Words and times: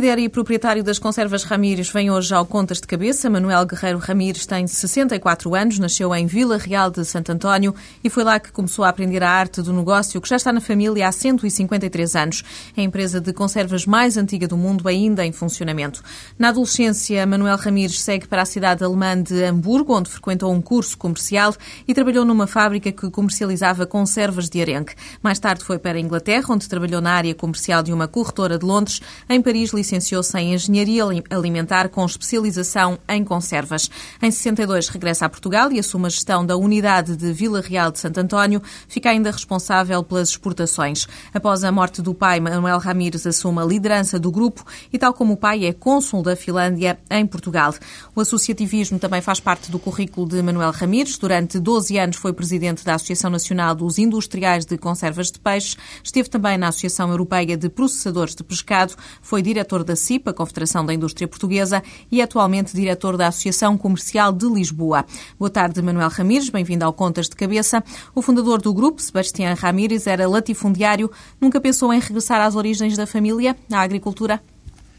líder 0.00 0.18
e 0.18 0.28
proprietário 0.30 0.82
das 0.82 0.98
conservas 0.98 1.44
Ramires 1.44 1.90
vem 1.90 2.10
hoje 2.10 2.34
ao 2.34 2.46
Contas 2.46 2.80
de 2.80 2.86
Cabeça. 2.86 3.28
Manuel 3.28 3.66
Guerreiro 3.66 3.98
Ramires 3.98 4.46
tem 4.46 4.66
64 4.66 5.54
anos, 5.54 5.78
nasceu 5.78 6.14
em 6.14 6.24
Vila 6.24 6.56
Real 6.56 6.90
de 6.90 7.04
Santo 7.04 7.30
António 7.32 7.74
e 8.02 8.08
foi 8.08 8.24
lá 8.24 8.40
que 8.40 8.50
começou 8.50 8.82
a 8.82 8.88
aprender 8.88 9.22
a 9.22 9.28
arte 9.28 9.60
do 9.60 9.74
negócio, 9.74 10.18
que 10.18 10.26
já 10.26 10.36
está 10.36 10.54
na 10.54 10.60
família 10.62 11.06
há 11.06 11.12
153 11.12 12.16
anos. 12.16 12.42
É 12.74 12.80
a 12.80 12.84
empresa 12.84 13.20
de 13.20 13.30
conservas 13.34 13.84
mais 13.84 14.16
antiga 14.16 14.48
do 14.48 14.56
mundo, 14.56 14.88
ainda 14.88 15.26
em 15.26 15.32
funcionamento. 15.32 16.02
Na 16.38 16.48
adolescência, 16.48 17.26
Manuel 17.26 17.58
Ramires 17.58 18.00
segue 18.00 18.26
para 18.26 18.40
a 18.40 18.46
cidade 18.46 18.82
alemã 18.82 19.22
de 19.22 19.44
Hamburgo, 19.44 19.98
onde 19.98 20.08
frequentou 20.08 20.50
um 20.50 20.62
curso 20.62 20.96
comercial 20.96 21.54
e 21.86 21.92
trabalhou 21.92 22.24
numa 22.24 22.46
fábrica 22.46 22.90
que 22.90 23.10
comercializava 23.10 23.84
conservas 23.84 24.48
de 24.48 24.62
arenque. 24.62 24.94
Mais 25.22 25.38
tarde 25.38 25.62
foi 25.62 25.78
para 25.78 25.98
a 25.98 26.00
Inglaterra, 26.00 26.46
onde 26.48 26.66
trabalhou 26.66 27.02
na 27.02 27.12
área 27.12 27.34
comercial 27.34 27.82
de 27.82 27.92
uma 27.92 28.08
corretora 28.08 28.56
de 28.56 28.64
Londres. 28.64 29.02
Em 29.28 29.42
Paris, 29.42 29.72
licenciou-se 29.90 30.38
em 30.38 30.54
Engenharia 30.54 31.04
Alimentar 31.30 31.88
com 31.88 32.04
especialização 32.04 32.98
em 33.08 33.24
conservas. 33.24 33.90
Em 34.22 34.30
62, 34.30 34.88
regressa 34.88 35.26
a 35.26 35.28
Portugal 35.28 35.72
e 35.72 35.80
assume 35.80 36.06
a 36.06 36.10
gestão 36.10 36.46
da 36.46 36.56
unidade 36.56 37.16
de 37.16 37.32
Vila 37.32 37.60
Real 37.60 37.90
de 37.90 37.98
Santo 37.98 38.18
António. 38.18 38.62
Fica 38.86 39.10
ainda 39.10 39.30
responsável 39.30 40.02
pelas 40.04 40.28
exportações. 40.28 41.08
Após 41.34 41.64
a 41.64 41.72
morte 41.72 42.00
do 42.00 42.14
pai, 42.14 42.38
Manuel 42.38 42.78
Ramires 42.78 43.26
assume 43.26 43.60
a 43.60 43.64
liderança 43.64 44.18
do 44.18 44.30
grupo 44.30 44.64
e, 44.92 44.98
tal 44.98 45.12
como 45.12 45.32
o 45.32 45.36
pai, 45.36 45.64
é 45.64 45.72
cônsul 45.72 46.22
da 46.22 46.36
Finlândia 46.36 46.98
em 47.10 47.26
Portugal. 47.26 47.74
O 48.14 48.20
associativismo 48.20 48.98
também 48.98 49.20
faz 49.20 49.40
parte 49.40 49.70
do 49.70 49.78
currículo 49.78 50.28
de 50.28 50.40
Manuel 50.40 50.70
Ramires. 50.70 51.18
Durante 51.18 51.58
12 51.58 51.98
anos 51.98 52.16
foi 52.16 52.32
presidente 52.32 52.84
da 52.84 52.94
Associação 52.94 53.30
Nacional 53.30 53.74
dos 53.74 53.98
Industriais 53.98 54.64
de 54.64 54.78
Conservas 54.78 55.32
de 55.32 55.40
Peixes. 55.40 55.76
Esteve 56.04 56.28
também 56.28 56.56
na 56.56 56.68
Associação 56.68 57.10
Europeia 57.10 57.56
de 57.56 57.68
Processadores 57.68 58.34
de 58.34 58.44
Pescado. 58.44 58.94
Foi 59.20 59.42
diretor 59.42 59.79
diretor 59.80 59.84
da 59.84 59.96
CIPA, 59.96 60.32
Confederação 60.32 60.84
da 60.84 60.94
Indústria 60.94 61.26
Portuguesa, 61.26 61.82
e 62.10 62.22
atualmente 62.22 62.74
diretor 62.74 63.16
da 63.16 63.28
Associação 63.28 63.76
Comercial 63.76 64.32
de 64.32 64.46
Lisboa. 64.46 65.04
Boa 65.38 65.50
tarde, 65.50 65.80
Manuel 65.82 66.08
Ramires, 66.08 66.48
bem-vindo 66.48 66.84
ao 66.84 66.92
Contas 66.92 67.28
de 67.28 67.36
Cabeça. 67.36 67.82
O 68.14 68.22
fundador 68.22 68.60
do 68.60 68.72
grupo, 68.72 69.00
Sebastião 69.00 69.54
Ramires, 69.54 70.06
era 70.06 70.28
latifundiário. 70.28 71.10
Nunca 71.40 71.60
pensou 71.60 71.92
em 71.92 72.00
regressar 72.00 72.40
às 72.40 72.54
origens 72.54 72.96
da 72.96 73.06
família, 73.06 73.56
à 73.72 73.80
agricultura? 73.80 74.40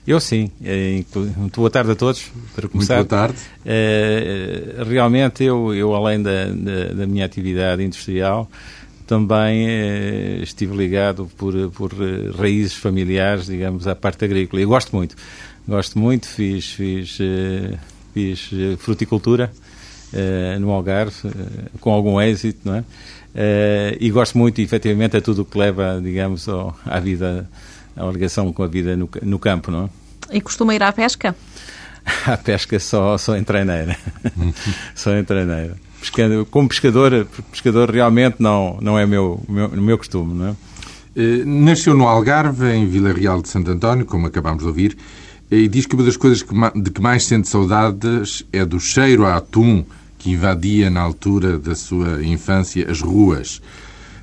Eu 0.05 0.19
sim. 0.19 0.49
É, 0.63 1.03
muito 1.37 1.57
boa 1.57 1.69
tarde 1.69 1.91
a 1.91 1.95
todos, 1.95 2.31
para 2.55 2.67
começar. 2.67 2.97
Muito 2.97 3.09
boa 3.09 3.27
tarde. 3.27 3.39
É, 3.63 4.83
realmente, 4.87 5.43
eu, 5.43 5.73
eu 5.75 5.93
além 5.93 6.21
da, 6.21 6.45
da, 6.45 6.93
da 6.95 7.07
minha 7.07 7.23
atividade 7.23 7.83
industrial, 7.83 8.49
também 9.11 9.67
eh, 9.67 10.39
estive 10.41 10.73
ligado 10.73 11.29
por, 11.35 11.53
por 11.71 11.91
eh, 11.91 12.31
raízes 12.33 12.75
familiares, 12.75 13.47
digamos, 13.47 13.85
à 13.85 13.93
parte 13.93 14.23
agrícola. 14.23 14.61
E 14.61 14.65
gosto 14.65 14.95
muito. 14.95 15.17
Gosto 15.67 15.99
muito, 15.99 16.25
fiz, 16.29 16.71
fiz, 16.71 17.17
eh, 17.19 17.77
fiz 18.13 18.49
eh, 18.53 18.77
fruticultura 18.77 19.51
eh, 20.13 20.57
no 20.59 20.71
Algarve, 20.71 21.27
eh, 21.27 21.69
com 21.81 21.91
algum 21.91 22.21
êxito, 22.21 22.61
não 22.63 22.75
é? 22.75 22.83
e 23.99 24.09
gosto 24.11 24.37
muito, 24.37 24.61
efetivamente, 24.61 25.17
a 25.17 25.21
tudo 25.21 25.41
o 25.41 25.45
que 25.45 25.57
leva, 25.57 25.99
digamos, 26.01 26.47
ao, 26.47 26.77
à 26.85 26.99
vida, 26.99 27.49
à 27.95 28.05
ligação 28.05 28.51
com 28.53 28.63
a 28.63 28.67
vida 28.67 28.95
no, 28.95 29.09
no 29.23 29.39
campo, 29.39 29.71
não 29.71 29.89
é? 30.31 30.37
E 30.37 30.41
costuma 30.41 30.73
ir 30.73 30.83
à 30.83 30.91
pesca? 30.93 31.35
à 32.25 32.37
pesca 32.37 32.79
só, 32.79 33.17
só 33.17 33.35
em 33.35 33.43
treineira. 33.43 33.97
só 34.95 35.13
em 35.15 35.23
treineira 35.23 35.75
pescando, 36.01 36.45
como 36.47 36.67
pescador, 36.67 37.27
pescador 37.51 37.89
realmente 37.89 38.37
não, 38.39 38.77
não 38.81 38.97
é 38.97 39.05
meu, 39.05 39.39
meu, 39.47 39.69
meu 39.69 39.97
costume, 39.97 40.33
não 40.33 40.47
é? 40.47 40.51
Uh, 41.13 41.45
nasceu 41.45 41.95
no 41.95 42.07
Algarve, 42.07 42.65
em 42.71 42.87
Vila 42.87 43.13
Real 43.13 43.41
de 43.41 43.47
Santo 43.47 43.69
António, 43.69 44.05
como 44.05 44.27
acabámos 44.27 44.63
de 44.63 44.67
ouvir, 44.67 44.97
e 45.49 45.67
diz 45.67 45.85
que 45.85 45.95
uma 45.95 46.03
das 46.03 46.17
coisas 46.17 46.41
que, 46.41 46.53
de 46.75 46.89
que 46.89 47.01
mais 47.01 47.25
sente 47.25 47.47
saudades 47.47 48.45
é 48.51 48.65
do 48.65 48.79
cheiro 48.79 49.25
a 49.25 49.35
atum 49.35 49.85
que 50.17 50.31
invadia 50.31 50.89
na 50.89 51.01
altura 51.01 51.57
da 51.57 51.75
sua 51.75 52.23
infância 52.23 52.89
as 52.89 53.01
ruas. 53.01 53.61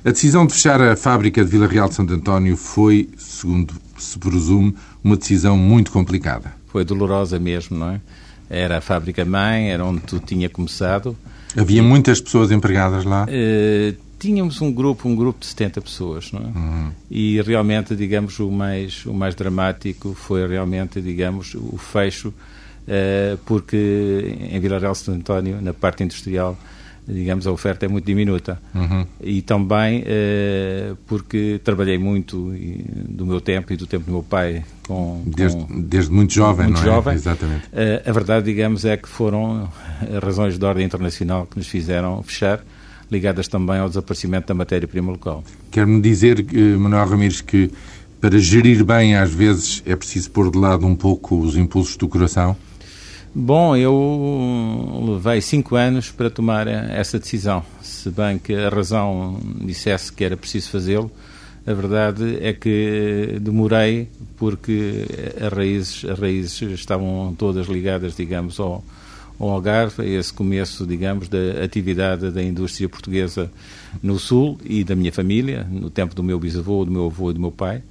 A 0.03 0.11
decisão 0.11 0.45
de 0.47 0.53
fechar 0.53 0.81
a 0.81 0.95
fábrica 0.95 1.43
de 1.43 1.51
Vila 1.51 1.67
Real 1.67 1.89
de 1.89 1.95
Santo 1.95 2.13
António 2.13 2.55
foi, 2.55 3.09
segundo 3.17 3.73
se 3.97 4.17
presume, 4.17 4.73
uma 5.03 5.17
decisão 5.17 5.57
muito 5.57 5.91
complicada. 5.91 6.53
Foi 6.67 6.85
dolorosa 6.85 7.37
mesmo, 7.37 7.77
não 7.77 7.91
é? 7.91 8.01
Era 8.49 8.77
a 8.77 8.81
fábrica 8.81 9.25
mãe, 9.25 9.71
era 9.71 9.83
onde 9.85 10.01
tu 10.01 10.19
tinha 10.19 10.49
começado. 10.49 11.15
Havia 11.57 11.81
muitas 11.81 12.21
pessoas 12.21 12.51
empregadas 12.51 13.03
lá? 13.05 13.25
Uh, 13.25 13.95
tínhamos 14.19 14.61
um 14.61 14.71
grupo, 14.71 15.07
um 15.07 15.15
grupo 15.15 15.39
de 15.39 15.47
70 15.47 15.81
pessoas, 15.81 16.31
não 16.31 16.41
é? 16.41 16.43
Uhum. 16.43 16.91
E 17.09 17.41
realmente, 17.41 17.95
digamos, 17.95 18.39
o 18.39 18.51
mais, 18.51 19.05
o 19.05 19.13
mais 19.13 19.33
dramático 19.33 20.13
foi 20.13 20.47
realmente, 20.47 21.01
digamos, 21.01 21.55
o 21.55 21.77
fecho, 21.77 22.29
uh, 22.29 23.37
porque 23.45 24.37
em 24.51 24.59
Vila 24.59 24.77
Real 24.77 24.93
Santo 24.93 25.17
António, 25.17 25.61
na 25.61 25.73
parte 25.73 26.03
industrial, 26.03 26.57
digamos, 27.07 27.47
a 27.47 27.51
oferta 27.51 27.85
é 27.85 27.89
muito 27.89 28.05
diminuta. 28.05 28.61
Uhum. 28.73 29.05
E 29.21 29.41
também 29.41 30.01
uh, 30.01 30.95
porque 31.07 31.59
trabalhei 31.63 31.97
muito 31.97 32.53
do 33.07 33.25
meu 33.25 33.41
tempo 33.41 33.73
e 33.73 33.75
do 33.75 33.87
tempo 33.87 34.05
do 34.05 34.11
meu 34.11 34.23
pai 34.23 34.63
com... 34.87 35.23
Desde, 35.25 35.57
com, 35.57 35.81
desde 35.81 36.11
muito 36.11 36.33
jovem, 36.33 36.67
muito 36.67 36.77
não 36.77 36.83
é? 36.83 36.95
jovem. 36.95 37.13
Exatamente. 37.15 37.67
Uh, 37.67 38.09
a 38.09 38.11
verdade, 38.11 38.45
digamos, 38.45 38.85
é 38.85 38.97
que 38.97 39.07
foram 39.09 39.69
razões 40.23 40.57
de 40.57 40.65
ordem 40.65 40.85
internacional 40.85 41.45
que 41.45 41.57
nos 41.57 41.67
fizeram 41.67 42.21
fechar, 42.23 42.63
ligadas 43.11 43.47
também 43.47 43.77
ao 43.77 43.87
desaparecimento 43.87 44.47
da 44.47 44.53
matéria-prima 44.53 45.11
local. 45.11 45.43
Quer-me 45.71 45.99
dizer, 46.01 46.39
uh, 46.39 46.79
Manuel 46.79 47.07
Ramires, 47.07 47.41
que 47.41 47.71
para 48.21 48.37
gerir 48.37 48.83
bem, 48.83 49.15
às 49.15 49.33
vezes, 49.33 49.81
é 49.85 49.95
preciso 49.95 50.29
pôr 50.31 50.51
de 50.51 50.57
lado 50.57 50.85
um 50.85 50.95
pouco 50.95 51.39
os 51.39 51.55
impulsos 51.55 51.95
do 51.95 52.07
coração? 52.07 52.55
Bom, 53.41 53.73
eu 53.73 55.01
levei 55.13 55.39
cinco 55.39 55.77
anos 55.77 56.11
para 56.11 56.29
tomar 56.29 56.67
essa 56.67 57.17
decisão. 57.17 57.63
Se 57.81 58.09
bem 58.09 58.37
que 58.37 58.53
a 58.53 58.67
razão 58.67 59.39
dissesse 59.61 60.11
que 60.11 60.25
era 60.25 60.35
preciso 60.35 60.69
fazê-lo, 60.69 61.09
a 61.65 61.73
verdade 61.73 62.37
é 62.41 62.51
que 62.51 63.37
demorei 63.39 64.09
porque 64.35 65.05
as 65.39 65.53
raízes, 65.53 66.03
as 66.03 66.19
raízes 66.19 66.61
estavam 66.71 67.33
todas 67.37 67.67
ligadas, 67.67 68.13
digamos, 68.13 68.59
ao, 68.59 68.83
ao 69.39 69.49
Algarve, 69.51 70.05
esse 70.05 70.33
começo, 70.33 70.85
digamos, 70.85 71.29
da 71.29 71.63
atividade 71.63 72.31
da 72.31 72.43
indústria 72.43 72.89
portuguesa 72.89 73.49
no 74.03 74.19
Sul 74.19 74.59
e 74.65 74.83
da 74.83 74.97
minha 74.97 75.13
família, 75.13 75.65
no 75.71 75.89
tempo 75.89 76.13
do 76.13 76.21
meu 76.21 76.37
bisavô, 76.37 76.83
do 76.83 76.91
meu 76.91 77.05
avô 77.05 77.31
e 77.31 77.33
do 77.35 77.39
meu 77.39 77.51
pai 77.51 77.81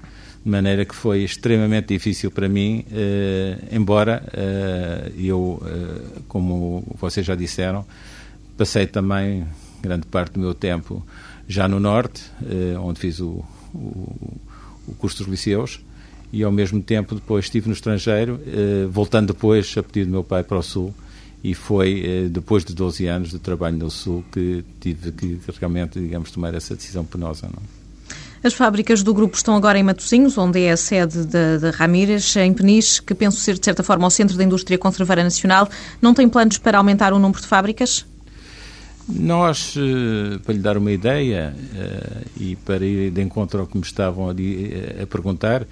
de 0.45 0.51
maneira 0.51 0.85
que 0.85 0.95
foi 0.95 1.25
extremamente 1.25 1.89
difícil 1.89 2.31
para 2.31 2.49
mim, 2.49 2.85
eh, 2.93 3.59
embora 3.73 4.23
eh, 4.33 5.13
eu, 5.19 5.63
eh, 5.65 6.21
como 6.29 6.85
vocês 6.99 7.27
já 7.27 7.35
disseram, 7.35 7.85
passei 8.57 8.87
também 8.87 9.47
grande 9.83 10.07
parte 10.07 10.35
do 10.35 10.41
meu 10.41 10.55
tempo 10.55 11.05
já 11.47 11.67
no 11.67 11.81
Norte, 11.81 12.23
onde 12.83 13.01
fiz 13.01 13.21
o, 13.21 13.43
o, 13.73 14.37
o 14.87 14.95
curso 14.99 15.19
dos 15.19 15.29
liceus, 15.29 15.81
e 16.31 16.43
ao 16.43 16.53
mesmo 16.53 16.83
tempo 16.83 17.15
depois 17.15 17.47
estive 17.47 17.69
no 17.69 17.73
estrangeiro, 17.73 18.39
voltando 18.91 19.29
depois 19.29 19.75
a 19.79 19.83
pedido 19.83 20.09
do 20.09 20.11
meu 20.11 20.25
pai 20.25 20.43
para 20.43 20.59
o 20.59 20.63
Sul, 20.63 20.93
e 21.43 21.55
foi 21.55 22.29
depois 22.31 22.67
de 22.67 22.75
12 22.75 23.07
anos 23.07 23.31
de 23.31 23.39
trabalho 23.39 23.79
no 23.79 23.91
Sul 23.91 24.23
que 24.31 24.63
tive 24.79 25.13
que 25.13 25.41
realmente, 25.59 25.99
digamos, 25.99 26.31
tomar 26.31 26.53
essa 26.53 26.75
decisão 26.75 27.05
penosa. 27.05 27.47
Não? 27.47 27.78
As 28.43 28.55
fábricas 28.55 29.03
do 29.03 29.13
grupo 29.13 29.37
estão 29.37 29.57
agora 29.57 29.79
em 29.79 29.83
Matosinhos, 29.83 30.39
onde 30.39 30.63
é 30.63 30.71
a 30.71 30.77
sede 30.77 31.25
da 31.25 31.71
Ramírez, 31.71 32.37
em 32.37 32.53
Peniche, 32.53 33.03
que 33.03 33.15
penso 33.15 33.41
ser, 33.41 33.59
de 33.59 33.65
certa 33.65 33.83
forma, 33.83 34.07
o 34.07 34.11
centro 34.11 34.37
da 34.37 34.45
indústria 34.45 34.79
conserveira 34.79 35.25
nacional. 35.25 35.69
Não 36.01 36.15
tem 36.15 36.29
planos 36.29 36.59
para 36.59 36.79
aumentar 36.79 37.13
o 37.13 37.19
número 37.19 37.41
de 37.41 37.47
fábricas? 37.49 38.07
Nós, 39.09 39.75
eh, 39.77 40.39
para 40.45 40.55
lhe 40.55 40.61
dar 40.61 40.77
uma 40.77 40.93
ideia 40.93 41.57
eh, 41.75 42.25
e 42.37 42.57
para 42.57 42.85
ir 42.85 43.11
de 43.11 43.23
encontro 43.23 43.61
ao 43.61 43.67
que 43.67 43.77
me 43.77 43.83
estavam 43.83 44.29
a 44.29 44.33
eh, 44.33 45.07
perguntar, 45.07 45.67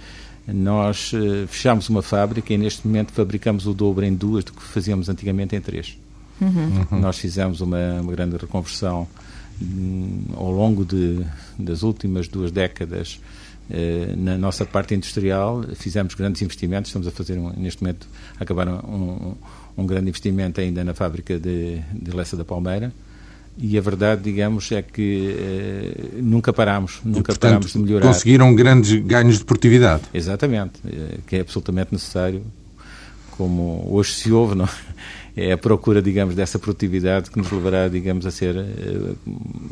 nós 0.49 1.13
fechámos 1.49 1.89
uma 1.89 2.03
fábrica 2.03 2.55
e 2.55 2.57
neste 2.57 2.87
momento 2.87 3.13
fabricamos 3.13 3.67
o 3.67 3.75
dobro 3.75 4.05
em 4.05 4.15
duas 4.15 4.45
do 4.45 4.53
que 4.53 4.63
fazíamos 4.63 5.09
antigamente 5.09 5.57
em 5.57 5.61
três. 5.61 5.99
Uhum. 6.41 7.01
Nós 7.01 7.19
fizemos 7.19 7.61
uma, 7.61 8.01
uma 8.01 8.13
grande 8.13 8.37
reconversão 8.37 9.09
ao 10.37 10.51
longo 10.51 10.85
de, 10.85 11.25
das 11.59 11.83
últimas 11.83 12.29
duas 12.29 12.51
décadas 12.51 13.21
eh, 13.71 14.15
na 14.17 14.39
nossa 14.39 14.65
parte 14.65 14.95
industrial 14.95 15.65
fizemos 15.75 16.15
grandes 16.15 16.41
investimentos, 16.43 16.89
estamos 16.89 17.09
a 17.09 17.11
fazer 17.11 17.39
um, 17.39 17.51
neste 17.57 17.83
momento 17.83 18.07
acabar 18.39 18.69
um, 18.69 19.35
um, 19.77 19.87
grande 19.87 20.09
investimento 20.09 20.61
ainda 20.61 20.85
na 20.85 20.95
fábrica 20.95 21.39
de, 21.39 21.81
de 21.93 22.11
Lessa 22.13 22.37
da 22.37 22.45
Palmeira 22.45 22.93
e 23.59 23.79
a 23.79 23.81
verdade, 23.81 24.23
digamos, 24.23 24.71
é 24.71 24.83
que 24.83 25.35
eh, 25.39 26.21
nunca 26.21 26.53
paramos, 26.53 27.01
nunca 27.03 27.33
portanto, 27.33 27.41
paramos 27.41 27.73
de 27.73 27.79
melhorar. 27.79 28.07
Conseguiram 28.07 28.55
grandes 28.55 29.01
ganhos 29.03 29.39
de 29.39 29.45
produtividade. 29.47 30.03
Exatamente, 30.13 30.75
eh, 30.87 31.19
que 31.27 31.37
é 31.37 31.41
absolutamente 31.41 31.91
necessário, 31.91 32.43
como 33.37 33.87
hoje 33.91 34.13
se 34.13 34.33
ouve, 34.33 34.55
não? 34.55 34.69
é 35.37 35.53
a 35.53 35.59
procura, 35.59 36.01
digamos, 36.01 36.35
dessa 36.35 36.59
produtividade 36.59 37.31
que 37.31 37.39
nos 37.39 37.51
levará, 37.51 37.89
digamos, 37.89 38.25
a 38.25 38.31
ser 38.31 38.57
uh, 38.57 39.17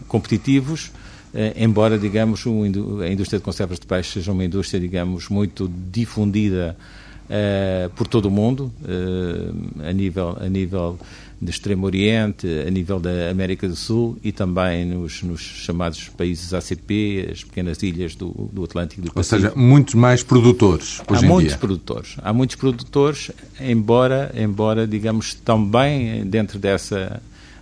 competitivos, 0.07 0.89
uh, 1.33 1.53
embora, 1.57 1.99
digamos, 1.99 2.45
a 2.47 3.09
indústria 3.09 3.39
de 3.39 3.45
conservas 3.45 3.81
de 3.81 3.87
peixe 3.87 4.13
seja 4.13 4.31
uma 4.31 4.45
indústria, 4.45 4.79
digamos, 4.79 5.31
muito 5.31 5.71
difundida 5.91 6.77
uh, 7.25 7.91
por 7.91 8.07
todo 8.07 8.27
o 8.27 8.31
mundo, 8.31 8.73
uh, 8.83 9.89
a, 9.89 9.93
nível, 9.93 10.37
a 10.41 10.49
nível 10.49 10.99
do 11.41 11.51
Extremo 11.51 11.87
Oriente, 11.87 12.47
a 12.67 12.71
nível 12.71 12.99
da 12.99 13.31
América 13.31 13.69
do 13.69 13.77
Sul 13.77 14.17
e 14.23 14.33
também 14.33 14.87
nos, 14.87 15.23
nos 15.23 15.41
chamados 15.41 16.09
países 16.09 16.55
ACP, 16.55 17.29
as 17.31 17.45
pequenas 17.45 17.83
ilhas 17.83 18.15
do, 18.15 18.31
do 18.53 18.65
Atlântico 18.65 19.03
do 19.03 19.13
Pacífico. 19.13 19.47
Ou 19.47 19.51
seja, 19.51 19.53
muitos 19.55 19.95
mais 19.95 20.23
produtores 20.23 21.03
hoje 21.09 21.25
Há 21.25 21.29
muitos 21.29 21.53
dia. 21.53 21.59
produtores. 21.59 22.17
Há 22.23 22.33
muitos 22.33 22.57
produtores, 22.57 23.31
embora, 23.61 24.33
embora 24.37 24.87
digamos, 24.87 25.35
também 25.35 26.25
dentro 26.27 26.59
dessa 26.59 27.21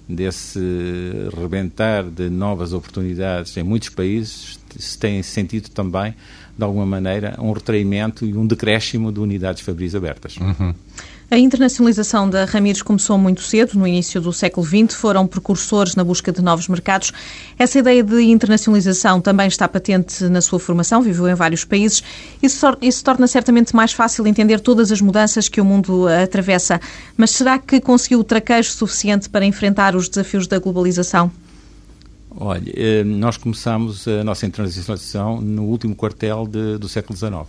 desse 0.08 0.58
rebentar 1.40 2.04
de 2.04 2.28
novas 2.28 2.72
oportunidades 2.72 3.56
em 3.56 3.62
muitos 3.62 3.88
países, 3.88 4.58
se 4.76 4.98
tem 4.98 5.22
sentido 5.22 5.68
também, 5.70 6.14
de 6.56 6.64
alguma 6.64 6.86
maneira, 6.86 7.36
um 7.38 7.52
retraimento 7.52 8.24
e 8.24 8.36
um 8.36 8.46
decréscimo 8.46 9.10
de 9.10 9.20
unidades 9.20 9.62
fabris 9.62 9.94
abertas. 9.94 10.36
Uhum. 10.36 10.74
A 11.32 11.38
internacionalização 11.38 12.28
da 12.28 12.44
Ramires 12.44 12.82
começou 12.82 13.16
muito 13.16 13.40
cedo, 13.40 13.78
no 13.78 13.86
início 13.86 14.20
do 14.20 14.34
século 14.34 14.66
XX, 14.66 14.94
foram 14.94 15.26
precursores 15.26 15.94
na 15.94 16.04
busca 16.04 16.30
de 16.30 16.42
novos 16.42 16.68
mercados. 16.68 17.10
Essa 17.58 17.78
ideia 17.78 18.02
de 18.02 18.20
internacionalização 18.24 19.18
também 19.18 19.46
está 19.46 19.66
patente 19.66 20.24
na 20.24 20.42
sua 20.42 20.60
formação, 20.60 21.00
viveu 21.00 21.26
em 21.26 21.34
vários 21.34 21.64
países. 21.64 22.04
Isso, 22.42 22.66
isso 22.82 23.02
torna 23.02 23.26
certamente 23.26 23.74
mais 23.74 23.94
fácil 23.94 24.26
entender 24.26 24.60
todas 24.60 24.92
as 24.92 25.00
mudanças 25.00 25.48
que 25.48 25.58
o 25.58 25.64
mundo 25.64 26.06
atravessa. 26.06 26.78
Mas 27.16 27.30
será 27.30 27.58
que 27.58 27.80
conseguiu 27.80 28.20
o 28.20 28.24
traquejo 28.24 28.70
suficiente 28.70 29.30
para 29.30 29.46
enfrentar 29.46 29.96
os 29.96 30.10
desafios 30.10 30.46
da 30.46 30.58
globalização? 30.58 31.32
Olha, 32.36 32.72
eh, 32.74 33.04
nós 33.04 33.36
começamos 33.36 34.06
a 34.08 34.24
nossa 34.24 34.46
internacionalização 34.46 35.40
no 35.40 35.64
último 35.64 35.94
quartel 35.94 36.46
de, 36.46 36.78
do 36.78 36.88
século 36.88 37.16
XIX. 37.16 37.46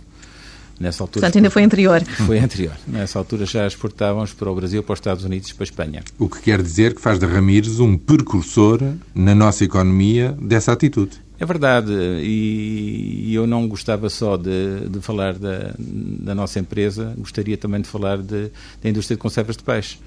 Nessa 0.78 1.04
altura, 1.04 1.20
Portanto, 1.20 1.36
ainda 1.36 1.50
foi 1.50 1.62
anterior. 1.62 2.02
Foi 2.26 2.38
anterior. 2.38 2.74
Nessa 2.88 3.18
altura 3.18 3.46
já 3.46 3.64
exportávamos 3.64 4.32
para 4.32 4.50
o 4.50 4.54
Brasil, 4.56 4.82
para 4.82 4.94
os 4.94 4.98
Estados 4.98 5.24
Unidos 5.24 5.50
e 5.50 5.54
para 5.54 5.62
a 5.62 5.66
Espanha. 5.66 6.02
O 6.18 6.28
que 6.28 6.40
quer 6.40 6.60
dizer 6.60 6.94
que 6.94 7.00
faz 7.00 7.18
da 7.18 7.28
Ramires 7.28 7.78
um 7.78 7.96
precursor 7.96 8.80
na 9.14 9.34
nossa 9.36 9.64
economia 9.64 10.36
dessa 10.40 10.72
atitude. 10.72 11.22
É 11.38 11.44
verdade, 11.44 11.92
e 12.22 13.34
eu 13.34 13.44
não 13.44 13.66
gostava 13.66 14.08
só 14.08 14.36
de, 14.36 14.88
de 14.88 15.00
falar 15.00 15.34
da, 15.34 15.74
da, 15.78 16.34
nossa 16.34 16.60
empresa, 16.60 17.12
gostaria 17.18 17.56
também 17.56 17.80
de 17.80 17.88
falar 17.88 18.18
de, 18.18 18.50
da 18.80 18.88
indústria 18.88 19.16
de 19.16 19.20
conservas 19.20 19.56
de 19.56 19.64
peixe, 19.64 19.98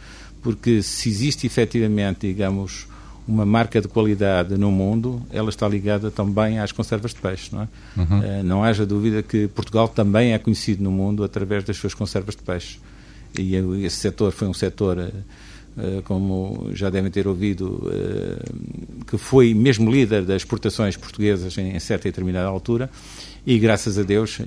porque 0.42 0.82
se 0.82 1.10
existe 1.10 1.46
efetivamente, 1.46 2.22
digamos, 2.22 2.88
uma 3.28 3.46
marca 3.46 3.82
de 3.82 3.88
qualidade 3.88 4.58
no 4.58 4.72
mundo, 4.72 5.22
ela 5.32 5.50
está 5.50 5.68
ligada 5.68 6.10
também 6.10 6.60
às 6.60 6.72
conservas 6.72 7.14
de 7.14 7.20
peixe. 7.20 7.50
Não, 7.54 7.64
é? 7.64 7.68
uhum. 7.98 8.20
uh, 8.20 8.44
não 8.44 8.64
haja 8.64 8.86
dúvida 8.86 9.22
que 9.22 9.48
Portugal 9.50 9.88
também 9.88 10.34
é 10.34 10.40
conhecido 10.40 10.82
no 10.84 10.92
mundo 10.92 11.24
através 11.24 11.64
das 11.64 11.76
suas 11.76 11.94
conservas 11.94 12.36
de 12.36 12.42
peixe. 12.44 12.80
E 13.38 13.56
esse 13.86 13.98
setor 13.98 14.32
foi 14.32 14.48
um 14.48 14.54
setor, 14.54 14.98
uh, 14.98 16.02
como 16.04 16.70
já 16.74 16.90
devem 16.90 17.12
ter 17.12 17.28
ouvido, 17.28 17.92
que 19.06 19.18
foi 19.18 19.54
mesmo 19.54 19.92
líder 19.92 20.24
das 20.24 20.38
exportações 20.38 20.96
portuguesas 20.96 21.58
em, 21.58 21.76
em 21.76 21.80
certa 21.80 22.08
e 22.08 22.12
determinada 22.12 22.48
altura 22.48 22.90
e 23.46 23.58
graças 23.60 23.98
a 23.98 24.04
Deus 24.04 24.40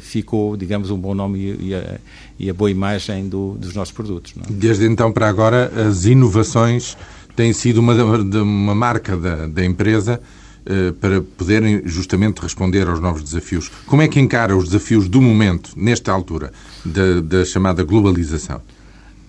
ficou, 0.00 0.56
digamos, 0.56 0.90
um 0.90 0.98
bom 0.98 1.14
nome 1.14 1.56
e, 1.60 1.74
a, 1.74 1.98
e 2.36 2.50
a 2.50 2.54
boa 2.54 2.68
imagem 2.68 3.28
do, 3.28 3.54
dos 3.54 3.72
nossos 3.72 3.92
produtos. 3.92 4.34
É? 4.36 4.52
Desde 4.52 4.84
então 4.84 5.12
para 5.12 5.28
agora, 5.28 5.70
as 5.88 6.06
inovações 6.06 6.96
tem 7.38 7.52
sido 7.52 7.78
uma, 7.78 7.94
uma 7.94 8.74
marca 8.74 9.16
da, 9.16 9.46
da 9.46 9.64
empresa 9.64 10.20
uh, 10.66 10.92
para 10.94 11.20
poderem 11.20 11.82
justamente 11.84 12.40
responder 12.40 12.88
aos 12.88 12.98
novos 12.98 13.22
desafios. 13.22 13.70
Como 13.86 14.02
é 14.02 14.08
que 14.08 14.18
encara 14.18 14.56
os 14.56 14.64
desafios 14.64 15.08
do 15.08 15.22
momento, 15.22 15.70
nesta 15.76 16.10
altura, 16.10 16.50
da, 16.84 17.20
da 17.20 17.44
chamada 17.44 17.84
globalização? 17.84 18.60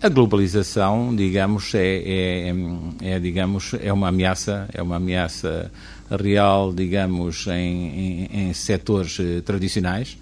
A 0.01 0.09
globalização, 0.09 1.15
digamos, 1.15 1.75
é, 1.75 2.01
é, 2.03 2.55
é, 3.11 3.19
digamos, 3.19 3.75
é 3.79 3.93
uma 3.93 4.07
ameaça, 4.07 4.67
é 4.73 4.81
uma 4.81 4.95
ameaça 4.95 5.71
real, 6.09 6.73
digamos, 6.73 7.45
em, 7.45 7.51
em, 7.53 8.49
em 8.49 8.53
setores 8.53 9.19
eh, 9.19 9.41
tradicionais. 9.41 10.17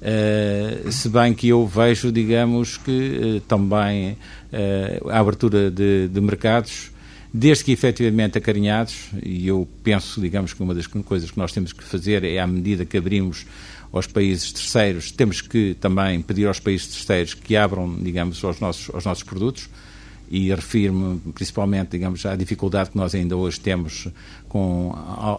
Uh, 0.00 0.92
se 0.92 1.08
bem 1.08 1.34
que 1.34 1.48
eu 1.48 1.66
vejo, 1.66 2.12
digamos, 2.12 2.76
que 2.76 2.90
uh, 2.90 3.40
também 3.40 4.12
uh, 4.12 5.08
a 5.08 5.18
abertura 5.18 5.70
de, 5.70 6.06
de 6.08 6.20
mercados 6.20 6.93
desde 7.36 7.64
que 7.64 7.72
efetivamente 7.72 8.38
acarinhados, 8.38 9.08
e 9.20 9.48
eu 9.48 9.66
penso, 9.82 10.20
digamos, 10.20 10.52
que 10.52 10.62
uma 10.62 10.72
das 10.72 10.86
coisas 10.86 11.32
que 11.32 11.36
nós 11.36 11.50
temos 11.50 11.72
que 11.72 11.82
fazer 11.82 12.22
é, 12.22 12.38
à 12.38 12.46
medida 12.46 12.84
que 12.84 12.96
abrimos 12.96 13.44
aos 13.92 14.06
países 14.06 14.52
terceiros, 14.52 15.10
temos 15.10 15.40
que 15.40 15.76
também 15.80 16.22
pedir 16.22 16.46
aos 16.46 16.60
países 16.60 16.86
terceiros 16.86 17.34
que 17.34 17.56
abram, 17.56 17.96
digamos, 18.00 18.42
aos 18.44 18.60
nossos, 18.60 18.94
aos 18.94 19.04
nossos 19.04 19.24
produtos, 19.24 19.68
e 20.30 20.54
refiro-me 20.54 21.18
principalmente, 21.32 21.90
digamos, 21.90 22.24
à 22.24 22.36
dificuldade 22.36 22.90
que 22.90 22.96
nós 22.96 23.16
ainda 23.16 23.36
hoje 23.36 23.58
temos 23.58 24.06
com 24.48 24.94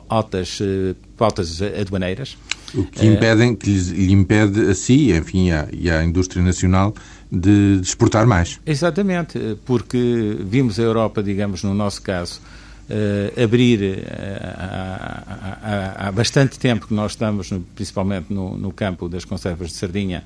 altas 0.10 0.60
eh, 0.62 0.96
pautas 1.18 1.62
aduaneiras. 1.62 2.38
O 2.74 2.84
que, 2.84 3.06
impedem, 3.06 3.56
que 3.56 3.70
lhe 3.70 4.12
impede 4.12 4.70
a 4.70 4.76
si 4.76 5.14
enfim, 5.14 5.48
e 5.72 5.90
à 5.90 6.04
indústria 6.04 6.44
nacional 6.44 6.94
de, 7.32 7.78
de 7.78 7.82
exportar 7.82 8.26
mais. 8.26 8.60
Exatamente, 8.66 9.58
porque 9.66 10.38
vimos 10.40 10.80
a 10.80 10.84
Europa, 10.84 11.22
digamos, 11.22 11.64
no 11.64 11.74
nosso 11.74 12.02
caso, 12.02 12.42
Uh, 12.88 13.44
abrir 13.44 14.06
há, 14.12 16.06
há, 16.06 16.12
bastante 16.12 16.60
tempo 16.60 16.86
que 16.86 16.94
nós 16.94 17.14
estamos, 17.14 17.50
no, 17.50 17.62
principalmente 17.62 18.32
no, 18.32 18.56
no, 18.56 18.72
campo 18.72 19.10
das 19.10 19.26
conservas 19.26 19.70
de 19.70 19.74
sardinha, 19.74 20.24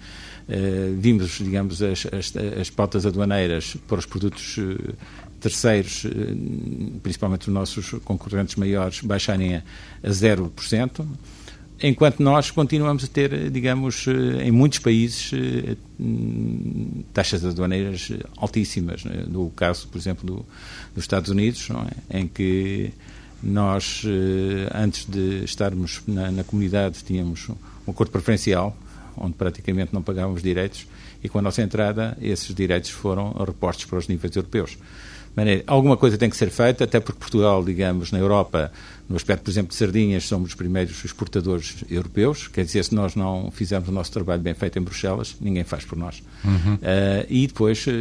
uh, 0.49 0.93
vimos, 0.99 1.37
digamos, 1.37 1.81
as, 1.81 2.05
as, 2.07 2.33
as 2.59 2.69
pautas 2.69 3.05
aduaneiras 3.05 3.77
para 3.87 3.99
os 3.99 4.05
produtos 4.05 4.59
terceiros, 5.39 6.05
principalmente 7.01 7.47
os 7.47 7.53
nossos 7.53 7.91
concorrentes 8.03 8.57
maiores, 8.57 8.99
baixarem 8.99 9.55
a, 9.55 9.63
a 10.03 10.09
0% 10.09 11.05
enquanto 11.81 12.21
nós 12.21 12.52
continuamos 12.52 13.04
a 13.04 13.07
ter, 13.07 13.50
digamos, 13.50 14.06
eh, 14.07 14.48
em 14.48 14.52
muitos 14.52 14.80
países, 14.80 15.31
eh, 15.33 15.76
taxas 17.14 17.44
aduaneiras 17.45 18.12
altíssimas. 18.38 19.04
No 19.28 19.50
caso, 19.52 19.88
por 19.88 19.98
exemplo, 19.98 20.26
do, 20.26 20.45
dos 20.94 21.04
Estados 21.04 21.30
Unidos, 21.30 21.68
é? 22.12 22.19
em 22.19 22.28
que 22.28 22.92
nós, 23.42 24.04
eh, 24.06 24.69
antes 24.74 25.06
de 25.06 25.44
estarmos 25.44 26.02
na, 26.07 26.31
na, 26.31 26.44
comunidade, 26.44 27.04
tínhamos 27.04 27.50
um 27.50 27.92
acordo 27.92 28.12
preferencial, 28.12 28.76
onde 29.16 29.33
praticamente 29.33 29.94
não 29.94 30.02
pagávamos 30.02 30.42
direitos, 30.42 30.88
e 31.24 31.30
com 31.30 31.40
a 31.40 31.42
nossa 31.42 31.62
entrada, 31.62 32.18
esses 32.21 32.54
direitos 32.54 32.90
foram 32.90 33.31
repostos 33.33 33.86
para 33.86 34.00
os 34.00 34.07
níveis 34.07 34.36
europeus 34.36 34.78
maneira, 35.39 35.63
alguma 35.67 35.97
coisa 35.97 36.17
tem 36.17 36.29
que 36.29 36.37
ser 36.37 36.49
feita, 36.49 36.83
até 36.83 36.99
porque 36.99 37.19
Portugal, 37.19 37.63
digamos, 37.63 38.11
na 38.11 38.19
Europa, 38.19 38.71
no 39.07 39.15
aspecto, 39.15 39.43
por 39.43 39.49
exemplo, 39.49 39.69
de 39.69 39.75
sardinhas, 39.75 40.25
somos 40.25 40.49
os 40.49 40.55
primeiros 40.55 41.03
exportadores 41.03 41.83
europeus. 41.89 42.47
Quer 42.47 42.65
dizer, 42.65 42.83
se 42.83 42.93
nós 42.93 43.15
não 43.15 43.49
fizermos 43.51 43.89
o 43.89 43.91
nosso 43.91 44.11
trabalho 44.11 44.41
bem 44.41 44.53
feito 44.53 44.77
em 44.77 44.81
Bruxelas, 44.81 45.35
ninguém 45.41 45.63
faz 45.63 45.83
por 45.83 45.97
nós. 45.97 46.21
Uhum. 46.43 46.75
Uh, 46.75 47.25
e 47.29 47.47
depois, 47.47 47.85
uh, 47.87 47.91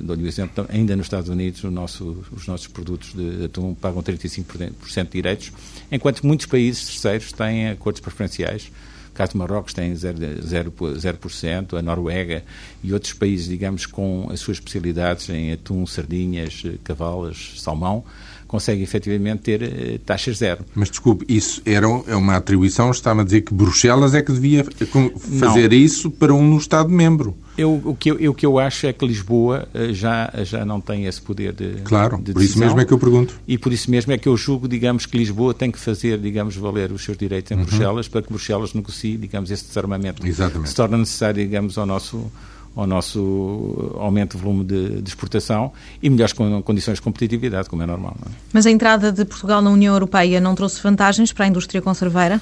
dou-lhe 0.00 0.24
o 0.24 0.26
exemplo, 0.26 0.66
ainda 0.68 0.96
nos 0.96 1.06
Estados 1.06 1.28
Unidos, 1.28 1.62
nosso, 1.64 2.24
os 2.32 2.46
nossos 2.46 2.68
produtos 2.68 3.12
de 3.12 3.44
atum 3.44 3.74
pagam 3.74 4.02
35% 4.02 5.04
de 5.04 5.10
direitos, 5.10 5.52
enquanto 5.92 6.26
muitos 6.26 6.46
países 6.46 6.86
terceiros 6.86 7.32
têm 7.32 7.68
acordos 7.68 8.00
preferenciais 8.00 8.70
caso 9.16 9.32
de 9.32 9.38
Marrocos 9.38 9.72
tem 9.72 9.92
0%, 9.92 10.72
0%, 10.72 11.78
a 11.78 11.82
Noruega 11.82 12.44
e 12.82 12.92
outros 12.92 13.12
países, 13.12 13.48
digamos, 13.48 13.86
com 13.86 14.28
as 14.30 14.40
suas 14.40 14.58
especialidades 14.58 15.28
em 15.30 15.52
atum, 15.52 15.86
sardinhas, 15.86 16.62
cavalas, 16.84 17.54
salmão, 17.56 18.04
conseguem 18.46 18.82
efetivamente 18.82 19.40
ter 19.40 19.62
eh, 19.62 19.98
taxas 20.04 20.38
zero. 20.38 20.64
Mas 20.74 20.90
desculpe, 20.90 21.24
isso 21.28 21.60
era 21.64 21.86
é 22.06 22.14
uma 22.14 22.36
atribuição, 22.36 22.90
está-me 22.90 23.22
a 23.22 23.24
dizer 23.24 23.42
que 23.42 23.52
Bruxelas 23.52 24.14
é 24.14 24.22
que 24.22 24.32
devia 24.32 24.64
fazer 24.64 25.70
não. 25.70 25.76
isso 25.76 26.10
para 26.10 26.32
um 26.32 26.56
Estado-membro. 26.56 27.36
Eu, 27.56 27.80
o, 27.84 27.96
que 27.96 28.10
eu, 28.10 28.30
o 28.30 28.34
que 28.34 28.44
eu 28.44 28.58
acho 28.58 28.86
é 28.86 28.92
que 28.92 29.06
Lisboa 29.06 29.66
eh, 29.72 29.92
já, 29.92 30.30
já 30.44 30.64
não 30.64 30.80
tem 30.80 31.06
esse 31.06 31.20
poder 31.22 31.54
de 31.54 31.80
Claro, 31.84 32.18
de 32.20 32.32
por 32.32 32.42
isso 32.42 32.58
mesmo 32.58 32.78
é 32.78 32.84
que 32.84 32.92
eu 32.92 32.98
pergunto. 32.98 33.40
E 33.48 33.56
por 33.56 33.72
isso 33.72 33.90
mesmo 33.90 34.12
é 34.12 34.18
que 34.18 34.28
eu 34.28 34.36
julgo, 34.36 34.68
digamos, 34.68 35.06
que 35.06 35.16
Lisboa 35.16 35.54
tem 35.54 35.70
que 35.70 35.78
fazer, 35.78 36.18
digamos, 36.18 36.54
valer 36.56 36.92
os 36.92 37.02
seus 37.02 37.16
direitos 37.16 37.50
em 37.52 37.54
uhum. 37.54 37.64
Bruxelas 37.64 38.08
para 38.08 38.22
que 38.22 38.28
Bruxelas 38.28 38.74
negocie, 38.74 39.16
digamos, 39.16 39.50
esse 39.50 39.64
desarmamento. 39.64 40.26
Exatamente. 40.26 40.68
Se 40.68 40.74
torna 40.74 40.98
necessário, 40.98 41.42
digamos, 41.42 41.78
ao 41.78 41.86
nosso 41.86 42.30
ao 42.76 42.86
nosso 42.86 43.94
aumento 43.98 44.36
de 44.36 44.42
volume 44.42 44.64
de, 44.64 45.00
de, 45.00 45.08
exportação 45.08 45.72
e 46.02 46.10
melhores 46.10 46.34
condições 46.62 46.96
de 46.96 47.02
competitividade, 47.02 47.70
como 47.70 47.82
é 47.82 47.86
normal. 47.86 48.14
É? 48.26 48.30
Mas 48.52 48.66
a 48.66 48.70
entrada 48.70 49.10
de 49.10 49.24
Portugal 49.24 49.62
na 49.62 49.70
União 49.70 49.94
Europeia 49.94 50.38
não 50.40 50.54
trouxe 50.54 50.82
vantagens 50.82 51.32
para 51.32 51.46
a 51.46 51.48
indústria 51.48 51.80
conserveira? 51.80 52.40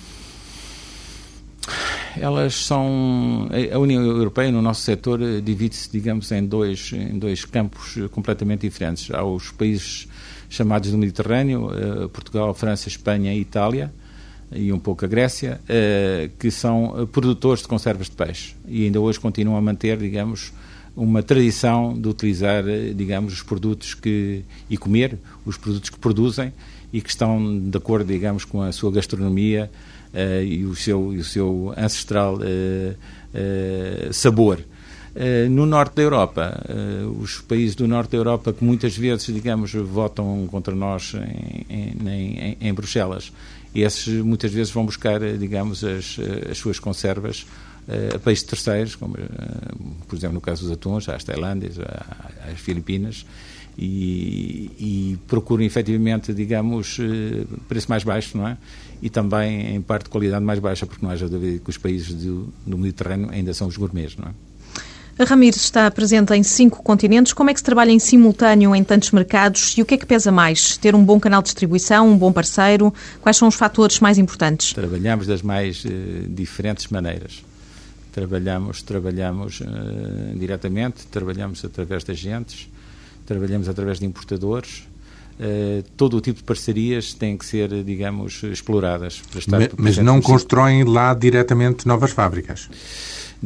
Elas 2.17 2.67
são. 2.67 3.49
A 3.73 3.79
União 3.79 4.03
Europeia, 4.03 4.51
no 4.51 4.63
nosso 4.63 4.83
setor, 4.83 5.21
divide-se, 5.41 5.91
digamos, 5.91 6.31
em 6.31 6.45
dois, 6.45 6.93
em 6.93 7.19
dois 7.19 7.45
campos 7.45 7.99
completamente 8.11 8.63
diferentes. 8.63 9.11
Há 9.13 9.25
os 9.25 9.51
países 9.51 10.07
chamados 10.49 10.91
do 10.91 10.99
Mediterrâneo, 10.99 11.71
eh, 11.73 12.09
Portugal, 12.09 12.55
França, 12.55 12.89
Espanha 12.89 13.35
e 13.35 13.41
Itália, 13.41 13.93
e 14.55 14.73
um 14.73 14.79
pouco 14.79 15.05
a 15.05 15.09
Grécia, 15.09 15.61
que 16.39 16.51
são 16.51 17.09
produtores 17.13 17.63
de 17.63 17.69
conservas 17.69 18.09
de 18.09 18.17
peixe 18.17 18.55
e 18.67 18.85
ainda 18.85 19.01
hoje 19.01 19.21
continuam 19.21 19.57
a 19.57 19.61
manter, 19.61 19.99
digamos, 19.99 20.53
uma 20.97 21.23
tradição 21.23 21.93
de 21.93 22.09
utilizar, 22.09 22.63
digamos, 22.95 23.33
os 23.33 23.43
produtos 23.43 23.95
que 23.95 24.45
e 24.71 24.77
comer 24.77 25.19
os 25.45 25.57
produtos 25.57 25.91
que 25.91 25.99
produzem 25.99 26.53
e 26.93 27.01
que 27.01 27.09
estão 27.09 27.59
de 27.59 27.77
acordo, 27.77 28.07
digamos, 28.07 28.45
com 28.45 28.63
a 28.63 28.71
sua 28.71 28.93
gastronomia 28.93 29.71
e, 30.47 30.65
o 30.65 30.77
seu, 30.77 31.13
e 31.13 31.19
o 31.19 31.25
seu 31.25 31.75
ancestral 31.77 32.39
sabor. 34.13 34.61
no 35.51 35.67
norte 35.67 35.97
da 35.97 36.03
Europa, 36.03 36.65
os 37.21 37.41
países 37.41 37.75
do 37.75 37.89
norte 37.89 38.13
da 38.13 38.19
Europa 38.19 38.53
que 38.53 38.65
muitas 38.65 38.97
vezes, 38.97 39.27
digamos, 39.27 39.73
votam 39.73 40.47
contra 40.49 40.75
nós 40.75 41.15
em, 41.69 41.97
em, 42.09 42.57
em 42.61 42.73
Bruxelas, 42.75 43.33
esses 43.83 44.07
muitas 44.23 44.53
vezes 44.53 44.73
vão 44.73 44.87
buscar, 44.87 45.21
digamos, 45.37 45.83
as, 45.83 46.17
as 46.51 46.59
suas 46.59 46.79
conservas 46.79 47.47
a 48.15 48.19
países 48.19 48.45
terceiros, 48.45 48.95
como, 48.95 49.15
por 50.09 50.17
exemplo, 50.17 50.35
no 50.35 50.41
caso 50.41 50.63
dos 50.63 50.71
atuns, 50.71 51.09
às 51.09 51.23
Tailândias, 51.23 51.77
às 52.51 52.59
Filipinas, 52.59 53.27
e, 53.77 54.71
e 54.79 55.19
procuram 55.27 55.65
efetivamente, 55.65 56.33
digamos, 56.33 56.99
eh, 57.01 57.45
preço 57.69 57.89
mais 57.89 58.05
baixo, 58.05 58.37
não 58.39 58.47
é? 58.47 58.57
E 59.03 59.11
também, 59.11 59.75
em 59.75 59.83
parte, 59.83 60.09
qualidade 60.09 60.45
mais 60.45 60.59
baixa, 60.61 60.87
porque 60.87 61.05
não 61.05 61.11
haja 61.13 61.29
dúvida 61.29 61.59
que 61.59 61.71
os 61.71 61.77
países 61.77 62.15
do, 62.15 62.53
do 62.65 62.79
Mediterrâneo 62.79 63.31
ainda 63.31 63.53
são 63.53 63.67
os 63.67 63.77
gourmets, 63.77 64.17
não 64.17 64.29
é? 64.29 64.33
A 65.17 65.23
Ramires 65.23 65.61
está 65.63 65.89
presente 65.93 66.35
em 66.35 66.43
cinco 66.43 66.83
continentes. 66.83 67.33
Como 67.33 67.49
é 67.49 67.55
que 67.55 67.61
se 67.61 67.65
trabalha 67.65 67.93
em 67.93 68.01
simultâneo 68.01 68.75
em 68.75 68.83
tantos 68.83 69.13
mercados 69.13 69.75
e 69.79 69.83
o 69.83 69.87
que 69.87 69.95
é 69.95 69.97
que 69.97 70.05
pesa 70.05 70.33
mais? 70.33 70.77
Ter 70.77 70.93
um 70.93 71.05
bom 71.05 71.21
canal 71.21 71.41
de 71.41 71.47
distribuição, 71.47 72.09
um 72.09 72.19
bom 72.19 72.33
parceiro? 72.33 72.93
Quais 73.21 73.37
são 73.37 73.47
os 73.47 73.55
fatores 73.55 74.01
mais 74.01 74.19
importantes? 74.19 74.73
Trabalhamos 74.73 75.29
das 75.29 75.41
mais 75.41 75.85
uh, 75.85 75.89
diferentes 76.29 76.89
maneiras. 76.89 77.45
Trabalhamos, 78.11 78.83
trabalhamos 78.83 79.61
uh, 79.61 80.37
diretamente, 80.37 81.07
trabalhamos 81.07 81.65
através 81.65 82.03
de 82.03 82.11
agentes, 82.11 82.69
trabalhamos 83.25 83.69
através 83.69 84.01
de 84.01 84.07
importadores. 84.07 84.83
Uh, 85.39 85.85
todo 85.97 86.17
o 86.17 86.21
tipo 86.21 86.39
de 86.39 86.45
parcerias 86.45 87.15
têm 87.15 87.39
que 87.39 87.47
ser, 87.47 87.85
digamos, 87.85 88.43
exploradas. 88.43 89.23
Para 89.31 89.39
estar 89.39 89.59
mas, 89.61 89.69
mas 89.77 89.99
não 89.99 90.21
constroem 90.21 90.83
lá 90.83 91.15
diretamente 91.15 91.87
novas 91.87 92.11
fábricas? 92.11 92.69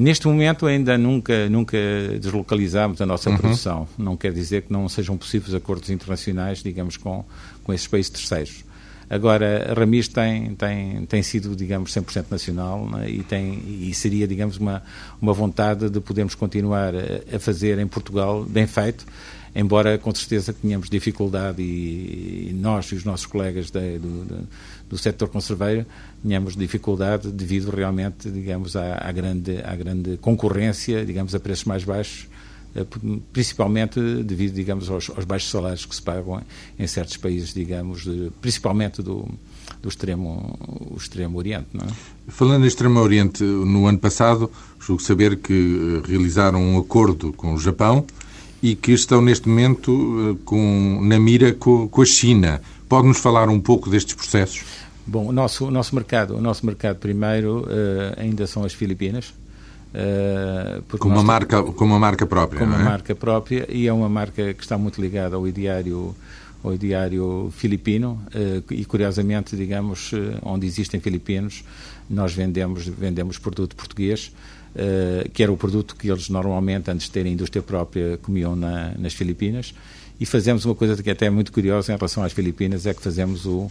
Neste 0.01 0.29
momento 0.29 0.65
ainda 0.65 0.97
nunca, 0.97 1.51
nunca 1.51 1.77
deslocalizámos 2.21 3.01
a 3.01 3.07
nossa 3.07 3.31
uhum. 3.31 3.37
produção. 3.37 3.89
Não 3.99 4.17
quer 4.17 4.33
dizer 4.33 4.63
que 4.63 4.73
não 4.73 4.89
sejam 4.89 5.17
possíveis 5.17 5.53
acordos 5.53 5.91
internacionais, 5.91 6.63
digamos, 6.63 6.97
com, 6.97 7.25
com 7.65 7.73
esses 7.73 7.89
países 7.89 8.09
terceiros. 8.09 8.65
Agora, 9.11 9.73
a 9.73 9.75
Ramis 9.75 10.07
tem, 10.07 10.55
tem, 10.55 11.05
tem 11.05 11.21
sido, 11.21 11.57
digamos, 11.57 11.93
100% 11.93 12.27
nacional 12.31 12.89
né, 12.89 13.11
e, 13.11 13.25
tem, 13.25 13.61
e 13.67 13.93
seria, 13.93 14.29
digamos, 14.29 14.57
uma, 14.59 14.85
uma 15.21 15.33
vontade 15.33 15.91
de 15.91 16.01
podermos 16.01 16.37
continuar 16.37 16.95
a, 16.95 17.37
a 17.37 17.41
fazer 17.41 17.77
em 17.81 17.87
Portugal 17.89 18.45
bem 18.45 18.69
feito, 18.69 19.05
embora 19.59 19.99
com 19.99 20.15
certeza 20.15 20.53
tenhamos 20.53 20.89
dificuldade 20.89 21.61
e, 21.61 22.51
e 22.51 22.53
nós 22.53 22.87
e 22.87 22.95
os 22.95 23.05
nossos 23.05 23.27
colegas 23.27 23.73
de, 23.73 23.99
do, 23.99 24.25
do, 24.25 24.49
do 24.89 24.97
setor 24.97 25.29
conserveiro 25.29 25.85
tenhamos 26.23 26.55
dificuldade 26.55 27.29
devido 27.33 27.69
realmente, 27.71 28.31
digamos, 28.31 28.77
à, 28.77 28.99
à, 29.01 29.11
grande, 29.11 29.61
à 29.65 29.75
grande 29.75 30.17
concorrência, 30.19 31.05
digamos, 31.05 31.35
a 31.35 31.41
preços 31.41 31.65
mais 31.65 31.83
baixos, 31.83 32.29
eh, 32.77 32.87
principalmente 33.33 34.01
devido, 34.23 34.55
digamos, 34.55 34.89
aos, 34.89 35.11
aos 35.11 35.25
baixos 35.25 35.51
salários 35.51 35.85
que 35.85 35.95
se 35.95 36.03
pagam 36.03 36.41
em 36.79 36.87
certos 36.87 37.17
países, 37.17 37.53
digamos, 37.53 38.05
de, 38.05 38.31
principalmente 38.41 39.03
do, 39.03 39.29
do 39.83 39.89
extremo, 39.89 40.57
o 40.89 40.97
extremo 40.97 41.37
Oriente. 41.37 41.67
Não 41.73 41.85
é? 41.85 41.91
Falando 42.29 42.65
em 42.65 42.69
extremo 42.69 43.01
Oriente, 43.01 43.43
no 43.43 43.87
ano 43.87 43.99
passado, 43.99 44.51
julgo 44.79 45.03
saber 45.03 45.37
que 45.39 45.53
eh, 45.53 46.09
realizaram 46.09 46.63
um 46.63 46.79
acordo 46.79 47.33
com 47.33 47.55
o 47.55 47.59
Japão 47.59 48.07
e 48.63 48.75
que 48.75 48.93
estão 48.93 49.21
neste 49.21 49.49
momento 49.49 50.33
eh, 50.33 50.43
com, 50.45 51.01
na 51.03 51.19
mira 51.19 51.53
com, 51.53 51.89
com 51.89 52.03
a 52.03 52.05
China. 52.05 52.61
Pode-nos 52.89 53.19
falar 53.19 53.49
um 53.49 53.61
pouco 53.61 53.91
destes 53.91 54.15
processos? 54.15 54.65
Bom, 55.07 55.27
o 55.29 55.33
nosso, 55.33 55.67
o 55.67 55.71
nosso 55.71 55.95
mercado, 55.95 56.37
o 56.37 56.41
nosso 56.41 56.67
mercado 56.67 56.97
primeiro 56.97 57.61
uh, 57.63 58.21
ainda 58.21 58.47
são 58.47 58.65
as 58.65 58.75
Filipinas. 58.75 59.33
Uh, 59.95 60.99
com, 60.99 61.09
uma 61.09 61.23
marca, 61.23 61.63
com 61.63 61.85
uma 61.85 61.99
marca 61.99 62.27
própria, 62.27 62.59
Com 62.59 62.67
uma 62.67 62.81
é? 62.81 62.85
marca 62.85 63.15
própria 63.15 63.67
e 63.71 63.87
é 63.87 63.93
uma 63.93 64.09
marca 64.09 64.53
que 64.53 64.63
está 64.63 64.77
muito 64.77 65.01
ligada 65.01 65.35
ao 65.37 65.49
ideário 65.49 66.15
ao 66.63 66.75
ideário 66.75 67.51
filipino 67.57 68.21
uh, 68.35 68.75
e 68.75 68.85
curiosamente, 68.85 69.57
digamos, 69.57 70.11
onde 70.43 70.67
existem 70.67 71.01
filipinos, 71.01 71.65
nós 72.09 72.33
vendemos 72.33 72.87
vendemos 72.87 73.39
produto 73.39 73.77
português 73.77 74.33
uh, 74.75 75.29
que 75.31 75.43
era 75.43 75.53
o 75.53 75.57
produto 75.57 75.97
que 75.97 76.11
eles 76.11 76.29
normalmente, 76.29 76.91
antes 76.91 77.07
de 77.07 77.13
terem 77.13 77.33
indústria 77.33 77.63
própria, 77.63 78.19
comiam 78.19 78.55
na, 78.57 78.93
nas 78.99 79.13
Filipinas. 79.13 79.75
E 80.21 80.27
fazemos 80.27 80.65
uma 80.65 80.75
coisa 80.75 81.01
que 81.01 81.09
é 81.09 81.13
até 81.13 81.31
muito 81.31 81.53
curiosa 81.53 81.93
em 81.93 81.97
relação 81.97 82.25
às 82.25 82.33
Filipinas, 82.33 82.87
é 82.87 82.95
que 82.95 83.03
fazemos 83.03 83.47
o, 83.47 83.71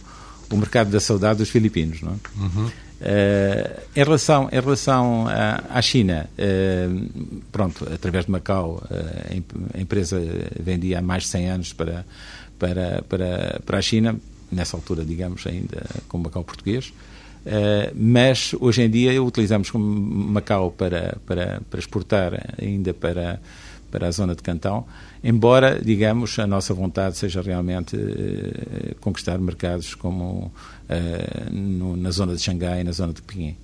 o 0.50 0.56
mercado 0.56 0.90
da 0.90 0.98
saudade 0.98 1.38
dos 1.38 1.50
filipinos. 1.50 2.00
Não 2.00 2.12
é? 2.12 2.14
Uhum. 2.40 2.66
Uh, 2.66 3.80
em 3.94 4.02
relação, 4.02 4.48
em 4.50 4.60
relação 4.60 5.28
à, 5.28 5.62
à 5.78 5.82
China, 5.82 6.28
uh, 6.38 7.42
pronto, 7.52 7.86
através 7.92 8.24
de 8.24 8.30
Macau, 8.30 8.82
a 9.74 9.80
empresa 9.80 10.20
vendia 10.58 11.00
há 11.00 11.02
mais 11.02 11.24
de 11.24 11.28
100 11.28 11.50
anos 11.50 11.72
para, 11.74 12.06
para, 12.58 13.02
para, 13.02 13.60
para 13.64 13.78
a 13.78 13.82
China, 13.82 14.16
nessa 14.50 14.74
altura, 14.74 15.04
digamos, 15.04 15.46
ainda 15.46 15.84
com 16.08 16.16
Macau 16.16 16.42
português. 16.42 16.94
Uh, 17.48 17.94
mas 17.94 18.54
hoje 18.60 18.82
em 18.82 18.90
dia 18.90 19.22
utilizamos 19.22 19.70
Macau 19.72 20.70
para, 20.70 21.16
para, 21.24 21.62
para 21.70 21.80
exportar 21.80 22.54
ainda 22.60 22.92
para, 22.92 23.40
para 23.90 24.06
a 24.06 24.10
zona 24.10 24.34
de 24.34 24.42
Cantão, 24.42 24.84
embora, 25.24 25.80
digamos, 25.82 26.38
a 26.38 26.46
nossa 26.46 26.74
vontade 26.74 27.16
seja 27.16 27.40
realmente 27.40 27.96
uh, 27.96 28.94
conquistar 29.00 29.38
mercados 29.38 29.94
como 29.94 30.52
uh, 30.90 31.50
no, 31.50 31.96
na 31.96 32.10
zona 32.10 32.36
de 32.36 32.42
Xangai 32.42 32.82
e 32.82 32.84
na 32.84 32.92
zona 32.92 33.14
de 33.14 33.22
Pequim. 33.22 33.56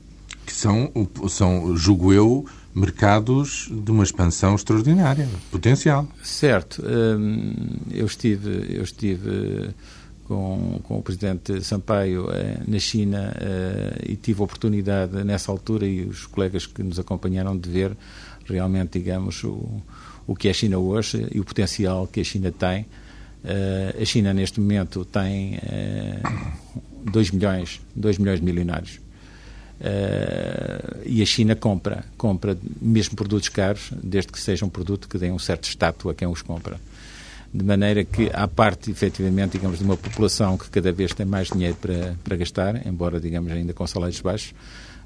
Que 0.47 0.55
são, 0.55 0.91
são, 1.29 1.76
julgo 1.76 2.11
eu, 2.11 2.47
mercados 2.75 3.69
de 3.71 3.91
uma 3.91 4.03
expansão 4.03 4.55
extraordinária, 4.55 5.29
potencial. 5.50 6.09
Certo. 6.23 6.83
eu 7.91 8.07
estive, 8.07 8.76
eu 8.76 8.83
estive 8.83 9.75
com, 10.25 10.81
com 10.83 10.99
o 10.99 11.02
presidente 11.02 11.62
Sampaio 11.62 12.31
eh, 12.31 12.59
na 12.66 12.78
China 12.78 13.35
eh, 13.38 14.12
e 14.12 14.16
tive 14.16 14.40
a 14.40 14.45
oportunidade 14.45 15.23
nessa 15.23 15.52
altura 15.52 15.87
e 15.87 16.04
os 16.04 16.26
colegas 16.26 16.66
que 16.66 16.83
nos 16.83 16.99
acompanharam 16.99 17.57
de 17.57 17.69
ver 17.69 17.97
realmente, 18.47 18.99
digamos, 18.99 19.43
o, 19.45 19.83
o 20.26 20.35
que 20.35 20.49
é 20.49 20.50
a 20.50 20.54
China 20.54 20.78
hoje 20.78 21.28
e 21.33 21.40
o 21.40 21.45
potencial 21.45 22.07
que 22.07 22.21
a 22.21 22.25
China 22.25 22.50
tem. 22.50 22.87
Eh, 23.45 23.97
a 24.00 24.04
China 24.04 24.33
neste 24.33 24.61
momento 24.61 25.04
tem 25.04 25.59
2 27.11 27.31
milhões, 27.31 27.81
2 27.95 28.19
milhões 28.19 28.40
de 28.40 28.45
milionários. 28.45 29.00
Uh, 29.75 31.02
e 31.04 31.21
a 31.21 31.26
China 31.26 31.57
compra, 31.57 32.04
compra 32.16 32.57
mesmo 32.81 33.16
produtos 33.16 33.49
caros, 33.49 33.90
desde 34.02 34.31
que 34.31 34.40
seja 34.40 34.64
um 34.64 34.69
produto 34.69 35.09
que 35.09 35.19
dê 35.19 35.31
um 35.33 35.38
certo 35.38 35.64
status 35.64 36.11
a 36.11 36.14
quem 36.14 36.28
os 36.28 36.40
compra 36.40 36.78
de 37.55 37.65
maneira 37.65 38.03
que, 38.03 38.29
à 38.35 38.49
parte, 38.49 38.91
efetivamente, 38.91 39.53
digamos, 39.53 39.79
de 39.79 39.85
uma 39.85 39.97
população 39.97 40.59
que 40.59 40.69
cada 40.69 40.91
vez 40.91 41.15
tem 41.15 41.25
mais 41.25 41.49
dinheiro 41.49 41.77
para, 41.81 42.17
para 42.25 42.37
gastar, 42.37 42.85
embora, 42.85 43.21
digamos, 43.21 43.53
ainda 43.53 43.73
com 43.73 43.87
salários 43.87 44.21
baixos, 44.21 44.53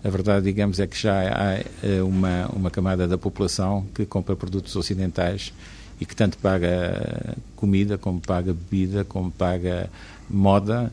a 0.03 0.09
verdade, 0.09 0.47
digamos, 0.47 0.81
é 0.81 0.87
que 0.87 0.99
já 0.99 1.21
há 1.21 1.59
eh, 1.59 2.03
uma, 2.03 2.47
uma 2.47 2.71
camada 2.71 3.07
da 3.07 3.19
população 3.19 3.85
que 3.95 4.07
compra 4.07 4.35
produtos 4.35 4.75
ocidentais 4.77 5.53
e 6.01 6.07
que 6.07 6.17
tanto 6.17 6.39
paga 6.39 7.37
comida, 7.55 7.99
como 7.99 8.19
paga 8.19 8.55
bebida, 8.55 9.05
como 9.05 9.31
paga 9.31 9.91
moda, 10.31 10.91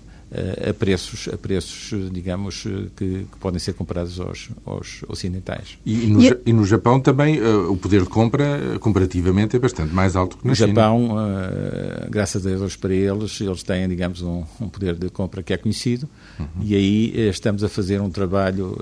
a 0.70 0.74
preços, 0.74 1.30
a 1.32 1.38
preços 1.38 1.94
digamos, 2.12 2.63
que, 2.96 3.25
que 3.32 3.38
podem 3.39 3.60
ser 3.60 3.74
comparados 3.74 4.20
aos, 4.20 4.50
aos 4.65 5.04
ocidentais. 5.08 5.77
E, 5.86 6.08
no, 6.08 6.22
e, 6.22 6.38
e 6.46 6.54
no 6.54 6.65
Japão 6.65 7.00
também 7.00 7.42
uh, 7.42 7.72
o 7.72 7.77
poder 7.77 8.01
de 8.01 8.10
compra, 8.10 8.77
comparativamente, 8.80 9.56
é 9.56 9.60
bastante 9.60 9.94
mais 9.94 10.15
alto 10.15 10.38
que 10.38 10.46
na 10.46 10.51
no 10.51 10.56
China. 10.56 10.68
No 10.68 10.74
Japão, 10.75 11.15
uh, 11.15 12.10
graças 12.10 12.46
a 12.46 12.50
Deus 12.50 12.75
para 12.75 12.94
eles, 12.94 13.39
eles 13.39 13.63
têm, 13.63 13.88
digamos, 13.88 14.22
um, 14.22 14.44
um 14.60 14.70
poder 14.70 14.96
de 14.96 15.10
compra 15.10 15.42
que 15.42 15.54
é 15.54 15.58
conhecido 15.58 16.08
uhum. 16.39 16.48
e 16.62 16.75
aí 16.75 17.13
uh, 17.15 17.30
estamos 17.30 17.63
a 17.63 17.70
fazer 17.70 18.01
um 18.01 18.10
trabalho 18.10 18.77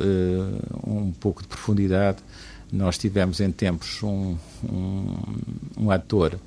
um 0.85 1.11
pouco 1.11 1.41
de 1.41 1.47
profundidade. 1.47 2.17
Nós 2.71 2.97
tivemos 2.97 3.39
em 3.39 3.51
tempos 3.51 4.01
um, 4.01 4.35
um, 4.63 5.15
um 5.77 5.91
ator 5.91 6.39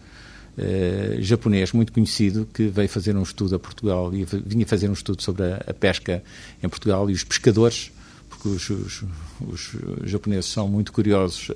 uh, 0.58 1.22
japonês 1.22 1.72
muito 1.72 1.92
conhecido 1.92 2.46
que 2.52 2.68
veio 2.68 2.88
fazer 2.88 3.16
um 3.16 3.22
estudo 3.22 3.56
a 3.56 3.58
Portugal 3.58 4.12
e 4.14 4.24
vinha 4.24 4.66
fazer 4.66 4.88
um 4.88 4.92
estudo 4.92 5.22
sobre 5.22 5.44
a, 5.44 5.62
a 5.66 5.74
pesca 5.74 6.22
em 6.62 6.68
Portugal 6.68 7.08
e 7.10 7.12
os 7.12 7.24
pescadores 7.24 7.90
porque 8.28 8.48
os, 8.48 8.70
os, 8.70 9.04
os, 9.40 9.76
japoneses 10.04 10.46
são 10.46 10.68
muito 10.68 10.92
curiosos 10.92 11.50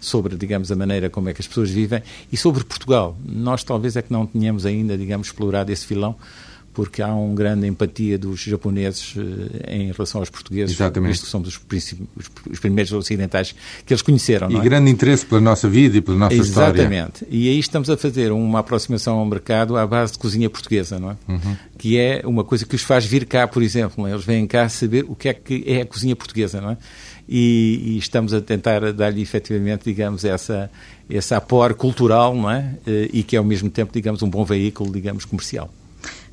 sobre, 0.00 0.36
digamos, 0.36 0.70
a 0.70 0.76
maneira 0.76 1.08
como 1.08 1.28
é 1.28 1.34
que 1.34 1.40
as 1.40 1.46
pessoas 1.46 1.70
vivem 1.70 2.02
e 2.30 2.36
sobre 2.36 2.64
Portugal. 2.64 3.16
Nós 3.24 3.64
talvez 3.64 3.96
é 3.96 4.02
que 4.02 4.12
não 4.12 4.26
tenhamos 4.26 4.66
ainda, 4.66 4.96
digamos, 4.98 5.28
explorado 5.28 5.72
esse 5.72 5.86
filão, 5.86 6.16
porque 6.74 7.00
há 7.00 7.14
uma 7.14 7.34
grande 7.34 7.68
empatia 7.68 8.18
dos 8.18 8.40
japoneses 8.40 9.14
eh, 9.16 9.76
em 9.76 9.92
relação 9.92 10.20
aos 10.20 10.28
portugueses, 10.28 10.74
Exatamente. 10.74 11.12
visto 11.12 11.24
que 11.24 11.30
somos 11.30 11.48
os, 11.48 11.94
os 12.50 12.58
primeiros 12.58 12.92
ocidentais 12.92 13.54
que 13.86 13.94
eles 13.94 14.02
conheceram. 14.02 14.50
E 14.50 14.56
é? 14.56 14.60
grande 14.60 14.90
interesse 14.90 15.24
pela 15.24 15.40
nossa 15.40 15.68
vida 15.68 15.96
e 15.96 16.00
pela 16.00 16.18
nossa 16.18 16.34
Exatamente. 16.34 16.80
história. 16.80 16.96
Exatamente. 16.96 17.26
E 17.30 17.48
aí 17.48 17.58
estamos 17.60 17.88
a 17.88 17.96
fazer 17.96 18.32
uma 18.32 18.58
aproximação 18.58 19.18
ao 19.18 19.24
mercado 19.24 19.76
à 19.76 19.86
base 19.86 20.14
de 20.14 20.18
cozinha 20.18 20.50
portuguesa, 20.50 20.98
não 20.98 21.12
é? 21.12 21.16
Uhum. 21.28 21.56
Que 21.78 21.96
é 21.96 22.22
uma 22.24 22.42
coisa 22.42 22.66
que 22.66 22.74
os 22.74 22.82
faz 22.82 23.06
vir 23.06 23.24
cá, 23.24 23.46
por 23.46 23.62
exemplo. 23.62 24.06
É? 24.06 24.10
Eles 24.10 24.24
vêm 24.24 24.44
cá 24.44 24.68
saber 24.68 25.04
o 25.08 25.14
que 25.14 25.28
é 25.28 25.34
que 25.34 25.62
é 25.66 25.82
a 25.82 25.86
cozinha 25.86 26.16
portuguesa, 26.16 26.60
não 26.60 26.70
é? 26.72 26.76
E, 27.28 27.94
e 27.94 27.98
estamos 27.98 28.34
a 28.34 28.40
tentar 28.40 28.92
dar-lhe 28.92 29.22
efetivamente, 29.22 29.84
digamos, 29.84 30.24
essa, 30.24 30.68
esse 31.08 31.32
apor 31.34 31.72
cultural, 31.74 32.34
não 32.34 32.50
é? 32.50 32.74
Eh, 32.86 33.10
e 33.12 33.22
que 33.22 33.36
é 33.36 33.38
ao 33.38 33.44
mesmo 33.44 33.70
tempo, 33.70 33.92
digamos, 33.92 34.22
um 34.22 34.28
bom 34.28 34.44
veículo, 34.44 34.92
digamos, 34.92 35.24
comercial. 35.24 35.70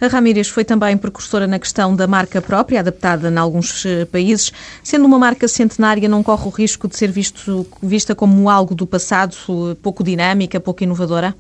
A 0.01 0.07
Ramírez 0.07 0.47
foi 0.47 0.65
também 0.65 0.97
precursora 0.97 1.45
na 1.45 1.59
questão 1.59 1.95
da 1.95 2.07
marca 2.07 2.41
própria, 2.41 2.79
adaptada 2.79 3.29
em 3.29 3.37
alguns 3.37 3.85
eh, 3.85 4.03
países. 4.05 4.51
Sendo 4.83 5.05
uma 5.05 5.19
marca 5.19 5.47
centenária, 5.47 6.09
não 6.09 6.23
corre 6.23 6.47
o 6.47 6.49
risco 6.49 6.87
de 6.87 6.97
ser 6.97 7.11
visto, 7.11 7.67
vista 7.83 8.15
como 8.15 8.49
algo 8.49 8.73
do 8.73 8.87
passado, 8.87 9.35
eh, 9.47 9.75
pouco 9.79 10.03
dinâmica, 10.03 10.59
pouco 10.59 10.83
inovadora? 10.83 11.35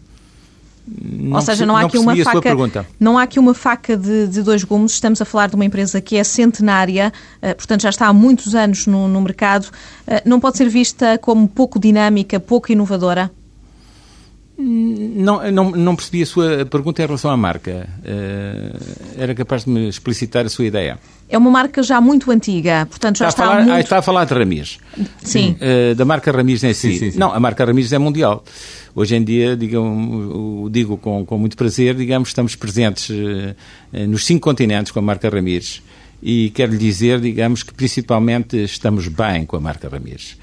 Não 0.87 1.37
Ou 1.37 1.41
seja, 1.41 1.65
não 1.65 1.75
há 1.75 1.81
não 1.81 1.87
aqui 1.87 1.97
uma 1.97 2.15
faca. 2.15 2.85
Não 2.99 3.17
há 3.17 3.23
aqui 3.23 3.39
uma 3.39 3.55
faca 3.55 3.97
de, 3.97 4.27
de, 4.27 4.43
dois 4.43 4.63
gumes. 4.63 4.91
Estamos 4.91 5.19
a 5.19 5.25
falar 5.25 5.49
de 5.49 5.55
uma 5.55 5.65
empresa 5.65 5.99
que 5.99 6.15
é 6.17 6.23
centenária, 6.23 7.11
uh, 7.41 7.55
portanto 7.55 7.81
já 7.81 7.89
está 7.89 8.05
há 8.05 8.13
muitos 8.13 8.53
anos 8.53 8.85
no, 8.85 9.07
no 9.07 9.21
mercado. 9.21 9.69
Não 10.23 10.39
pode 10.39 10.57
ser 10.57 10.69
vista 10.69 11.17
como 11.17 11.47
pouco 11.47 11.79
dinâmica, 11.79 12.39
pouco 12.39 12.71
inovadora? 12.71 13.31
Não, 14.63 15.51
não, 15.51 15.71
não 15.71 15.95
percebi 15.95 16.21
a 16.21 16.25
sua 16.25 16.65
pergunta 16.65 17.01
em 17.01 17.05
relação 17.05 17.31
à 17.31 17.37
marca. 17.37 17.89
Uh, 17.99 18.77
era 19.17 19.33
capaz 19.33 19.65
de 19.65 19.71
me 19.71 19.87
explicitar 19.87 20.45
a 20.45 20.49
sua 20.49 20.65
ideia. 20.65 20.99
É 21.27 21.37
uma 21.37 21.49
marca 21.49 21.81
já 21.81 21.99
muito 21.99 22.29
antiga, 22.29 22.85
portanto 22.85 23.19
já 23.19 23.29
está, 23.29 23.43
está 23.43 23.43
a 23.43 23.47
falar, 23.47 23.63
muito... 23.63 23.75
ah, 23.75 23.79
está 23.79 23.97
a 23.97 24.01
falar 24.01 24.25
de 24.25 24.33
Ramis. 24.33 24.77
Sim. 25.23 25.55
Uh, 25.59 25.95
da 25.95 26.05
marca 26.05 26.31
Ramis 26.31 26.63
em 26.63 26.73
si. 26.73 26.93
Sim, 26.93 26.99
sim, 26.99 27.11
sim. 27.11 27.19
Não, 27.19 27.33
a 27.33 27.39
marca 27.39 27.65
Ramis 27.65 27.91
é 27.91 27.97
mundial. 27.97 28.43
Hoje 28.93 29.15
em 29.15 29.23
dia, 29.23 29.55
digo, 29.55 30.69
digo 30.69 30.97
com, 30.97 31.25
com 31.25 31.37
muito 31.37 31.55
prazer, 31.55 31.95
digamos, 31.95 32.29
estamos 32.29 32.55
presentes 32.55 33.09
uh, 33.09 33.55
nos 34.07 34.25
cinco 34.25 34.41
continentes 34.41 34.91
com 34.91 34.99
a 34.99 35.01
marca 35.01 35.29
Ramis. 35.29 35.81
E 36.21 36.51
quero 36.51 36.73
lhe 36.73 36.77
dizer, 36.77 37.19
digamos, 37.19 37.63
que 37.63 37.73
principalmente 37.73 38.55
estamos 38.63 39.07
bem 39.07 39.45
com 39.45 39.55
a 39.55 39.59
marca 39.59 39.89
Ramis. 39.89 40.37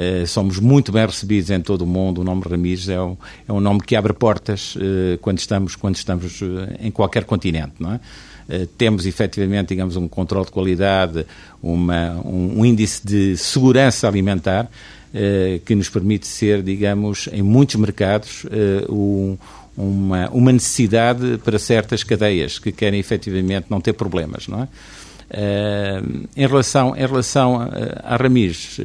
Uh, 0.00 0.26
somos 0.26 0.58
muito 0.58 0.90
bem 0.90 1.04
recebidos 1.04 1.50
em 1.50 1.60
todo 1.60 1.82
o 1.82 1.86
mundo. 1.86 2.22
O 2.22 2.24
nome 2.24 2.42
Ramires 2.48 2.88
é 2.88 2.98
um, 2.98 3.18
é 3.46 3.52
um 3.52 3.60
nome 3.60 3.80
que 3.80 3.94
abre 3.94 4.14
portas 4.14 4.74
uh, 4.76 5.18
quando 5.20 5.38
estamos, 5.38 5.76
quando 5.76 5.96
estamos 5.96 6.40
uh, 6.40 6.46
em 6.80 6.90
qualquer 6.90 7.24
continente, 7.24 7.74
não 7.78 7.94
é? 7.94 8.00
temos 8.76 9.06
efetivamente, 9.06 9.68
digamos, 9.68 9.94
um 9.94 10.08
controle 10.08 10.44
de 10.44 10.50
qualidade, 10.50 11.24
uma, 11.62 12.20
um, 12.24 12.58
um 12.58 12.64
índice 12.64 13.00
de 13.06 13.36
segurança 13.36 14.08
alimentar 14.08 14.68
que 15.64 15.72
nos 15.76 15.88
permite 15.88 16.26
ser, 16.26 16.60
digamos, 16.60 17.28
em 17.32 17.42
muitos 17.42 17.76
mercados, 17.76 18.44
um, 18.88 19.38
uma, 19.76 20.28
uma 20.30 20.50
necessidade 20.50 21.38
para 21.44 21.60
certas 21.60 22.02
cadeias 22.02 22.58
que 22.58 22.72
querem 22.72 22.98
efetivamente 22.98 23.66
não 23.70 23.80
ter 23.80 23.92
problemas, 23.92 24.48
não 24.48 24.64
é? 24.64 24.68
Uh, 25.30 26.26
em 26.36 26.44
relação, 26.44 26.96
em 26.96 27.06
relação 27.06 27.60
a, 27.60 28.14
a 28.14 28.16
Ramires, 28.16 28.80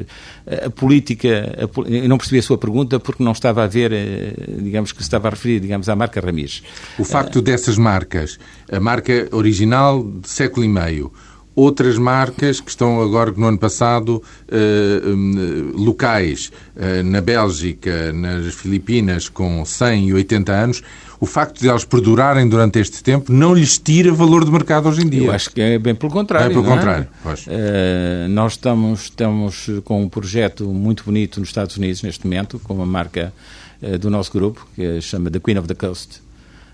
a 0.63 0.69
política, 0.69 1.27
a, 1.57 1.89
eu 1.89 2.07
não 2.07 2.19
percebi 2.19 2.37
a 2.37 2.43
sua 2.43 2.55
pergunta 2.55 2.99
porque 2.99 3.23
não 3.23 3.31
estava 3.31 3.63
a 3.63 3.67
ver, 3.67 3.91
uh, 3.91 4.61
digamos 4.61 4.91
que 4.91 4.99
se 4.99 5.05
estava 5.05 5.27
a 5.27 5.31
referir, 5.31 5.59
digamos, 5.59 5.89
à 5.89 5.95
marca 5.95 6.21
Ramires. 6.21 6.61
O 6.99 7.03
facto 7.03 7.37
uh, 7.37 7.41
dessas 7.41 7.79
marcas, 7.79 8.37
a 8.71 8.79
marca 8.79 9.27
original 9.31 10.03
de 10.03 10.29
século 10.29 10.63
e 10.63 10.69
meio, 10.69 11.11
outras 11.55 11.97
marcas 11.97 12.61
que 12.61 12.69
estão 12.69 13.01
agora, 13.01 13.31
no 13.31 13.47
ano 13.47 13.57
passado, 13.57 14.21
locais, 15.73 16.51
na 17.05 17.21
Bélgica, 17.21 18.11
nas 18.11 18.53
Filipinas, 18.55 19.29
com 19.29 19.63
100 19.63 20.09
e 20.09 20.13
80 20.13 20.51
anos, 20.51 20.83
o 21.19 21.25
facto 21.25 21.59
de 21.59 21.67
elas 21.67 21.85
perdurarem 21.85 22.47
durante 22.47 22.79
este 22.79 23.03
tempo 23.03 23.31
não 23.31 23.53
lhes 23.53 23.77
tira 23.77 24.11
valor 24.13 24.43
de 24.43 24.51
mercado 24.51 24.89
hoje 24.89 25.03
em 25.03 25.09
dia. 25.09 25.27
Eu 25.27 25.31
acho 25.31 25.49
que 25.49 25.61
é 25.61 25.79
bem 25.79 25.95
pelo 25.95 26.11
contrário. 26.11 26.47
É 26.47 26.49
pelo 26.49 26.65
é? 26.65 26.75
contrário, 26.75 27.07
pois. 27.23 27.47
Uh, 27.47 28.29
nós 28.29 28.53
estamos, 28.53 29.03
estamos 29.03 29.69
com 29.83 30.03
um 30.03 30.09
projeto 30.09 30.65
muito 30.65 31.03
bonito 31.03 31.39
nos 31.39 31.49
Estados 31.49 31.77
Unidos 31.77 32.01
neste 32.03 32.25
momento, 32.25 32.59
com 32.59 32.73
uma 32.73 32.85
marca 32.85 33.33
uh, 33.81 33.97
do 33.97 34.09
nosso 34.09 34.31
grupo, 34.31 34.67
que 34.75 35.01
se 35.01 35.07
chama 35.07 35.29
The 35.31 35.39
Queen 35.39 35.57
of 35.57 35.67
the 35.67 35.75
Coast, 35.75 36.21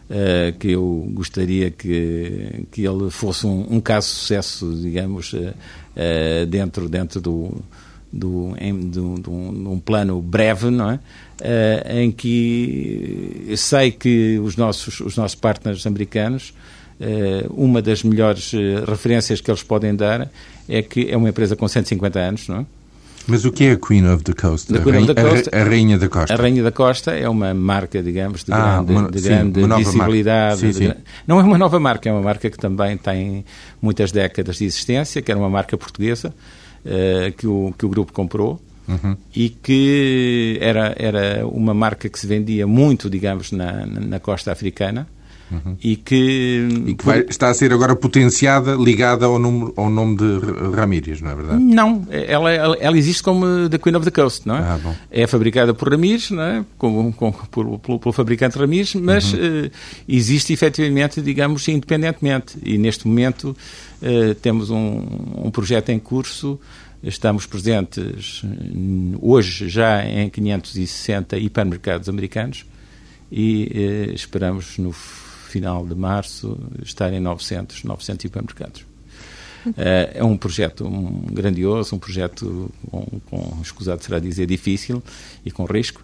uh, 0.10 0.58
que 0.58 0.72
eu 0.72 1.08
gostaria 1.14 1.70
que, 1.70 2.66
que 2.72 2.86
ele 2.86 3.10
fosse 3.10 3.46
um, 3.46 3.68
um 3.70 3.80
caso 3.80 4.08
de 4.08 4.14
sucesso, 4.14 4.80
digamos, 4.82 5.36
dentro, 6.50 6.88
dentro 6.88 7.22
do, 7.22 7.62
do, 8.12 8.54
em, 8.60 8.90
do, 8.90 9.16
do, 9.16 9.32
um 9.32 9.80
plano 9.80 10.22
breve, 10.22 10.70
não 10.70 10.92
é? 10.92 11.00
Uh, 11.42 11.98
em 11.98 12.12
que 12.12 13.56
sei 13.58 13.90
que 13.90 14.38
os 14.38 14.56
nossos, 14.56 15.00
os 15.00 15.18
nossos 15.18 15.34
partners 15.34 15.88
americanos, 15.88 16.54
uh, 17.00 17.52
uma 17.52 17.82
das 17.82 18.04
melhores 18.04 18.54
uh, 18.54 18.86
referências 18.88 19.42
que 19.42 19.50
eles 19.50 19.64
podem 19.64 19.96
dar 19.96 20.30
é 20.70 20.84
que 20.84 21.10
é 21.10 21.18
uma 21.18 21.30
empresa 21.30 21.56
com 21.56 21.68
150 21.68 22.20
anos, 22.20 22.48
não 22.48 22.58
é? 22.60 22.66
Mas 23.26 23.44
o 23.44 23.52
que 23.52 23.66
é 23.66 23.72
a 23.72 23.78
Queen 23.78 24.08
of 24.08 24.24
the 24.24 24.34
Coast? 24.34 24.72
The 24.72 24.80
a, 24.80 24.84
rainha, 24.84 25.00
of 25.00 25.14
the 25.16 25.22
Coast, 25.22 25.50
a, 25.52 25.64
Rainha 25.64 25.98
da 25.98 26.10
Costa. 26.10 26.34
A 26.34 26.38
Rainha 26.38 26.64
da 26.64 26.72
Costa 26.72 27.12
é 27.12 27.28
uma 27.28 27.54
marca, 27.56 28.04
digamos, 28.04 28.44
de 28.44 28.54
ah, 28.54 28.84
grande, 28.84 28.92
uma, 28.92 29.12
de 29.12 29.20
sim, 29.20 29.28
grande 29.28 29.76
visibilidade. 29.78 30.60
Sim, 30.60 30.74
sim. 30.74 30.88
De, 30.90 30.96
não 31.28 31.40
é 31.40 31.44
uma 31.44 31.58
nova 31.58 31.80
marca, 31.80 32.08
é 32.08 32.12
uma 32.12 32.22
marca 32.22 32.50
que 32.50 32.58
também 32.58 32.98
tem 32.98 33.44
muitas 33.82 34.12
décadas 34.12 34.58
de 34.58 34.66
existência, 34.66 35.22
que 35.22 35.32
era 35.32 35.40
uma 35.40 35.50
marca 35.50 35.76
portuguesa, 35.78 36.34
que, 37.38 37.48
o, 37.48 37.74
que 37.78 37.86
o 37.86 37.90
grupo 37.90 38.14
comprou. 38.14 38.60
Uhum. 38.88 39.16
e 39.34 39.50
que 39.50 40.58
era, 40.60 40.96
era 40.98 41.48
uma 41.48 41.74
marca 41.74 42.10
que 42.10 42.20
se 42.20 42.28
vendia 42.28 42.66
muito, 42.66 43.10
digamos, 43.10 43.52
na, 43.52 43.86
na 43.86 44.20
costa 44.20 44.52
africana. 44.52 45.08
Uhum. 45.52 45.76
E 45.84 45.98
que, 45.98 46.68
e 46.88 46.96
que 46.96 47.06
vai, 47.06 47.26
está 47.28 47.50
a 47.50 47.54
ser 47.54 47.74
agora 47.74 47.94
potenciada, 47.94 48.74
ligada 48.76 49.26
ao, 49.26 49.38
número, 49.38 49.74
ao 49.76 49.90
nome 49.90 50.16
de 50.16 50.40
Ramírez, 50.74 51.20
não 51.20 51.32
é 51.32 51.36
verdade? 51.36 51.62
Não, 51.62 52.08
ela, 52.10 52.52
ela 52.54 52.98
existe 52.98 53.22
como 53.22 53.68
The 53.70 53.78
Queen 53.78 53.96
of 53.98 54.10
the 54.10 54.12
Coast, 54.12 54.48
não 54.48 54.56
é? 54.56 54.60
Ah, 54.60 54.96
é 55.12 55.28
fabricada 55.28 55.74
por 55.74 55.90
Ramírez, 55.90 56.32
não 56.32 56.42
é? 56.42 56.66
Com, 56.78 57.12
com, 57.12 57.32
por, 57.34 57.80
pelo, 57.80 58.00
pelo, 58.00 58.14
fabricante 58.14 58.58
Ramírez, 58.58 58.96
mas 58.96 59.34
uhum. 59.34 59.66
uh, 59.66 59.72
existe 60.08 60.54
efetivamente, 60.54 61.22
digamos, 61.22 61.68
independentemente. 61.68 62.58
E 62.64 62.78
neste 62.78 63.06
momento 63.06 63.56
uh, 64.02 64.36
temos 64.36 64.70
um, 64.70 65.04
um 65.36 65.52
projeto 65.52 65.90
em 65.90 66.00
curso 66.00 66.58
Estamos 67.04 67.48
presentes 67.48 68.44
hoje 69.20 69.68
já 69.68 70.06
em 70.06 70.30
560 70.30 71.36
hipermercados 71.38 72.08
americanos 72.08 72.64
e 73.32 73.72
eh, 73.74 74.14
esperamos 74.14 74.78
no 74.78 74.92
final 74.92 75.86
de 75.86 75.96
março 75.96 76.60
estar 76.84 77.12
em 77.12 77.20
900, 77.20 77.84
900 77.84 78.26
hipermercados. 78.26 78.82
Uh, 79.66 79.74
é 80.16 80.24
um 80.24 80.36
projeto 80.36 80.88
um, 80.88 81.22
grandioso, 81.32 81.96
um 81.96 82.00
projeto 82.00 82.72
com, 82.90 83.06
com, 83.30 83.62
escusado 83.62 84.04
será 84.04 84.18
dizer, 84.18 84.48
difícil 84.48 85.04
e 85.46 85.52
com 85.52 85.66
risco, 85.66 86.04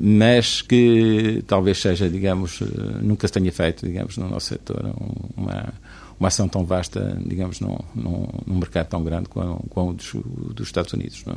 mas 0.00 0.62
que 0.62 1.42
talvez 1.46 1.78
seja, 1.78 2.08
digamos, 2.08 2.60
uh, 2.60 2.66
nunca 3.02 3.26
se 3.26 3.32
tenha 3.32 3.50
feito, 3.52 3.86
digamos, 3.86 4.16
no 4.16 4.28
nosso 4.28 4.46
setor, 4.48 4.94
uma, 5.36 5.74
uma 6.18 6.28
ação 6.28 6.48
tão 6.48 6.64
vasta, 6.64 7.18
digamos, 7.24 7.60
num, 7.60 7.76
num, 7.94 8.28
num 8.46 8.54
mercado 8.56 8.88
tão 8.88 9.02
grande 9.02 9.28
como, 9.28 9.64
como 9.70 9.90
o 9.90 9.94
dos, 9.94 10.12
dos 10.54 10.68
Estados 10.68 10.92
Unidos. 10.92 11.24
Não 11.26 11.34
é? 11.34 11.36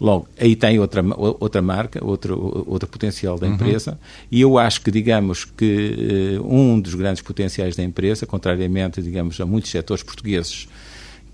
Logo, 0.00 0.28
aí 0.38 0.56
tem 0.56 0.78
outra, 0.78 1.04
outra 1.16 1.60
marca, 1.60 2.04
outro, 2.04 2.64
outro 2.66 2.88
potencial 2.88 3.38
da 3.38 3.46
Uhum. 3.46 3.54
empresa, 3.54 3.98
e 4.30 4.40
eu 4.40 4.56
acho 4.58 4.80
que, 4.80 4.90
digamos, 4.90 5.44
que 5.44 6.38
uh, 6.40 6.54
um 6.54 6.80
dos 6.80 6.94
grandes 6.94 7.22
potenciais 7.22 7.76
da 7.76 7.82
empresa, 7.82 8.26
contrariamente, 8.26 9.02
digamos, 9.02 9.40
a 9.40 9.46
muitos 9.46 9.70
setores 9.70 10.02
portugueses 10.02 10.68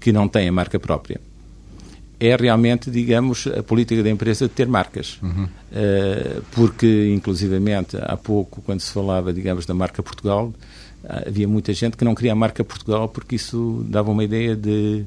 que 0.01 0.13
não 0.13 0.29
têm 0.29 0.49
a 0.49 0.53
marca 0.53 0.79
própria, 0.79 1.21
é 2.19 2.37
realmente, 2.37 2.91
digamos, 2.91 3.47
a 3.47 3.63
política 3.63 4.03
da 4.03 4.11
empresa 4.11 4.47
de 4.47 4.55
ter 4.55 4.69
marcas. 4.69 5.19
Uhum. 5.23 5.45
Uh, 5.45 6.43
porque, 6.53 7.13
inclusivamente, 7.15 7.97
há 8.01 8.17
pouco, 8.17 8.63
quando 8.63 8.81
se 8.81 8.93
falava, 8.93 9.33
digamos, 9.33 9.67
da 9.67 9.75
marca 9.75 10.03
Portugal, 10.03 10.53
havia 11.27 11.47
muita 11.47 11.73
gente 11.73 11.97
que 11.97 12.05
não 12.05 12.15
queria 12.15 12.33
a 12.33 12.35
marca 12.35 12.65
Portugal 12.65 13.09
porque 13.09 13.37
isso 13.37 13.85
dava 13.89 14.11
uma 14.11 14.25
ideia 14.25 14.57
de, 14.57 15.05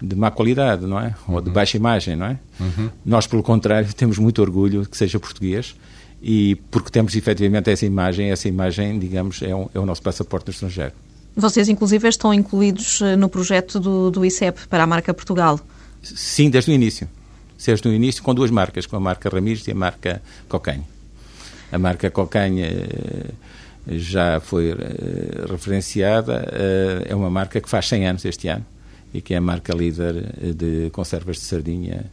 de 0.00 0.16
má 0.16 0.30
qualidade, 0.30 0.86
não 0.86 0.98
é? 0.98 1.14
Ou 1.28 1.40
de 1.40 1.50
baixa 1.50 1.76
imagem, 1.76 2.16
não 2.16 2.26
é? 2.26 2.38
Uhum. 2.58 2.90
Nós, 3.04 3.26
pelo 3.26 3.42
contrário, 3.42 3.92
temos 3.94 4.18
muito 4.18 4.40
orgulho 4.40 4.86
que 4.86 4.96
seja 4.96 5.18
português 5.18 5.74
e 6.22 6.56
porque 6.70 6.90
temos 6.90 7.14
efetivamente 7.14 7.70
essa 7.70 7.84
imagem, 7.84 8.30
essa 8.30 8.48
imagem, 8.48 8.98
digamos, 8.98 9.42
é, 9.42 9.54
um, 9.54 9.68
é 9.74 9.78
o 9.78 9.84
nosso 9.84 10.02
passaporte 10.02 10.46
no 10.46 10.52
estrangeiro. 10.52 10.92
Vocês, 11.36 11.68
inclusive, 11.68 12.08
estão 12.08 12.32
incluídos 12.32 13.02
eh, 13.02 13.16
no 13.16 13.28
projeto 13.28 13.80
do, 13.80 14.08
do 14.08 14.24
ICEP 14.24 14.68
para 14.68 14.84
a 14.84 14.86
marca 14.86 15.12
Portugal? 15.12 15.58
Sim, 16.04 16.50
desde 16.50 16.70
o 16.70 16.74
início. 16.74 17.08
Desde 17.64 17.88
o 17.88 17.92
início, 17.92 18.22
com 18.22 18.34
duas 18.34 18.50
marcas, 18.50 18.86
com 18.86 18.96
a 18.96 19.00
marca 19.00 19.28
Ramires 19.28 19.66
e 19.66 19.70
a 19.70 19.74
marca 19.74 20.22
Cocanha. 20.48 20.84
A 21.72 21.78
marca 21.78 22.10
Cocanha 22.10 22.68
já 23.88 24.40
foi 24.40 24.72
uh, 24.72 24.76
referenciada, 25.50 26.46
uh, 26.52 27.06
é 27.06 27.14
uma 27.14 27.30
marca 27.30 27.60
que 27.60 27.68
faz 27.68 27.88
100 27.88 28.06
anos 28.06 28.24
este 28.24 28.48
ano 28.48 28.64
e 29.12 29.20
que 29.20 29.34
é 29.34 29.38
a 29.38 29.40
marca 29.40 29.74
líder 29.74 30.54
de 30.54 30.90
conservas 30.90 31.36
de 31.36 31.42
sardinha 31.44 32.04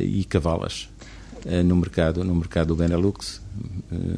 e 0.00 0.24
cavalas 0.24 0.88
no 1.66 1.76
mercado 1.76 2.24
no 2.24 2.34
mercado 2.34 2.68
do 2.68 2.76
Benelux, 2.76 3.42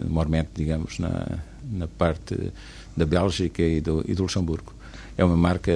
mormente, 0.08 0.50
digamos, 0.54 1.00
na, 1.00 1.40
na 1.72 1.88
parte 1.88 2.52
da 2.96 3.04
Bélgica 3.04 3.62
e 3.62 3.80
do, 3.80 4.04
e 4.06 4.14
do 4.14 4.22
Luxemburgo. 4.22 4.72
É 5.16 5.24
uma 5.24 5.36
marca 5.36 5.72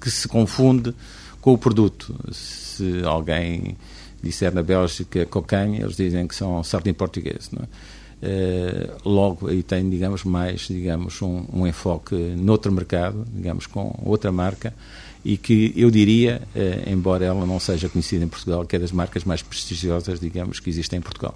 que 0.00 0.10
se 0.10 0.26
confunde 0.26 0.94
com 1.40 1.52
o 1.52 1.58
produto. 1.58 2.14
Se 2.32 3.02
alguém 3.04 3.76
disser 4.22 4.52
na 4.54 4.62
Bélgica 4.62 5.26
cocanha, 5.26 5.80
eles 5.80 5.96
dizem 5.96 6.26
que 6.26 6.34
são 6.34 6.62
sardinha 6.62 6.94
português. 6.94 7.50
Não 7.52 7.62
é? 7.62 7.66
Uh, 8.22 9.08
logo 9.08 9.48
aí 9.48 9.62
tem, 9.62 9.88
digamos, 9.88 10.24
mais, 10.24 10.62
digamos, 10.62 11.22
um, 11.22 11.44
um 11.50 11.66
enfoque 11.66 12.14
noutro 12.14 12.70
mercado, 12.70 13.26
digamos, 13.34 13.66
com 13.66 13.98
outra 14.04 14.30
marca 14.30 14.74
e 15.24 15.38
que 15.38 15.72
eu 15.74 15.90
diria, 15.90 16.42
uh, 16.54 16.90
embora 16.90 17.24
ela 17.24 17.46
não 17.46 17.58
seja 17.58 17.88
conhecida 17.88 18.22
em 18.22 18.28
Portugal, 18.28 18.66
que 18.66 18.76
é 18.76 18.78
das 18.78 18.92
marcas 18.92 19.24
mais 19.24 19.40
prestigiosas, 19.40 20.20
digamos, 20.20 20.60
que 20.60 20.68
existem 20.68 20.98
em 20.98 21.02
Portugal. 21.02 21.34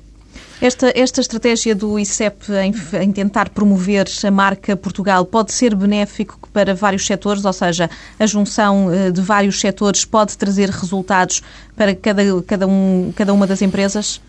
Esta, 0.61 0.93
esta 0.95 1.21
estratégia 1.21 1.75
do 1.75 1.99
ICEP 1.99 2.53
em, 2.53 2.75
em, 3.03 3.13
tentar 3.13 3.51
promover 3.51 4.07
a 4.25 4.31
marca 4.31 4.77
Portugal 4.77 5.25
pode 5.25 5.53
ser 5.53 5.75
benéfico 5.75 6.49
para 6.53 6.75
vários 6.75 7.05
setores, 7.05 7.45
ou 7.45 7.53
seja, 7.53 7.91
a 8.19 8.27
junção 8.27 8.87
uh, 8.87 9.13
de 9.13 9.21
vários 9.21 9.61
setores 9.61 10.05
pode 10.05 10.39
trazer 10.39 10.71
resultados 10.71 11.43
para 11.77 11.95
cada, 11.95 12.23
cada, 12.43 12.67
um, 12.67 13.13
cada 13.15 13.35
uma 13.35 13.47
das 13.47 13.61
empresas? 13.63 14.21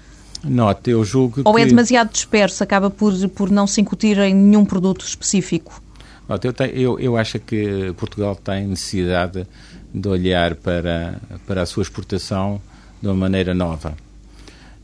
Note, 0.44 0.92
eu 0.92 1.04
julgo 1.04 1.42
Ou 1.46 1.58
é 1.58 1.62
que... 1.62 1.68
é 1.68 1.70
demasiado 1.70 2.12
disperso, 2.12 2.64
acaba 2.64 2.90
por, 2.90 3.14
por 3.30 3.50
não 3.50 3.66
se 3.66 3.82
incutir 3.82 4.18
em 4.20 4.34
nenhum 4.34 4.66
produto 4.66 5.06
específico? 5.06 5.82
Note, 6.28 6.48
eu, 6.48 6.54
tenho, 6.54 6.72
eu, 6.76 7.00
eu 7.00 7.18
acho 7.18 7.40
que 7.40 7.94
Portugal 7.98 8.36
tem 8.36 8.68
necessidade 8.68 9.48
de 9.94 10.08
olhar 10.08 10.56
para, 10.56 11.20
para 11.48 11.62
a 11.62 11.66
sua 11.66 11.84
exportação 11.84 12.60
de 13.02 13.08
uma 13.08 13.16
maneira 13.16 13.54
nova. 13.54 13.96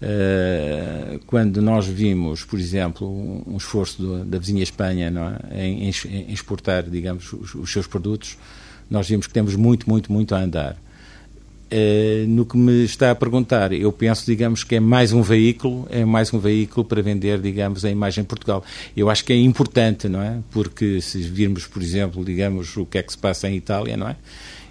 Uh, 0.02 1.20
quando 1.28 1.62
nós 1.62 1.86
vimos, 1.86 2.44
por 2.44 2.60
exemplo, 2.60 3.08
um 3.46 3.56
esforço 3.56 4.26
da 4.26 4.40
vizinha 4.40 4.64
Espanha 4.64 5.14
é? 5.52 5.64
em, 5.68 5.84
em, 5.84 6.34
exportar, 6.34 6.90
digamos, 6.90 7.32
os, 7.32 7.54
os, 7.54 7.72
seus 7.72 7.86
produtos, 7.86 8.36
nós 8.90 9.08
vimos 9.08 9.28
que 9.28 9.34
temos 9.34 9.56
muito, 9.56 9.88
muito, 9.88 10.12
muito 10.12 10.34
a 10.34 10.40
andar. 10.40 10.76
Uh, 11.72 12.28
no 12.28 12.48
que 12.48 12.58
me 12.58 12.84
está 12.84 13.12
a 13.12 13.16
perguntar, 13.16 13.72
eu 13.72 13.92
penso, 13.92 14.26
digamos, 14.26 14.64
que 14.64 14.76
é 14.76 14.80
mais 14.80 15.14
um 15.14 15.22
veículo, 15.22 15.88
é 15.92 16.04
mais 16.04 16.34
um 16.34 16.40
veículo 16.40 16.84
para 16.84 17.02
vender, 17.04 17.40
digamos, 17.40 17.86
a 17.86 17.90
imagem 17.92 18.24
Portugal. 18.24 18.64
Eu 18.98 19.08
acho 19.08 19.24
que 19.24 19.32
é 19.32 19.38
importante, 19.38 20.10
não 20.10 20.22
é? 20.22 20.40
Porque 20.50 21.00
se 21.00 21.20
virmos, 21.20 21.68
por 21.68 21.82
exemplo, 21.82 22.26
digamos, 22.26 22.76
o 22.76 22.88
que 22.88 22.98
é 22.98 23.04
que 23.04 23.12
se 23.12 23.18
passa 23.20 23.48
em 23.48 23.56
Itália, 23.56 23.96
não 23.96 24.10
é? 24.10 24.16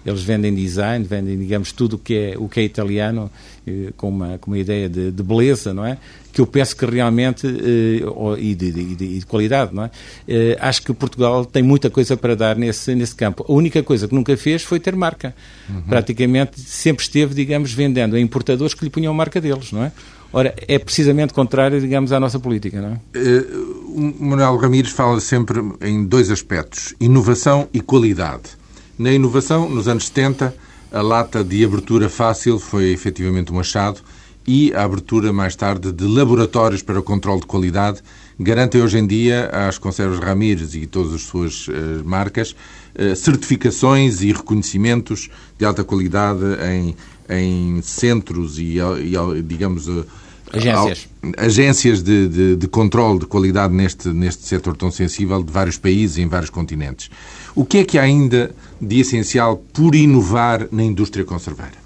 Eles 0.05 0.23
vendem 0.23 0.53
design, 0.53 1.05
vendem, 1.05 1.37
digamos, 1.37 1.71
tudo 1.71 1.95
o 1.95 1.99
que 1.99 2.15
é, 2.15 2.35
o 2.37 2.49
que 2.49 2.59
é 2.59 2.63
italiano 2.63 3.29
eh, 3.67 3.93
com, 3.95 4.09
uma, 4.09 4.37
com 4.39 4.49
uma 4.51 4.57
ideia 4.57 4.89
de, 4.89 5.11
de, 5.11 5.23
beleza, 5.23 5.73
não 5.73 5.85
é? 5.85 5.97
Que 6.33 6.41
eu 6.41 6.47
penso 6.47 6.75
que 6.75 6.85
realmente, 6.85 7.45
eh, 7.45 8.39
e, 8.39 8.55
de, 8.55 8.71
de, 8.71 8.95
de, 9.19 9.25
qualidade, 9.25 9.73
não 9.73 9.83
é? 9.83 9.91
Eh, 10.27 10.57
acho 10.59 10.81
que 10.81 10.91
Portugal 10.93 11.45
tem 11.45 11.61
muita 11.61 11.89
coisa 11.89 12.17
para 12.17 12.35
dar 12.35 12.55
nesse, 12.55 12.95
nesse 12.95 13.13
campo. 13.13 13.45
A 13.47 13.51
única 13.51 13.83
coisa 13.83 14.07
que 14.07 14.15
nunca 14.15 14.35
fez 14.35 14.63
foi 14.63 14.79
ter 14.79 14.95
marca. 14.95 15.35
Uhum. 15.69 15.81
Praticamente 15.83 16.59
sempre 16.59 17.03
esteve, 17.03 17.35
digamos, 17.35 17.71
vendendo 17.71 18.15
a 18.15 18.19
importadores 18.19 18.73
que 18.73 18.83
lhe 18.83 18.89
punham 18.89 19.13
a 19.13 19.15
marca 19.15 19.39
deles, 19.39 19.71
não 19.71 19.83
é? 19.83 19.91
Ora, 20.33 20.55
é 20.67 20.79
precisamente 20.79 21.33
contrário, 21.33 21.79
digamos, 21.81 22.11
à 22.13 22.19
nossa 22.19 22.39
política, 22.39 22.81
não 22.81 22.89
é? 22.93 23.19
Uh, 23.19 24.15
o 24.19 24.25
Manuel 24.25 24.55
Ramires 24.57 24.91
fala 24.91 25.19
sempre 25.19 25.61
em 25.81 26.05
dois 26.05 26.31
aspectos: 26.31 26.95
inovação 26.99 27.67
e 27.73 27.81
qualidade. 27.81 28.60
Na 29.01 29.11
inovação, 29.11 29.67
nos 29.67 29.87
anos 29.87 30.05
70, 30.09 30.55
a 30.91 31.01
lata 31.01 31.43
de 31.43 31.65
abertura 31.65 32.07
fácil 32.07 32.59
foi 32.59 32.91
efetivamente 32.91 33.51
um 33.51 33.59
achado 33.59 33.99
e 34.45 34.71
a 34.75 34.83
abertura 34.83 35.33
mais 35.33 35.55
tarde 35.55 35.91
de 35.91 36.03
laboratórios 36.03 36.83
para 36.83 36.99
o 36.99 37.01
controle 37.01 37.39
de 37.39 37.47
qualidade 37.47 38.03
garantem 38.39 38.79
hoje 38.79 38.99
em 38.99 39.07
dia 39.07 39.47
às 39.47 39.79
conservas 39.79 40.19
Ramírez 40.19 40.75
e 40.75 40.85
todas 40.85 41.15
as 41.15 41.23
suas 41.23 41.67
uh, 41.67 41.71
marcas 42.05 42.51
uh, 42.51 43.15
certificações 43.15 44.21
e 44.21 44.31
reconhecimentos 44.31 45.31
de 45.57 45.65
alta 45.65 45.83
qualidade 45.83 46.43
em, 46.71 46.95
em 47.27 47.81
centros 47.81 48.59
e, 48.59 48.77
e 48.77 49.41
digamos, 49.41 49.87
uh, 49.87 50.05
agências, 50.53 51.07
agências 51.37 52.03
de, 52.03 52.27
de, 52.27 52.55
de 52.55 52.67
controle 52.67 53.19
de 53.19 53.25
qualidade 53.25 53.73
neste, 53.73 54.09
neste 54.09 54.43
setor 54.43 54.75
tão 54.75 54.91
sensível 54.91 55.41
de 55.43 55.51
vários 55.51 55.77
países 55.77 56.17
e 56.17 56.21
em 56.21 56.27
vários 56.27 56.49
continentes. 56.49 57.09
O 57.55 57.65
que 57.65 57.79
é 57.79 57.83
que 57.83 57.97
há 57.97 58.03
ainda 58.03 58.51
de 58.79 58.99
essencial 58.99 59.57
por 59.73 59.95
inovar 59.95 60.67
na 60.71 60.83
indústria 60.83 61.23
conserveira? 61.25 61.81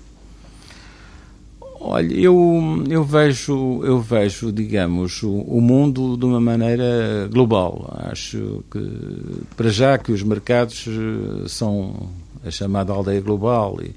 Olha, 1.88 2.16
eu, 2.16 2.84
eu 2.90 3.04
vejo, 3.04 3.84
eu 3.84 4.02
vejo, 4.02 4.52
digamos, 4.52 5.22
o, 5.22 5.30
o, 5.32 5.62
mundo 5.62 6.18
de 6.18 6.26
uma 6.26 6.42
maneira 6.42 7.30
global. 7.32 7.94
Acho 8.10 8.64
que, 8.72 8.80
para 9.56 9.70
já, 9.70 9.96
que 9.96 10.12
os 10.12 10.24
mercados 10.24 10.88
eh, 10.88 11.48
são 11.48 12.10
a 12.46 12.52
chamada 12.52 12.94
aldeia 12.94 13.22
global 13.22 13.78
e, 13.82 13.96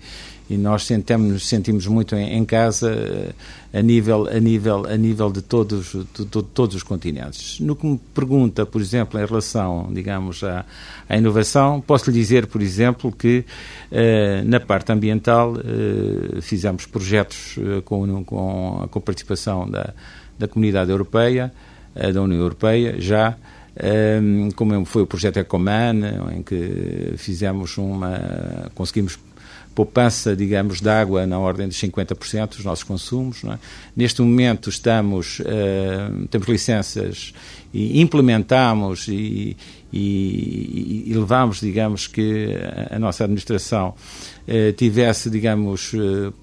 e 0.51 0.57
nós 0.57 0.87
sentemos, 0.87 1.47
sentimos 1.47 1.87
muito 1.87 2.17
em, 2.17 2.39
em, 2.39 2.45
casa 2.45 2.91
eh, 2.91 3.79
a 3.79 3.83
nível, 3.83 4.27
a 4.27 4.41
nível, 4.41 4.87
a 4.87 4.97
nível 4.97 5.31
de, 5.31 5.43
todos, 5.43 5.93
de, 5.93 6.25
de, 6.25 6.43
todos 6.43 6.75
os 6.75 6.83
continentes. 6.83 7.61
No 7.61 7.77
que 7.77 7.87
me 7.87 8.01
pergunta, 8.15 8.65
por 8.65 8.81
exemplo, 8.81 9.21
em 9.21 9.27
relação, 9.27 9.91
digamos, 9.93 10.43
à, 10.43 10.65
à 11.07 11.17
inovação, 11.19 11.83
posso 11.83 12.11
lhe 12.11 12.19
dizer, 12.19 12.47
por 12.47 12.63
exemplo, 12.63 13.13
que 13.13 13.45
eh, 13.93 14.43
na 14.47 14.59
parte 14.59 14.91
ambiental 14.91 15.55
eh, 15.59 16.41
fizemos 16.41 16.87
projetos 16.87 17.57
com, 17.85 18.25
com, 18.25 18.83
a, 18.85 18.89
com 18.89 19.01
participação 19.03 19.69
da, 19.69 19.93
da 20.39 20.49
Comunidade 20.49 20.91
Europeia, 20.91 21.53
da 21.95 22.23
União 22.23 22.39
Europeia, 22.39 22.95
já 23.01 23.37
como 24.57 24.85
foi 24.85 25.03
o 25.03 25.07
projeto 25.07 25.39
Ecoman, 25.39 26.35
em 26.37 26.43
que 26.43 27.15
fizemos 27.17 27.79
uma, 27.79 28.71
conseguimos 28.75 29.19
poupança, 29.79 30.35
digamos, 30.35 30.81
de 30.81 30.89
água 30.91 31.25
na 31.25 31.39
ordem 31.39 31.69
de 31.69 31.75
50% 31.77 32.57
dos 32.57 32.65
nossos 32.65 32.83
consumos. 32.83 33.45
É? 33.45 33.57
Neste 33.97 34.21
momento 34.21 34.69
estamos, 34.69 35.39
uh, 35.39 36.27
temos 36.27 36.49
licenças 36.49 37.33
e 37.73 38.01
implementamos 38.01 39.07
e, 39.07 39.57
e, 39.93 41.05
e 41.07 41.15
levamos, 41.15 41.61
digamos, 41.61 42.09
que 42.09 42.57
a, 42.91 42.97
a 42.97 42.99
nossa 42.99 43.23
administração 43.23 43.95
uh, 44.49 44.73
tivesse, 44.73 45.31
digamos, 45.31 45.93
uh, 45.93 46.35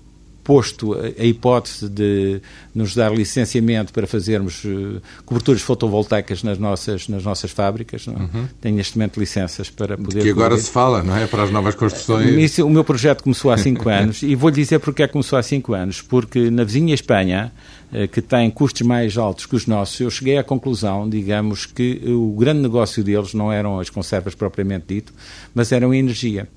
posto 0.46 0.94
a 0.94 1.24
hipótese 1.24 1.90
de 1.90 2.40
nos 2.74 2.94
dar 2.94 3.12
licenciamento 3.12 3.92
para 3.92 4.06
fazermos 4.06 4.64
uh, 4.64 5.02
coberturas 5.26 5.62
fotovoltaicas 5.64 6.44
nas 6.44 6.60
nossas, 6.60 7.10
nas 7.10 7.24
nossas 7.24 7.50
fábricas. 7.50 8.08
É? 8.08 8.12
Uhum. 8.12 8.48
Tenho 8.62 8.76
neste 8.76 8.96
momento 8.96 9.20
licenças 9.20 9.72
para 9.72 9.98
poder. 9.98 10.22
Que 10.22 10.30
agora 10.30 10.56
se 10.56 10.70
fala, 10.70 11.02
não 11.02 11.18
é? 11.18 11.26
Para 11.26 11.44
as 11.44 11.52
novas 11.52 11.74
construções. 11.74 12.30
Isso, 12.38 12.64
o 12.64 12.70
meu 12.70 12.84
projeto 12.84 13.24
começou 13.24 13.50
há 13.52 13.58
cinco 13.58 13.90
anos 13.90 14.22
e 14.22 14.36
vou-lhe 14.36 14.56
dizer 14.56 14.78
porque 14.80 15.02
é 15.02 15.08
que 15.08 15.14
começou 15.14 15.40
há 15.40 15.44
cinco 15.44 15.74
anos. 15.74 16.00
Porque 16.00 16.52
na 16.52 16.64
vizinha 16.64 16.94
Espanha, 16.94 17.52
uh, 17.92 18.08
que 18.08 18.22
tem 18.22 18.52
custos 18.52 18.84
mais 18.84 19.18
altos 19.18 19.48
que 19.48 19.56
os 19.56 19.66
nossos, 19.66 20.00
eu 20.00 20.12
cheguei 20.12 20.38
à 20.38 20.44
conclusão, 20.44 21.10
digamos, 21.10 21.66
que 21.66 22.04
o 22.06 22.36
grande 22.38 22.62
negócio 22.62 23.04
deles 23.04 23.34
não 23.34 23.52
eram 23.52 23.80
as 23.80 23.90
conservas 23.90 24.36
propriamente 24.36 24.86
dito, 24.90 25.12
mas 25.56 25.72
eram 25.72 25.90
a 25.90 25.98
energia 25.98 26.48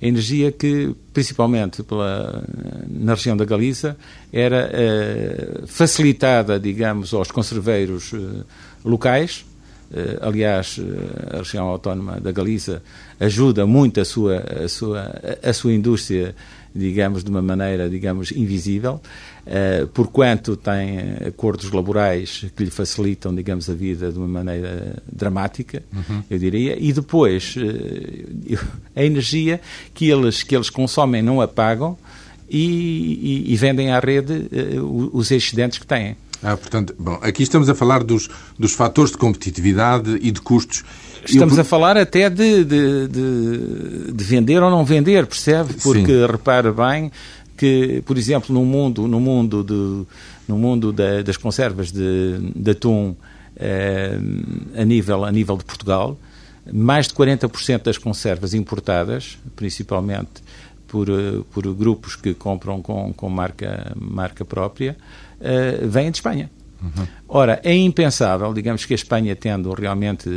energia 0.00 0.52
que, 0.52 0.94
principalmente 1.12 1.82
pela, 1.82 2.44
na 2.88 3.14
região 3.14 3.36
da 3.36 3.44
Galiza, 3.44 3.96
era 4.32 4.70
eh, 4.72 5.62
facilitada, 5.66 6.58
digamos, 6.60 7.14
aos 7.14 7.30
conserveiros 7.30 8.12
eh, 8.12 8.44
locais. 8.84 9.44
Eh, 9.92 10.18
aliás, 10.20 10.80
a 11.32 11.38
região 11.38 11.66
autónoma 11.66 12.20
da 12.20 12.32
Galiza 12.32 12.82
ajuda 13.20 13.66
muito 13.66 14.00
a 14.00 14.04
sua, 14.04 14.42
a 14.64 14.68
sua, 14.68 15.20
a 15.42 15.52
sua 15.52 15.72
indústria 15.72 16.34
digamos, 16.76 17.24
de 17.24 17.30
uma 17.30 17.40
maneira, 17.40 17.88
digamos, 17.88 18.30
invisível, 18.32 19.00
uh, 19.46 19.86
porquanto 19.88 20.56
tem 20.56 20.98
acordos 21.26 21.70
laborais 21.70 22.44
que 22.54 22.64
lhe 22.64 22.70
facilitam, 22.70 23.34
digamos, 23.34 23.70
a 23.70 23.74
vida 23.74 24.12
de 24.12 24.18
uma 24.18 24.28
maneira 24.28 25.02
dramática, 25.10 25.82
uhum. 25.92 26.22
eu 26.30 26.38
diria, 26.38 26.76
e 26.78 26.92
depois 26.92 27.54
a 28.94 29.02
energia 29.02 29.60
que 29.94 30.10
eles, 30.10 30.42
que 30.42 30.54
eles 30.54 30.68
consomem 30.68 31.22
não 31.22 31.40
a 31.40 31.48
pagam 31.48 31.96
e, 32.48 33.44
e, 33.46 33.52
e 33.52 33.56
vendem 33.56 33.90
à 33.90 33.98
rede 33.98 34.48
os 35.12 35.30
excedentes 35.30 35.78
que 35.78 35.86
têm. 35.86 36.16
Ah, 36.42 36.56
portanto, 36.56 36.94
bom, 36.98 37.18
aqui 37.22 37.42
estamos 37.42 37.68
a 37.68 37.74
falar 37.74 38.04
dos, 38.04 38.28
dos 38.58 38.72
fatores 38.72 39.10
de 39.10 39.18
competitividade 39.18 40.18
e 40.20 40.30
de 40.30 40.40
custos 40.40 40.84
Estamos 41.24 41.56
eu... 41.56 41.62
a 41.62 41.64
falar 41.64 41.96
até 41.96 42.30
de, 42.30 42.64
de, 42.64 43.08
de, 43.08 44.12
de, 44.12 44.24
vender 44.24 44.62
ou 44.62 44.70
não 44.70 44.84
vender, 44.84 45.26
percebe? 45.26 45.74
Porque 45.74 46.06
Sim. 46.06 46.26
repara 46.26 46.72
bem 46.72 47.10
que, 47.56 48.02
por 48.06 48.16
exemplo, 48.16 48.54
no 48.54 48.64
mundo, 48.64 49.08
no 49.08 49.18
mundo, 49.18 49.64
de, 49.64 50.06
no 50.46 50.56
mundo 50.56 50.92
da, 50.92 51.22
das 51.22 51.36
conservas 51.36 51.90
de, 51.90 52.38
de 52.54 52.70
atum, 52.70 53.16
a, 54.78 54.84
nível, 54.84 55.24
a 55.24 55.32
nível 55.32 55.56
de 55.56 55.64
Portugal. 55.64 56.16
Mais 56.72 57.06
de 57.06 57.14
40% 57.14 57.82
das 57.84 57.96
conservas 57.96 58.52
importadas, 58.52 59.38
principalmente 59.54 60.42
por, 60.88 61.06
por 61.52 61.74
grupos 61.74 62.16
que 62.16 62.34
compram 62.34 62.82
com, 62.82 63.12
com 63.12 63.28
marca, 63.28 63.92
marca 63.96 64.44
própria, 64.44 64.96
vêm 65.88 66.10
de 66.10 66.18
Espanha. 66.18 66.50
Uhum. 66.82 67.06
Ora, 67.28 67.60
é 67.64 67.74
impensável, 67.74 68.52
digamos 68.52 68.84
que 68.84 68.92
a 68.92 68.96
Espanha 68.96 69.34
tendo 69.34 69.72
realmente 69.72 70.28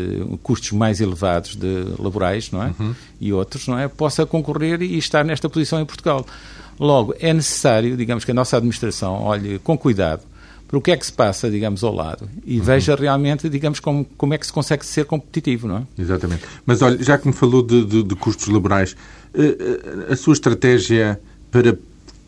custos 0.42 0.72
mais 0.72 1.02
elevados 1.02 1.56
de 1.56 1.86
laborais, 2.00 2.52
não 2.52 2.64
é? 2.64 2.74
Uhum. 2.80 2.96
E 3.20 3.34
outros, 3.34 3.68
não 3.68 3.78
é? 3.78 3.88
Possa 3.88 4.26
concorrer 4.26 4.82
e 4.82 4.98
estar 4.98 5.24
nesta 5.24 5.50
posição 5.50 5.80
em 5.82 5.86
Portugal. 5.86 6.26
Logo, 6.80 7.14
é 7.20 7.34
necessário, 7.34 7.96
digamos 7.98 8.24
que 8.24 8.32
a 8.32 8.34
nossa 8.34 8.58
administração 8.58 9.22
olhe 9.24 9.60
com 9.60 9.78
cuidado 9.78 10.24
para 10.68 10.78
o 10.78 10.82
que 10.82 10.92
é 10.92 10.98
que 10.98 11.06
se 11.06 11.12
passa, 11.12 11.50
digamos, 11.50 11.84
ao 11.84 11.94
lado 11.94 12.30
e 12.46 12.60
uhum. 12.60 12.64
veja 12.64 12.96
realmente, 12.96 13.50
digamos, 13.50 13.80
como, 13.80 14.06
como 14.16 14.34
é 14.36 14.38
que 14.38 14.46
se 14.46 14.54
consegue 14.54 14.86
ser 14.86 15.04
competitivo, 15.06 15.68
não 15.68 15.78
é? 15.78 15.82
Exatamente. 15.98 16.44
Mas 16.66 16.82
olha, 16.82 17.02
já 17.04 17.18
que 17.18 17.28
me 17.28 17.34
falou 17.34 17.64
de, 17.64 17.84
de, 17.84 18.04
de 18.04 18.16
custos 18.16 18.48
laborais, 18.48 18.96
eh, 19.34 19.58
eh, 19.60 20.14
a 20.14 20.16
sua 20.16 20.34
estratégia 20.34 21.20
para 21.52 21.76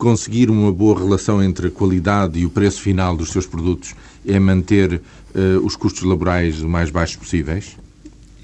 conseguir 0.02 0.50
uma 0.50 0.72
boa 0.72 0.98
relação 0.98 1.40
entre 1.40 1.68
a 1.68 1.70
qualidade 1.70 2.36
e 2.36 2.44
o 2.44 2.50
preço 2.50 2.82
final 2.82 3.16
dos 3.16 3.30
seus 3.30 3.46
produtos 3.46 3.94
é 4.26 4.36
manter 4.36 4.94
uh, 4.94 5.64
os 5.64 5.76
custos 5.76 6.02
laborais 6.02 6.60
o 6.60 6.68
mais 6.68 6.90
baixos 6.90 7.14
possíveis? 7.14 7.76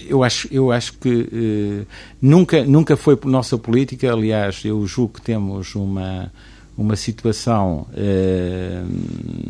Eu 0.08 0.22
acho, 0.22 0.46
eu 0.52 0.70
acho 0.70 0.92
que 0.92 1.08
uh, 1.08 1.86
nunca, 2.22 2.64
nunca 2.64 2.96
foi 2.96 3.18
nossa 3.24 3.58
política. 3.58 4.12
Aliás, 4.12 4.60
eu 4.64 4.86
julgo 4.86 5.14
que 5.14 5.20
temos 5.20 5.74
uma, 5.74 6.30
uma 6.76 6.94
situação 6.94 7.88
uh, 7.90 8.88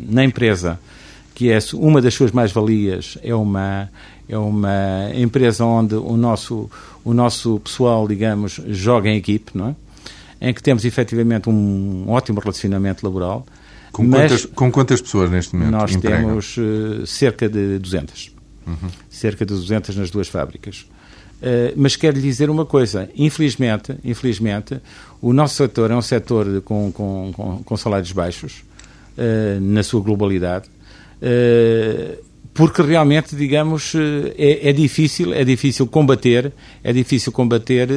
na 0.09 0.25
empresa 0.25 0.79
que 1.35 1.51
é 1.51 1.59
uma 1.75 2.01
das 2.01 2.15
suas 2.15 2.31
mais-valias 2.31 3.19
é 3.23 3.33
uma 3.33 3.87
é 4.27 4.37
uma 4.37 5.09
empresa 5.13 5.63
onde 5.63 5.95
o 5.95 6.17
nosso 6.17 6.69
o 7.05 7.13
nosso 7.13 7.61
pessoal 7.61 8.05
digamos 8.07 8.59
joga 8.67 9.09
em 9.09 9.15
equipe 9.15 9.51
não 9.53 9.69
é 9.69 9.75
em 10.41 10.53
que 10.53 10.61
temos 10.61 10.85
efetivamente 10.85 11.49
um 11.49 12.05
ótimo 12.07 12.39
relacionamento 12.39 13.05
laboral. 13.05 13.45
Com, 13.91 14.09
quantas, 14.09 14.45
com 14.45 14.71
quantas 14.71 15.01
pessoas 15.01 15.31
neste 15.31 15.55
momento? 15.55 15.71
Nós 15.71 15.95
empregam? 15.95 16.27
temos 16.27 16.57
uh, 16.57 17.05
cerca 17.05 17.49
de 17.49 17.79
200. 17.79 18.35
Uhum. 18.67 18.89
Cerca 19.09 19.45
de 19.45 19.53
200 19.53 19.95
nas 19.97 20.11
duas 20.11 20.27
fábricas. 20.27 20.85
Uh, 21.41 21.73
mas 21.75 21.95
quero 21.95 22.15
lhe 22.15 22.21
dizer 22.21 22.49
uma 22.49 22.65
coisa: 22.65 23.09
infelizmente, 23.15 23.95
infelizmente, 24.03 24.79
o 25.21 25.33
nosso 25.33 25.55
setor 25.55 25.89
é 25.91 25.95
um 25.95 26.01
setor 26.01 26.61
com, 26.61 26.91
com, 26.91 27.31
com, 27.33 27.63
com 27.63 27.77
salários 27.77 28.11
baixos, 28.11 28.63
uh, 29.17 29.59
na 29.59 29.81
sua 29.83 30.01
globalidade. 30.01 30.69
Uh, 31.21 32.28
porque 32.59 32.81
realmente, 32.81 33.37
digamos, 33.37 33.93
é, 34.37 34.67
é, 34.67 34.73
difícil, 34.73 35.33
é 35.33 35.45
difícil 35.45 35.87
combater, 35.87 36.51
é 36.83 36.91
difícil 36.91 37.31
combater 37.31 37.87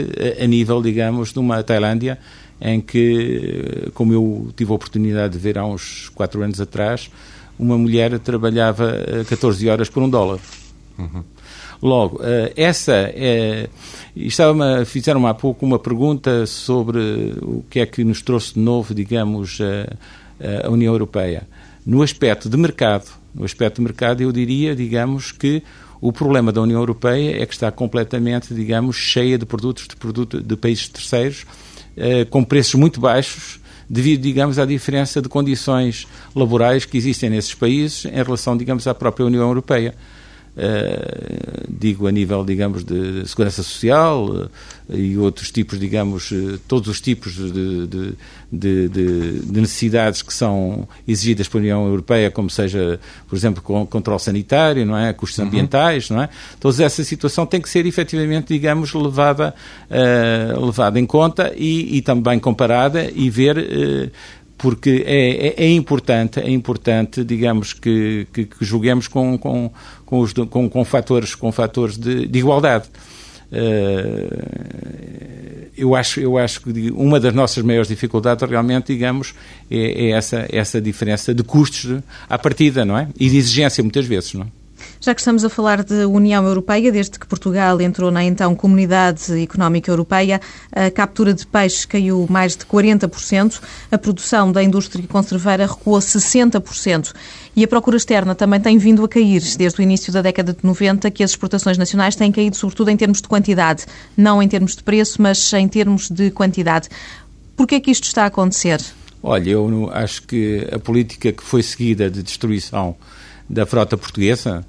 a, 0.41 0.45
a 0.45 0.47
nível, 0.47 0.81
digamos, 0.81 1.33
de 1.33 1.41
uma 1.41 1.61
Tailândia 1.65 2.17
em 2.61 2.81
que, 2.81 3.91
como 3.93 4.13
eu 4.13 4.53
tive 4.55 4.71
a 4.71 4.75
oportunidade 4.77 5.33
de 5.33 5.39
ver 5.41 5.59
há 5.59 5.67
uns 5.67 6.09
quatro 6.11 6.45
anos 6.45 6.61
atrás, 6.61 7.11
uma 7.59 7.77
mulher 7.77 8.17
trabalhava 8.21 8.95
14 9.29 9.69
horas 9.69 9.89
por 9.89 10.01
um 10.01 10.09
dólar. 10.09 10.39
Uhum. 10.97 11.25
Logo, 11.83 12.21
essa 12.57 12.93
é. 13.17 13.69
Estava 14.15 14.85
fizeram 14.85 15.27
há 15.27 15.35
pouco 15.35 15.67
uma 15.67 15.81
pergunta 15.81 16.47
sobre 16.47 17.35
o 17.43 17.65
que 17.69 17.81
é 17.81 17.87
que 17.87 18.05
nos 18.05 18.23
trouxe 18.23 18.55
de 18.55 18.61
novo, 18.61 18.95
digamos, 18.95 19.59
a, 19.61 20.69
a 20.69 20.71
União 20.71 20.95
Europeia. 20.95 21.49
No 21.85 22.01
aspecto 22.01 22.49
de 22.49 22.57
mercado, 22.57 23.22
no 23.35 23.45
aspecto 23.45 23.77
de 23.77 23.83
mercado, 23.83 24.23
eu 24.23 24.33
diria, 24.33 24.75
digamos, 24.75 25.33
que 25.33 25.63
o 26.01 26.13
problema 26.13 26.51
da 26.51 26.61
União 26.61 26.81
Europeia 26.81 27.43
é 27.43 27.47
que 27.47 27.55
está 27.55 27.71
completamente, 27.71 28.53
digamos, 28.53 28.97
cheia 28.97 29.39
de 29.39 29.47
produtos 29.47 29.87
de, 29.87 29.97
produto, 29.97 30.43
de 30.43 30.57
países 30.57 30.89
terceiros 30.89 31.47
eh, 31.97 32.25
com 32.25 32.43
preços 32.43 32.75
muito 32.75 33.01
baixos, 33.01 33.61
devido, 33.89 34.23
digamos, 34.23 34.59
à 34.59 34.65
diferença 34.65 35.23
de 35.23 35.29
condições 35.29 36.07
laborais 36.35 36.85
que 36.85 36.97
existem 36.97 37.31
nesses 37.31 37.55
países 37.55 38.05
em 38.07 38.23
relação, 38.23 38.57
digamos, 38.57 38.87
à 38.87 38.95
própria 38.95 39.27
União 39.27 39.43
Europeia. 39.43 39.95
Uh, 40.55 41.65
digo 41.67 42.07
a 42.07 42.13
nível, 42.13 42.45
digamos, 42.45 42.85
de 42.85 43.27
segurança 43.27 43.63
social 43.63 44.27
uh, 44.27 44.51
e 44.91 45.17
outros 45.17 45.51
tipos, 45.51 45.81
digamos, 45.81 46.31
uh, 46.31 46.59
todos 46.69 46.89
os 46.89 47.01
tipos 47.01 47.37
de, 47.37 47.87
de, 47.87 48.15
de, 48.53 48.89
de, 48.89 49.61
necessidades 49.61 50.21
que 50.21 50.33
são 50.33 50.87
exigidas 51.09 51.49
pela 51.49 51.63
União 51.63 51.87
Europeia, 51.87 52.31
como 52.31 52.51
seja, 52.51 53.01
por 53.27 53.35
exemplo, 53.35 53.63
com, 53.63 53.87
controle 53.87 54.21
sanitário, 54.21 54.85
não 54.85 54.95
é? 54.95 55.15
Custos 55.15 55.39
uhum. 55.39 55.47
ambientais, 55.47 56.11
não 56.11 56.23
é? 56.23 56.29
Toda 56.61 56.85
essa 56.85 57.03
situação 57.03 57.47
tem 57.47 57.59
que 57.59 57.71
ser 57.71 57.87
efetivamente, 57.87 58.49
digamos, 58.49 58.93
levada, 58.93 59.55
levada 60.61 61.01
em 61.01 61.07
conta 61.07 61.51
e, 61.57 61.97
e, 61.97 62.03
também 62.03 62.39
comparada 62.39 63.11
e 63.11 63.31
ver 63.31 64.13
porque 64.63 65.03
é, 65.05 65.49
é, 65.49 65.65
é, 65.65 65.71
importante, 65.73 66.39
é 66.39 66.49
importante, 66.49 67.25
digamos, 67.25 67.73
que, 67.73 68.29
que, 68.33 68.45
que 68.45 68.65
joguemos 68.65 69.09
com, 69.09 69.37
com, 69.37 69.73
com, 70.13 70.21
os, 70.21 70.35
com, 70.35 70.69
com 70.69 70.85
fatores, 70.85 71.35
com 71.35 71.51
fatores 71.51 71.97
de, 71.97 72.27
de 72.27 72.39
igualdade. 72.39 72.85
Uh, 73.51 74.93
eu 75.75 75.95
acho, 75.95 76.21
eu 76.21 76.37
acho 76.37 76.61
que 76.61 76.91
uma 76.91 77.19
das 77.19 77.33
nossas 77.33 77.65
maiores 77.65 77.89
dificuldades 77.89 78.47
realmente, 78.47 78.89
digamos, 78.89 79.35
é, 79.71 80.09
é 80.09 80.11
essa, 80.11 80.47
essa 80.53 80.83
diferença 80.83 81.35
de 81.35 81.43
custos 81.43 82.03
à 82.29 82.39
partida, 82.39 82.85
não 82.85 82.99
é? 82.99 83.09
E 83.19 83.31
de 83.31 83.39
exigência 83.39 83.83
muitas 83.83 84.05
vezes, 84.05 84.35
não 84.35 84.43
é? 84.43 84.47
Já 85.01 85.15
que 85.15 85.21
estamos 85.21 85.45
a 85.45 85.49
falar 85.49 85.83
de 85.83 86.05
União 86.05 86.47
Europeia, 86.47 86.93
desde 86.93 87.19
que 87.19 87.27
Portugal 87.27 87.81
entrou 87.81 88.11
na 88.11 88.23
então 88.23 88.55
Comunidade 88.55 89.33
Económica 89.43 89.91
Europeia, 89.91 90.41
a 90.71 90.91
captura 90.91 91.35
de 91.35 91.47
peixe 91.47 91.87
caiu 91.87 92.27
mais 92.31 92.57
de 92.57 92.65
40%, 92.65 93.61
a 93.91 93.99
produção 93.99 94.53
da 94.53 94.63
indústria 94.63 95.05
conserveira 95.09 95.67
recuou 95.67 95.99
60% 95.99 97.13
e 97.55 97.63
a 97.65 97.69
procura 97.69 97.97
externa 97.97 98.35
também 98.35 98.61
tem 98.61 98.79
vindo 98.79 99.05
a 99.05 99.09
cair 99.09 99.43
desde 99.57 99.81
o 99.81 99.83
início 99.83 100.13
da 100.13 100.23
década 100.23 100.53
de 100.53 100.65
90, 100.65 101.11
que 101.11 101.23
as 101.23 101.31
exportações 101.31 101.77
nacionais 101.77 102.17
têm 102.17 102.33
caído 102.33 102.57
sobretudo 102.57 102.91
em 102.91 102.97
termos 102.97 103.21
de 103.21 103.29
quantidade, 103.29 103.85
não 104.17 104.43
em 104.43 104.49
termos 104.49 104.75
de 104.75 104.83
preço, 104.83 105.21
mas 105.21 105.53
em 105.53 105.69
termos 105.69 106.11
de 106.11 106.31
quantidade. 106.31 106.89
Por 107.57 107.67
que 107.67 107.75
é 107.75 107.81
que 107.81 107.91
isto 107.91 108.05
está 108.05 108.25
a 108.25 108.27
acontecer? 108.27 108.81
Olha, 109.23 109.51
eu 109.51 109.91
acho 109.93 110.23
que 110.23 110.67
a 110.73 110.79
política 110.79 111.31
que 111.31 111.43
foi 111.43 111.63
seguida 111.63 112.11
de 112.11 112.23
destruição 112.23 112.97
da 113.49 113.67
frota 113.67 113.97
portuguesa 113.97 114.65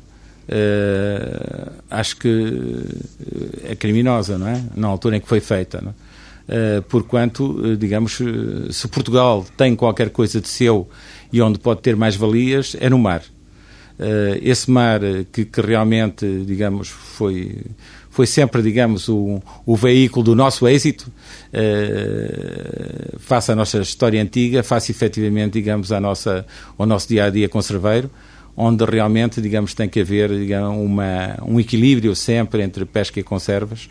uh, 0.49 1.71
acho 1.89 2.17
que 2.17 2.27
eh, 3.65 3.71
é 3.71 3.75
criminosa, 3.75 4.37
não 4.37 4.47
é? 4.47 4.61
Na 4.75 4.87
altura 4.89 5.17
em 5.17 5.21
que 5.21 5.27
foi 5.27 5.39
feita, 5.39 5.81
não 5.81 5.91
é? 5.91 6.03
uh, 6.47 6.81
porquanto, 6.83 7.75
digamos, 7.77 8.19
se 8.71 8.87
Portugal 8.87 9.45
tem 9.57 9.75
qualquer 9.75 10.09
coisa 10.09 10.41
de 10.41 10.47
seu 10.47 10.87
e 11.33 11.41
onde 11.41 11.57
pode 11.57 11.81
ter 11.81 11.95
mais 11.95 12.15
valias, 12.15 12.77
é 12.79 12.87
no 12.89 12.99
mar. 12.99 13.23
Uh, 13.99 14.37
esse 14.41 14.69
mar 14.69 14.99
que, 15.31 15.45
que, 15.45 15.61
realmente, 15.61 16.25
digamos, 16.45 16.89
foi, 16.89 17.57
foi 18.09 18.27
sempre, 18.27 18.61
digamos, 18.61 19.09
o, 19.09 19.41
o 19.65 19.75
veículo 19.75 20.23
do 20.23 20.35
nosso 20.35 20.67
êxito, 20.67 21.11
uh, 21.51 23.19
face 23.19 23.51
à 23.51 23.55
nossa 23.55 23.79
história 23.79 24.21
antiga, 24.21 24.61
face 24.61 24.91
efetivamente, 24.91 25.53
digamos, 25.53 25.91
à 25.91 25.99
nossa, 25.99 26.45
ao 26.77 26.85
nosso 26.85 27.07
dia-a-dia 27.07 27.47
-dia 27.47 27.51
conserveiro, 27.51 28.11
onde 28.55 28.85
realmente, 28.85 29.41
digamos, 29.41 29.73
tem 29.73 29.89
que 29.89 30.01
haver 30.01 30.29
digamos, 30.29 30.77
uma, 30.77 31.37
um 31.43 31.59
equilíbrio 31.59 32.15
sempre 32.15 32.61
entre 32.61 32.85
pesca 32.85 33.19
e 33.19 33.23
conservas, 33.23 33.89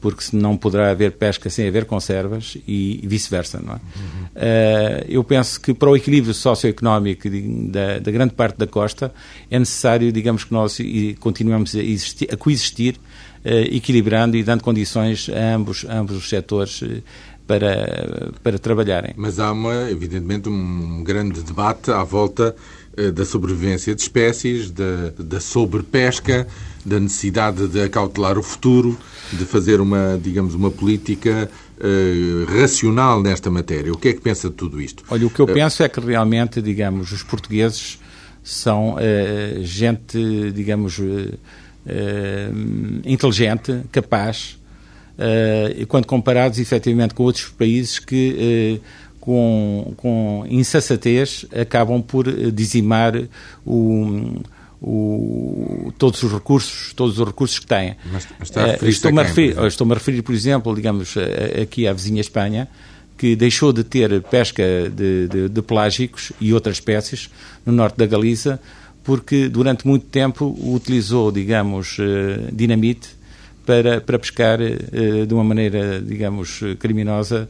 porque 0.00 0.24
não 0.32 0.56
poderá 0.56 0.90
haver 0.90 1.12
pesca 1.12 1.50
sem 1.50 1.66
haver 1.66 1.84
conservas 1.84 2.56
e 2.66 3.00
vice-versa, 3.04 3.60
não 3.64 3.74
é? 3.74 3.76
Uhum. 3.76 4.24
Uh, 4.24 5.04
eu 5.08 5.24
penso 5.24 5.60
que 5.60 5.74
para 5.74 5.90
o 5.90 5.96
equilíbrio 5.96 6.32
socioeconómico 6.32 7.28
da, 7.70 7.98
da, 7.98 8.10
grande 8.10 8.34
parte 8.34 8.56
da 8.58 8.66
costa 8.66 9.12
é 9.50 9.58
necessário, 9.58 10.12
digamos, 10.12 10.44
que 10.44 10.52
nós 10.52 10.78
continuemos 11.18 11.74
a, 11.74 11.82
existir, 11.82 12.28
a 12.32 12.36
coexistir, 12.36 12.94
uh, 13.44 13.48
equilibrando 13.74 14.36
e 14.36 14.42
dando 14.42 14.62
condições 14.62 15.28
a 15.28 15.54
ambos, 15.54 15.84
a 15.88 15.98
ambos 15.98 16.16
os 16.16 16.28
setores 16.28 16.82
uh, 16.82 17.02
para, 17.46 18.30
para 18.42 18.58
trabalharem. 18.58 19.14
Mas 19.16 19.40
há, 19.40 19.50
uma, 19.50 19.90
evidentemente, 19.90 20.48
um 20.48 21.02
grande 21.02 21.42
debate 21.42 21.90
à 21.90 22.04
volta 22.04 22.54
eh, 22.98 23.12
da 23.12 23.24
sobrevivência 23.24 23.94
de 23.94 24.02
espécies, 24.02 24.72
da, 24.72 25.12
da 25.16 25.38
sobrepesca, 25.38 26.48
da 26.84 26.98
necessidade 26.98 27.68
de 27.68 27.80
acautelar 27.80 28.36
o 28.36 28.42
futuro, 28.42 28.98
de 29.32 29.44
fazer 29.44 29.80
uma, 29.80 30.18
digamos, 30.22 30.54
uma 30.54 30.70
política 30.70 31.50
uh, 31.78 32.60
racional 32.60 33.22
nesta 33.22 33.50
matéria. 33.50 33.92
O 33.92 33.98
que 33.98 34.08
é 34.08 34.12
que 34.12 34.20
pensa 34.20 34.48
de 34.48 34.54
tudo 34.54 34.80
isto? 34.80 35.04
Olha, 35.10 35.26
o 35.26 35.30
que 35.30 35.40
eu 35.40 35.44
uh, 35.44 35.52
penso 35.52 35.82
é 35.82 35.88
que 35.88 36.00
realmente, 36.00 36.62
digamos, 36.62 37.12
os 37.12 37.22
portugueses 37.22 37.98
são 38.42 38.94
uh, 38.94 39.62
gente, 39.62 40.52
digamos, 40.52 41.00
inteligente, 43.02 43.80
capaz, 43.90 44.58
e 45.74 45.86
quando 45.86 46.06
comparados 46.06 46.58
efetivamente 46.58 47.14
com 47.14 47.22
outros 47.22 47.46
países 47.46 47.98
que 47.98 48.78
com, 49.18 49.94
com 49.96 50.44
insensatez, 50.50 51.46
acabam 51.50 52.02
por 52.02 52.30
dizimar 52.52 53.14
o, 53.64 54.38
o, 54.80 55.92
todos 55.98 56.22
os 56.22 56.32
recursos, 56.32 56.92
todos 56.94 57.18
os 57.18 57.26
recursos 57.26 57.58
que 57.58 57.66
têm. 57.66 57.96
Mas, 58.12 58.26
mas 58.38 58.48
está 58.48 58.62
a 58.62 58.66
referir 58.72 58.90
estou-me 58.90 59.20
a 59.20 59.22
referir, 59.24 59.66
estou-me 59.66 59.92
a 59.92 59.96
referir, 59.96 60.22
por 60.22 60.34
exemplo, 60.34 60.74
digamos, 60.74 61.14
aqui 61.60 61.86
à 61.86 61.92
vizinha 61.92 62.20
Espanha, 62.20 62.68
que 63.16 63.34
deixou 63.34 63.72
de 63.72 63.82
ter 63.82 64.22
pesca 64.22 64.62
de, 64.88 65.26
de, 65.26 65.48
de, 65.48 65.62
pelágicos 65.62 66.32
e 66.40 66.54
outras 66.54 66.76
espécies 66.76 67.28
no 67.66 67.72
norte 67.72 67.96
da 67.96 68.06
Galiza, 68.06 68.60
porque 69.02 69.48
durante 69.48 69.86
muito 69.86 70.06
tempo 70.06 70.56
utilizou, 70.62 71.32
digamos, 71.32 71.96
dinamite 72.52 73.08
para, 73.66 74.00
para 74.00 74.18
pescar 74.18 74.58
de 74.58 75.34
uma 75.34 75.42
maneira, 75.42 76.00
digamos, 76.00 76.60
criminosa 76.78 77.48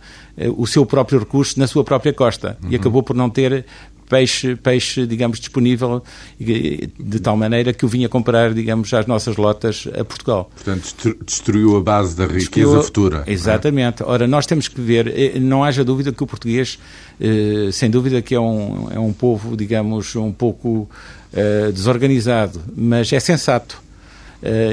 o 0.57 0.67
seu 0.67 0.87
próprio 0.87 1.19
recurso 1.19 1.59
na 1.59 1.67
sua 1.67 1.85
própria 1.85 2.13
costa 2.13 2.57
uhum. 2.63 2.71
e 2.71 2.77
acabou 2.77 3.03
por 3.03 3.15
não 3.15 3.29
ter 3.29 3.67
peixe, 4.09 4.57
peixe, 4.57 5.07
digamos, 5.07 5.39
disponível 5.39 6.03
de 6.39 7.21
tal 7.21 7.37
maneira 7.37 7.73
que 7.73 7.85
o 7.85 7.89
vinha 7.89 8.09
comprar, 8.09 8.55
digamos, 8.55 8.93
às 8.95 9.07
nossas 9.07 9.37
lotas 9.37 9.87
a 9.99 10.05
Portugal. 10.05 10.51
Portanto, 10.55 11.17
destruiu 11.25 11.77
a 11.77 11.81
base 11.81 12.17
da 12.17 12.25
riqueza 12.25 12.49
destruiu, 12.49 12.83
futura. 12.83 13.25
É? 13.27 13.33
Exatamente. 13.33 14.03
É? 14.03 14.07
Ora, 14.07 14.27
nós 14.27 14.47
temos 14.47 14.69
que 14.69 14.81
ver, 14.81 15.07
eh, 15.09 15.39
não 15.39 15.63
haja 15.63 15.85
dúvida 15.85 16.13
que 16.13 16.23
o 16.23 16.27
português, 16.27 16.79
eh, 17.21 17.69
sem 17.73 17.91
dúvida 17.91 18.23
que 18.23 18.35
é 18.35 18.41
um, 18.41 18.89
é 18.91 18.99
um 18.99 19.13
povo, 19.13 19.57
digamos, 19.57 20.17
um 20.17 20.33
pouco 20.33 20.89
eh, 21.33 21.71
desorganizado, 21.73 22.61
mas 22.75 23.13
é 23.13 23.21
sensato. 23.21 23.87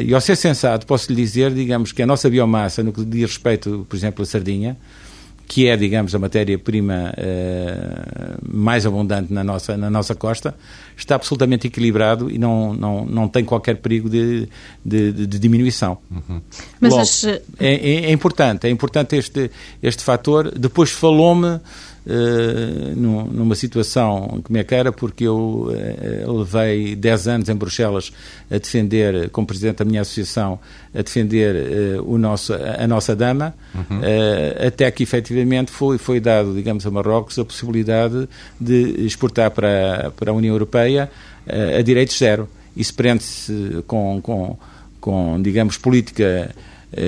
e 0.06 0.14
ao 0.14 0.22
ser 0.22 0.36
sensato, 0.36 0.86
posso 0.86 1.12
lhe 1.12 1.16
dizer, 1.16 1.52
digamos, 1.52 1.92
que 1.92 2.04
a 2.04 2.06
nossa 2.06 2.30
biomassa, 2.30 2.84
no 2.84 2.94
que 2.94 3.04
diz 3.04 3.32
respeito, 3.32 3.86
por 3.90 3.96
exemplo, 3.96 4.22
à 4.22 4.26
sardinha, 4.26 4.78
que 5.48 5.68
é, 5.68 5.78
digamos, 5.78 6.14
a 6.16 6.20
matéria-prima 6.20 7.14
uh, 7.18 8.40
mais 8.48 8.86
abundante 8.86 9.32
na 9.32 9.44
nossa, 9.44 9.78
na 9.78 9.90
nossa 9.90 10.16
costa, 10.16 10.56
está 10.98 11.16
absolutamente 11.16 11.68
equilibrado 11.68 12.30
e 12.30 12.38
não, 12.38 12.74
não, 12.74 13.06
não 13.06 13.28
tem 13.28 13.46
qualquer 13.46 13.78
perigo 13.78 14.10
de, 14.10 14.50
de, 14.84 15.12
de 15.12 15.40
diminuição. 15.40 15.98
Uhum. 16.10 16.42
Mas 16.80 16.92
Logo, 16.92 17.02
as... 17.02 17.24
é, 17.26 17.42
é, 17.60 18.06
é, 18.06 18.12
importante, 18.12 18.66
é 18.66 18.70
importante 18.70 19.16
este, 19.16 19.52
este 19.84 20.04
fator. 20.04 20.52
Depois 20.52 20.92
falou-me 20.92 21.60
uh, 22.06 22.96
numa 22.96 23.56
situação 23.56 24.42
que 24.44 24.52
me 24.52 24.60
é 24.60 24.64
cara, 24.64 24.92
porque 24.92 25.24
eu 25.24 25.70
uh, 25.70 26.38
levei 26.38 26.96
10 26.96 27.28
anos 27.28 27.50
em 27.50 27.56
Bruxelas 27.56 28.12
a 28.50 28.58
defender, 28.58 29.30
como 29.30 29.48
presidente 29.48 29.78
da 29.78 29.86
minha 29.86 30.02
associação, 30.02 30.60
a 30.94 31.02
defender 31.02 32.00
uh, 32.00 32.12
o 32.12 32.18
nosso, 32.18 32.54
a, 32.54 32.88
nossa 32.88 33.16
dama, 33.16 33.54
uhum. 33.74 34.02
até 34.66 34.90
que 34.92 35.04
efetivamente 35.04 35.72
foi, 35.72 35.98
foi 35.98 36.20
dado, 36.20 36.54
digamos, 36.54 36.86
a 36.86 36.92
Marrocos 36.92 37.38
a 37.40 37.46
possibilidade 37.46 38.28
de 38.60 39.06
exportar 39.06 39.52
para, 39.52 40.12
para 40.16 40.32
a 40.32 40.34
União 40.34 40.54
Europeia 40.54 41.10
a 41.78 41.82
direitos 41.82 42.18
zero. 42.18 42.48
Isso 42.76 42.94
prende-se 42.94 43.84
com, 43.88 44.20
com, 44.22 44.58
com, 45.00 45.42
digamos, 45.42 45.78
política 45.78 46.54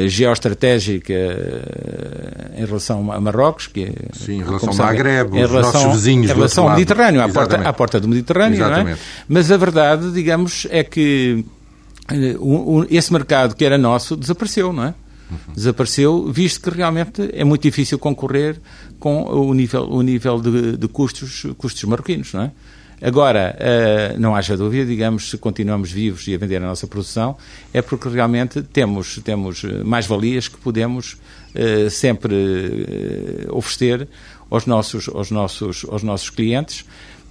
geoestratégica 0.07 1.13
eh, 1.13 2.61
em 2.61 2.65
relação 2.65 3.11
a 3.11 3.19
Marrocos, 3.21 3.67
que 3.67 3.83
é, 3.83 3.93
Sim, 4.13 4.39
em 4.39 4.43
relação 4.43 4.69
ao 4.69 4.75
Maghreb, 4.75 5.29
os 5.29 5.49
relação, 5.49 5.73
nossos 5.73 5.95
vizinhos 5.95 6.29
em 6.29 6.33
relação 6.33 6.65
ao 6.67 6.71
Mediterrâneo, 6.71 7.21
à 7.21 7.29
porta, 7.29 7.55
à 7.57 7.73
porta 7.73 7.99
do 7.99 8.07
Mediterrâneo, 8.07 8.63
é? 8.65 8.97
Mas 9.27 9.51
a 9.51 9.57
verdade, 9.57 10.11
digamos, 10.11 10.67
é 10.69 10.83
que 10.83 11.45
eh, 12.11 12.35
esse 12.89 13.13
mercado 13.13 13.55
que 13.55 13.63
era 13.63 13.77
nosso 13.77 14.17
desapareceu, 14.17 14.73
não 14.73 14.83
é? 14.83 14.93
Uhum. 15.29 15.53
Desapareceu, 15.55 16.31
visto 16.31 16.61
que 16.61 16.77
realmente 16.77 17.29
é 17.33 17.43
muito 17.43 17.61
difícil 17.61 17.99
concorrer 17.99 18.59
com 18.99 19.23
o 19.23 19.53
nível, 19.53 19.83
o 19.83 20.01
nível 20.01 20.41
de, 20.41 20.77
de 20.77 20.87
custos, 20.87 21.45
custos 21.57 21.83
marroquinos, 21.83 22.33
não 22.33 22.43
é? 22.43 22.51
Agora, 23.01 23.55
uh, 23.55 24.19
não 24.19 24.35
haja 24.35 24.57
dúvida, 24.57 24.85
digamos, 24.85 25.29
se 25.29 25.37
continuamos 25.37 25.91
vivos 25.91 26.27
e 26.27 26.33
a 26.33 26.37
vender 26.37 26.57
a 26.57 26.67
nossa 26.67 26.87
produção, 26.87 27.37
é 27.71 27.81
porque 27.81 28.09
realmente 28.09 28.61
temos, 28.63 29.19
temos 29.23 29.63
mais-valias 29.85 30.47
que 30.47 30.57
podemos 30.57 31.13
uh, 31.13 31.89
sempre 31.91 32.35
oferecer 33.49 34.07
aos 34.49 34.65
nossos, 34.65 35.07
aos, 35.09 35.29
nossos, 35.29 35.85
aos 35.87 36.01
nossos 36.01 36.31
clientes, 36.31 36.85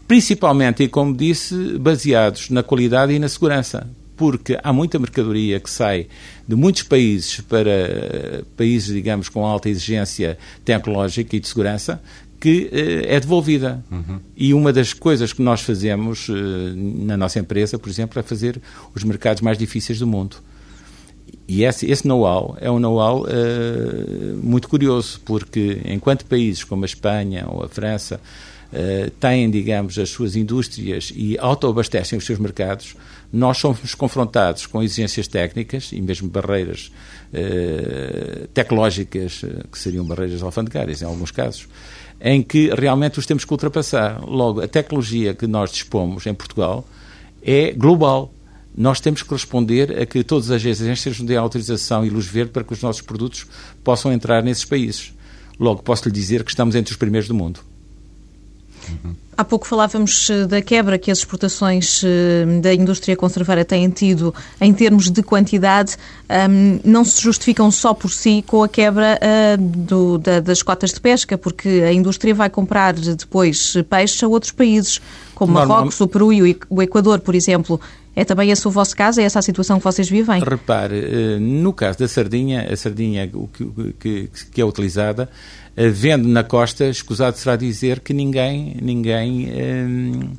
principalmente, 0.07 0.85
e 0.85 0.89
como 0.89 1.17
disse, 1.17 1.77
baseados 1.79 2.49
na 2.51 2.63
qualidade 2.63 3.13
e 3.13 3.19
na 3.19 3.29
segurança. 3.29 3.89
Porque 4.17 4.59
há 4.63 4.73
muita 4.73 4.99
mercadoria 4.99 5.61
que 5.61 5.69
sai 5.69 6.07
de 6.49 6.57
muitos 6.57 6.83
países 6.85 7.41
para 7.41 8.45
países, 8.57 8.95
digamos, 8.95 9.29
com 9.29 9.45
alta 9.45 9.69
exigência 9.69 10.39
tecnológica 10.65 11.37
e 11.37 11.41
de 11.41 11.47
segurança, 11.47 12.01
que 12.41 12.71
uh, 12.73 13.07
é 13.07 13.19
devolvida. 13.21 13.85
Uhum. 13.91 14.21
E 14.37 14.55
uma 14.55 14.73
das 14.73 14.93
coisas 14.93 15.33
que 15.33 15.43
nós 15.43 15.63
fazemos 15.63 16.29
uh, 16.29 16.35
na 16.35 17.17
nossa 17.17 17.39
empresa, 17.39 17.79
por 17.79 17.89
exemplo, 17.89 18.19
é 18.19 18.23
fazer 18.23 18.61
os 18.95 19.03
mercados 19.05 19.43
mais 19.43 19.59
difíceis 19.59 19.99
do 19.99 20.07
mundo. 20.07 20.37
E 21.49 21.65
esse, 21.65 21.91
esse 21.91 22.07
know-how 22.07 22.57
é 22.61 22.71
um 22.71 22.79
know-how 22.79 23.25
uh, 23.25 23.27
muito 24.43 24.69
curioso, 24.69 25.21
porque 25.25 25.81
enquanto 25.85 26.27
países 26.27 26.65
como 26.65 26.85
a 26.85 26.87
Espanha 26.87 27.47
ou 27.49 27.65
a 27.65 27.69
França 27.69 28.21
têm, 29.21 29.49
digamos, 29.49 29.97
as 29.97 30.11
suas 30.11 30.35
indústrias 30.35 31.13
e 31.15 31.39
autoabastecem 31.39 32.19
os 32.19 32.27
seus 32.27 32.39
mercados, 32.39 32.97
nós 33.33 33.59
somos 33.59 33.95
confrontados 33.95 34.67
com 34.67 34.83
exigências 34.83 35.29
técnicas 35.29 35.93
e 35.93 36.01
mesmo 36.01 36.29
barreiras 36.29 36.91
tecnológicas, 38.53 39.43
que 39.71 39.79
seriam 39.79 40.05
barreiras 40.05 40.43
alfandegárias 40.43 41.01
em 41.01 41.05
alguns 41.05 41.31
casos, 41.31 41.69
em 42.21 42.43
que 42.43 42.71
realmente 42.75 43.19
os 43.19 43.27
temos 43.27 43.45
que 43.45 43.53
ultrapassar. 43.53 44.23
Logo, 44.25 44.61
a 44.61 44.69
tecnologia 44.69 45.35
que 45.35 45.47
nós 45.47 45.71
dispomos 45.71 46.27
em 46.27 46.35
Portugal 46.35 46.87
é 47.43 47.73
global. 47.73 48.33
Nós 48.77 49.01
temos 49.01 49.23
que 49.23 49.33
responder 49.33 49.99
a 50.01 50.05
que 50.05 50.23
todas 50.23 50.51
as 50.51 50.63
agências 50.63 51.19
nos 51.19 51.27
dêem 51.27 51.39
autorização 51.39 52.05
e 52.05 52.11
luz 52.11 52.27
verde 52.27 52.51
para 52.51 52.63
que 52.63 52.73
os 52.73 52.83
nossos 52.83 53.03
produtos 53.03 53.47
possam 53.83 54.13
entrar 54.13 54.43
nesses 54.43 54.65
países. 54.65 55.15
Logo, 55.59 55.83
posso 55.83 56.05
lhe 56.07 56.13
dizer 56.13 56.45
que 56.45 56.51
estamos 56.51 56.75
entre 56.75 56.93
os 56.93 56.99
primeiros 56.99 57.29
do 57.29 57.35
mundo. 57.35 57.61
Uhum. 59.05 59.15
Há 59.39 59.45
pouco 59.45 59.67
falávamos 59.67 60.31
eh, 60.31 60.47
da 60.47 60.63
quebra 60.63 60.97
que 60.97 61.11
as 61.11 61.19
exportações 61.19 62.03
eh, 62.03 62.61
da 62.63 62.73
indústria 62.73 63.15
conserveira 63.15 63.67
têm 63.67 63.91
tido 63.91 64.35
em 64.59 64.73
termos 64.73 65.11
de 65.11 65.23
quantidade. 65.23 65.97
Não 66.83 67.05
se 67.05 67.23
justificam 67.23 67.71
só 67.71 67.93
por 67.93 68.11
si 68.11 68.43
com 68.47 68.63
a 68.63 68.69
quebra 68.69 69.19
eh, 69.21 69.57
do, 69.59 70.17
das 70.19 70.63
cotas 70.63 70.95
de 70.95 71.01
pesca, 71.01 71.37
porque 71.37 71.69
a 71.87 71.93
indústria 71.93 72.35
vai 72.35 72.49
comprar 72.49 72.95
depois 72.95 73.75
peixe 73.91 74.25
a 74.25 74.29
outros 74.29 74.53
países, 74.53 75.03
como 75.35 75.53
Marrocos, 75.53 76.01
o 76.01 76.09
Peru 76.09 76.33
e 76.33 76.59
o 76.71 76.83
Equador, 76.83 77.21
por 77.21 77.35
exemplo. 77.35 77.79
É 78.19 78.25
também 78.25 78.51
esse 78.51 78.67
o 78.67 78.71
vosso 78.71 78.97
caso? 78.97 79.21
É 79.21 79.25
essa 79.25 79.41
a 79.41 79.43
situação 79.43 79.77
que 79.77 79.85
vocês 79.85 80.09
vivem? 80.09 80.43
Repare, 80.43 81.39
no 81.39 81.75
caso 81.75 81.99
da 81.99 82.09
sardinha, 82.09 82.67
a 82.73 82.75
sardinha 82.75 83.29
que, 83.29 83.93
que, 84.01 84.31
que 84.51 84.61
é 84.63 84.65
utilizada 84.65 85.29
vendo 85.77 86.29
na 86.29 86.43
costa, 86.43 86.87
escusado 86.87 87.37
será 87.37 87.57
dizer 87.57 88.01
que 88.01 88.15
ninguém, 88.15 88.77
ninguém 88.81 89.49
hum, 89.53 90.31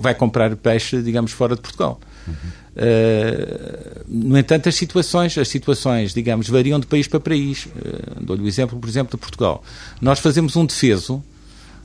vai 0.00 0.14
comprar 0.14 0.54
peixe, 0.56 1.02
digamos, 1.02 1.32
fora 1.32 1.54
de 1.54 1.60
Portugal. 1.60 2.00
Uhum. 2.26 2.34
Uh, 2.78 4.04
no 4.06 4.38
entanto, 4.38 4.68
as 4.68 4.74
situações, 4.76 5.36
as 5.36 5.48
situações, 5.48 6.14
digamos, 6.14 6.48
variam 6.48 6.78
de 6.78 6.86
país 6.86 7.08
para 7.08 7.18
país. 7.18 7.66
Uh, 7.66 8.22
Dou-lhe 8.22 8.42
o 8.42 8.46
exemplo, 8.46 8.78
por 8.78 8.88
exemplo, 8.88 9.10
de 9.10 9.20
Portugal. 9.20 9.62
Nós 10.00 10.20
fazemos 10.20 10.54
um 10.54 10.64
defeso, 10.64 11.22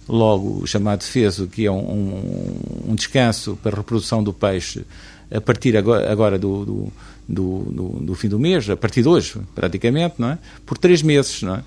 logo 0.07 0.65
chamado 0.67 0.99
defeso, 0.99 1.47
que 1.47 1.65
é 1.65 1.71
um, 1.71 1.79
um, 1.79 2.91
um 2.91 2.95
descanso 2.95 3.57
para 3.63 3.73
a 3.73 3.77
reprodução 3.77 4.23
do 4.23 4.31
peixe 4.31 4.85
a 5.31 5.41
partir 5.41 5.75
agora, 5.75 6.11
agora 6.11 6.37
do, 6.37 6.63
do, 6.65 6.93
do, 7.27 7.99
do, 8.01 8.15
fim 8.15 8.27
do 8.27 8.37
mês, 8.37 8.69
a 8.69 8.77
partir 8.77 9.01
de 9.01 9.07
hoje, 9.07 9.39
praticamente, 9.55 10.15
não 10.19 10.29
é? 10.29 10.37
Por 10.63 10.77
três 10.77 11.01
meses, 11.01 11.41
não 11.41 11.55
é? 11.55 11.63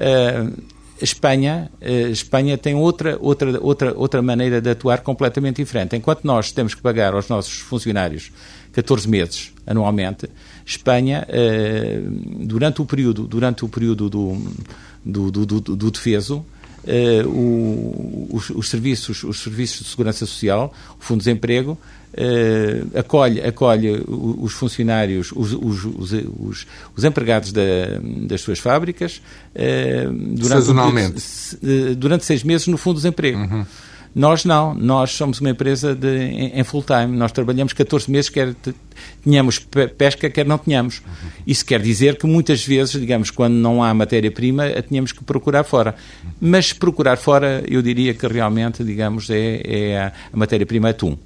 Uh, 0.00 0.80
Espanha, 1.02 1.70
uh, 1.80 2.10
Espanha 2.10 2.58
tem 2.58 2.74
outra, 2.74 3.16
outra, 3.20 3.58
outra, 3.60 3.94
outra 3.96 4.22
maneira 4.22 4.60
de 4.60 4.70
atuar 4.70 5.00
completamente 5.00 5.56
diferente. 5.56 5.96
Enquanto 5.96 6.24
nós 6.24 6.52
temos 6.52 6.74
que 6.74 6.82
pagar 6.82 7.14
aos 7.14 7.28
nossos 7.28 7.58
funcionários 7.58 8.30
14 8.72 9.08
meses 9.08 9.52
anualmente, 9.66 10.28
Espanha, 10.64 11.26
uh, 11.28 12.46
durante 12.46 12.82
o 12.82 12.86
período, 12.86 13.26
durante 13.26 13.64
o 13.64 13.68
período 13.68 14.10
do, 14.10 14.36
do, 15.04 15.30
do, 15.30 15.46
do, 15.46 15.60
do 15.60 15.90
defeso, 15.90 16.44
Uh, 16.82 17.28
o, 17.28 18.28
os, 18.32 18.48
os, 18.50 18.70
serviços, 18.70 19.22
os 19.22 19.42
serviços 19.42 19.80
de 19.80 19.90
segurança 19.90 20.24
social, 20.24 20.72
o 20.98 21.04
Fundo 21.04 21.18
de 21.18 21.24
Desemprego, 21.24 21.72
uh, 22.14 22.98
acolhe, 22.98 23.40
acolhe 23.42 24.02
os 24.08 24.52
funcionários, 24.54 25.30
os, 25.32 25.52
os, 25.52 25.84
os, 25.84 26.66
os 26.96 27.04
empregados 27.04 27.52
da, 27.52 27.62
das 28.26 28.40
suas 28.40 28.58
fábricas 28.58 29.20
uh, 29.54 30.10
durante, 30.10 30.48
Sazonalmente. 30.48 31.22
durante 31.98 32.24
seis 32.24 32.42
meses 32.42 32.66
no 32.66 32.78
Fundo 32.78 32.96
de 32.96 33.02
Desemprego. 33.02 33.38
Uhum. 33.38 33.66
Nós 34.14 34.44
não, 34.44 34.74
nós 34.74 35.12
somos 35.12 35.40
uma 35.40 35.50
empresa 35.50 35.94
de, 35.94 36.08
em, 36.08 36.58
em 36.58 36.64
full 36.64 36.82
time, 36.82 37.16
nós 37.16 37.30
trabalhamos 37.30 37.72
14 37.72 38.10
meses, 38.10 38.28
quer 38.28 38.54
tenhamos 39.22 39.58
pesca, 39.96 40.28
quer 40.28 40.44
não 40.44 40.58
tenhamos. 40.58 40.98
Uhum. 40.98 41.30
Isso 41.46 41.64
quer 41.64 41.80
dizer 41.80 42.18
que 42.18 42.26
muitas 42.26 42.64
vezes, 42.64 43.00
digamos, 43.00 43.30
quando 43.30 43.54
não 43.54 43.82
há 43.82 43.94
matéria-prima, 43.94 44.66
a 44.66 44.82
tínhamos 44.82 45.12
que 45.12 45.22
procurar 45.22 45.64
fora. 45.64 45.94
Mas 46.40 46.72
procurar 46.72 47.16
fora, 47.16 47.62
eu 47.68 47.80
diria 47.82 48.12
que 48.12 48.26
realmente, 48.26 48.82
digamos, 48.82 49.30
é, 49.30 49.62
é 49.64 49.98
a, 49.98 50.12
a 50.32 50.36
matéria-prima 50.36 50.90
atum. 50.90 51.16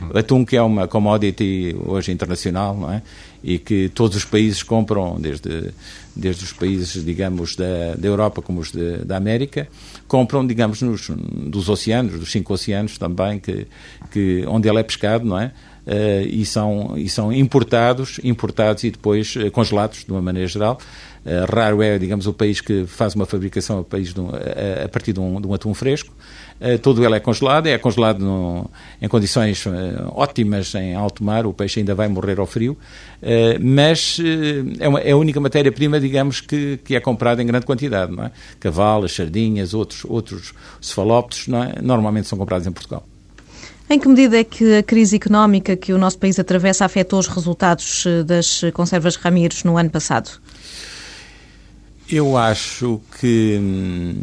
Uhum. 0.00 0.18
Atum 0.18 0.44
que 0.44 0.56
é 0.56 0.62
uma 0.62 0.88
commodity 0.88 1.76
hoje 1.84 2.10
internacional, 2.10 2.76
não 2.76 2.90
é? 2.90 3.02
E 3.42 3.58
que 3.58 3.90
todos 3.90 4.16
os 4.16 4.24
países 4.24 4.62
compram, 4.62 5.20
desde, 5.20 5.72
desde 6.16 6.44
os 6.44 6.52
países, 6.52 7.04
digamos, 7.04 7.54
da, 7.54 7.94
da 7.96 8.08
Europa 8.08 8.40
como 8.40 8.60
os 8.60 8.72
de, 8.72 8.98
da 9.04 9.16
América, 9.16 9.68
compram, 10.08 10.46
digamos, 10.46 10.80
nos, 10.80 11.10
dos 11.10 11.68
oceanos, 11.68 12.18
dos 12.18 12.32
cinco 12.32 12.54
oceanos 12.54 12.96
também, 12.96 13.38
que, 13.38 13.66
que, 14.10 14.44
onde 14.48 14.68
ele 14.68 14.78
é 14.78 14.82
pescado, 14.82 15.26
não 15.26 15.38
é? 15.38 15.52
Uh, 15.86 16.24
e, 16.26 16.46
são, 16.46 16.94
e 16.96 17.10
são 17.10 17.30
importados, 17.30 18.18
importados 18.24 18.84
e 18.84 18.90
depois 18.90 19.36
uh, 19.36 19.50
congelados, 19.50 20.02
de 20.02 20.10
uma 20.10 20.22
maneira 20.22 20.48
geral. 20.48 20.78
Uh, 21.26 21.54
raro 21.54 21.82
é, 21.82 21.98
digamos, 21.98 22.26
o 22.26 22.32
país 22.32 22.62
que 22.62 22.86
faz 22.86 23.14
uma 23.14 23.26
fabricação 23.26 23.80
a, 23.80 23.84
país 23.84 24.16
um, 24.16 24.30
a, 24.30 24.84
a 24.86 24.88
partir 24.88 25.12
de 25.12 25.20
um, 25.20 25.38
de 25.38 25.46
um 25.46 25.52
atum 25.52 25.74
fresco. 25.74 26.10
Uh, 26.60 26.78
todo 26.78 27.04
ele 27.04 27.16
é 27.16 27.20
congelado, 27.20 27.66
é 27.66 27.76
congelado 27.76 28.20
no, 28.20 28.70
em 29.02 29.08
condições 29.08 29.64
ótimas 30.12 30.74
em 30.74 30.94
alto 30.94 31.22
mar, 31.22 31.46
o 31.46 31.52
peixe 31.52 31.80
ainda 31.80 31.94
vai 31.94 32.08
morrer 32.08 32.38
ao 32.38 32.46
frio, 32.46 32.76
mas 33.60 34.18
é, 34.78 34.88
uma, 34.88 35.00
é, 35.00 35.10
a 35.10 35.16
única 35.16 35.40
matéria-prima, 35.40 35.98
digamos, 35.98 36.40
que, 36.40 36.78
que 36.84 36.94
é 36.94 37.00
comprada 37.00 37.42
em 37.42 37.46
grande 37.46 37.66
quantidade. 37.66 38.12
Não 38.12 38.24
é? 38.24 38.30
Cavalas, 38.60 39.12
sardinhas, 39.12 39.74
outros, 39.74 40.04
outros 40.04 40.54
cefalópteros, 40.80 41.48
é? 41.48 41.82
normalmente 41.82 42.28
são 42.28 42.38
comprados 42.38 42.66
em 42.66 42.72
Portugal. 42.72 43.04
Em 43.88 43.98
que 43.98 44.08
medida 44.08 44.38
é 44.38 44.44
que 44.44 44.78
a 44.78 44.82
crise 44.82 45.16
económica 45.16 45.76
que 45.76 45.92
o 45.92 45.98
nosso 45.98 46.18
país 46.18 46.38
atravessa 46.38 46.84
afetou 46.84 47.18
os 47.18 47.28
resultados 47.28 48.04
eh, 48.06 48.22
das 48.22 48.62
conservas 48.72 49.16
Ramires 49.16 49.62
no 49.62 49.76
ano 49.76 49.90
passado? 49.90 50.30
Eu 52.08 52.36
acho 52.36 53.00
que 53.20 53.58
hum, 53.60 54.14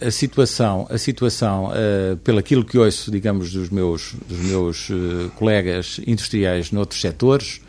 a 0.00 0.10
situação, 0.10 0.86
a 0.90 0.98
situação, 0.98 1.70
uh, 1.70 2.16
pelo 2.18 2.38
aquilo 2.38 2.64
que 2.64 2.78
ouço, 2.78 3.10
digamos, 3.10 3.52
dos 3.52 3.70
meus, 3.70 4.14
dos 4.28 4.38
meus 4.38 4.90
uh, 4.90 5.30
colegas 5.36 6.00
industriais 6.06 6.70
noutros 6.70 7.00
setores, 7.00 7.60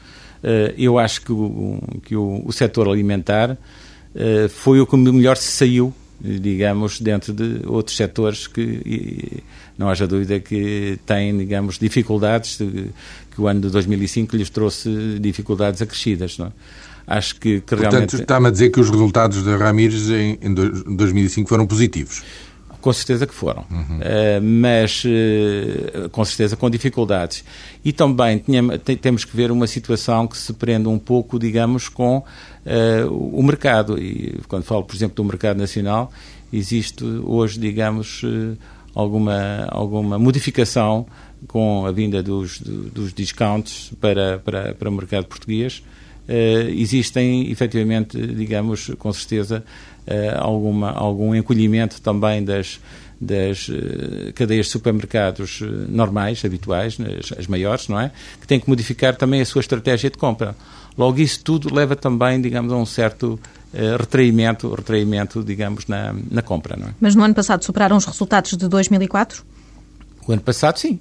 uh, 0.43 0.73
eu 0.77 0.99
acho 0.99 1.21
que 1.21 1.31
o, 1.31 1.79
que 2.03 2.15
o, 2.15 2.43
o 2.45 2.51
setor 2.51 2.87
alimentar 2.87 3.51
uh, 3.51 4.49
foi 4.49 4.79
o 4.79 4.85
que 4.85 4.95
melhor 4.95 5.37
se 5.37 5.51
saiu 5.51 5.93
digamos, 6.23 7.01
dentro 7.01 7.33
de 7.33 7.67
outros 7.67 7.97
setores 7.97 8.47
que 8.47 9.43
não 9.77 9.89
haja 9.89 10.07
dúvida 10.07 10.39
que 10.39 10.97
têm, 11.05 11.37
digamos, 11.37 11.77
dificuldades, 11.77 12.57
que 12.57 13.41
o 13.41 13.45
ano 13.45 13.59
de 13.59 13.69
2005 13.69 14.37
lhes 14.37 14.49
trouxe 14.49 15.19
dificuldades 15.19 15.81
acrescidas. 15.81 16.37
Não 16.37 16.47
é? 16.47 16.51
Acho 17.05 17.35
que, 17.35 17.59
que 17.61 17.75
Portanto, 17.75 17.91
realmente... 17.91 18.15
está-me 18.15 18.47
a 18.47 18.51
dizer 18.51 18.69
que 18.69 18.79
os 18.79 18.89
resultados 18.89 19.43
da 19.43 19.57
Ramires 19.57 20.09
em, 20.09 20.37
em 20.41 20.53
2005 20.53 21.47
foram 21.49 21.67
positivos. 21.67 22.23
Com 22.79 22.91
certeza 22.91 23.25
que 23.25 23.33
foram, 23.33 23.63
uhum. 23.71 23.99
uh, 23.99 24.41
mas 24.41 25.03
uh, 25.05 26.09
com 26.09 26.25
certeza 26.25 26.57
com 26.57 26.69
dificuldades. 26.69 27.45
E 27.83 27.93
também 27.93 28.43
temos 29.01 29.23
que 29.23 29.35
ver 29.35 29.51
uma 29.51 29.67
situação 29.67 30.27
que 30.27 30.37
se 30.37 30.51
prende 30.51 30.89
um 30.89 30.99
pouco, 30.99 31.39
digamos, 31.39 31.87
com 31.87 32.17
uh, 32.17 33.09
o 33.09 33.41
mercado. 33.41 33.97
E 33.97 34.37
quando 34.49 34.63
falo, 34.63 34.83
por 34.83 34.95
exemplo, 34.95 35.15
do 35.15 35.23
mercado 35.23 35.57
nacional, 35.57 36.11
existe 36.51 37.05
hoje, 37.05 37.57
digamos, 37.57 38.21
alguma, 38.93 39.65
alguma 39.69 40.19
modificação 40.19 41.05
com 41.47 41.85
a 41.85 41.91
vinda 41.91 42.21
dos, 42.21 42.59
dos 42.59 43.13
discounts 43.13 43.93
para, 43.99 44.39
para, 44.39 44.73
para 44.73 44.89
o 44.89 44.91
mercado 44.91 45.25
português. 45.25 45.81
Existem, 46.27 47.51
efetivamente, 47.51 48.17
digamos, 48.17 48.91
com 48.97 49.11
certeza, 49.11 49.63
uh, 50.07 50.39
alguma, 50.39 50.91
algum 50.91 51.35
encolhimento 51.35 52.01
também 52.01 52.43
das, 52.43 52.79
das 53.19 53.67
uh, 53.69 54.33
cadeias 54.33 54.67
de 54.67 54.71
supermercados 54.71 55.61
normais, 55.89 56.43
habituais, 56.45 56.97
as, 57.19 57.37
as, 57.37 57.47
maiores, 57.47 57.87
não 57.87 57.99
é? 57.99 58.11
Que 58.39 58.47
têm 58.47 58.59
que 58.59 58.69
modificar 58.69 59.15
também 59.15 59.41
a 59.41 59.45
sua 59.45 59.61
estratégia 59.61 60.09
de 60.09 60.17
compra. 60.17 60.55
Logo, 60.97 61.19
isso 61.19 61.43
tudo 61.43 61.73
leva 61.73 61.95
também, 61.95 62.39
digamos, 62.39 62.71
a 62.71 62.75
um 62.75 62.85
certo 62.85 63.39
uh, 63.73 63.97
retraimento, 63.99 64.73
retraimento, 64.73 65.43
digamos, 65.43 65.87
na, 65.87 66.15
na 66.29 66.41
compra, 66.41 66.77
não 66.77 66.87
é? 66.87 66.91
Mas 66.99 67.15
no 67.15 67.23
ano 67.23 67.33
passado 67.33 67.63
superaram 67.63 67.97
os 67.97 68.05
resultados 68.05 68.55
de 68.55 68.67
2004? 68.67 69.43
O 70.27 70.31
ano 70.31 70.41
passado, 70.41 70.77
sim. 70.77 70.99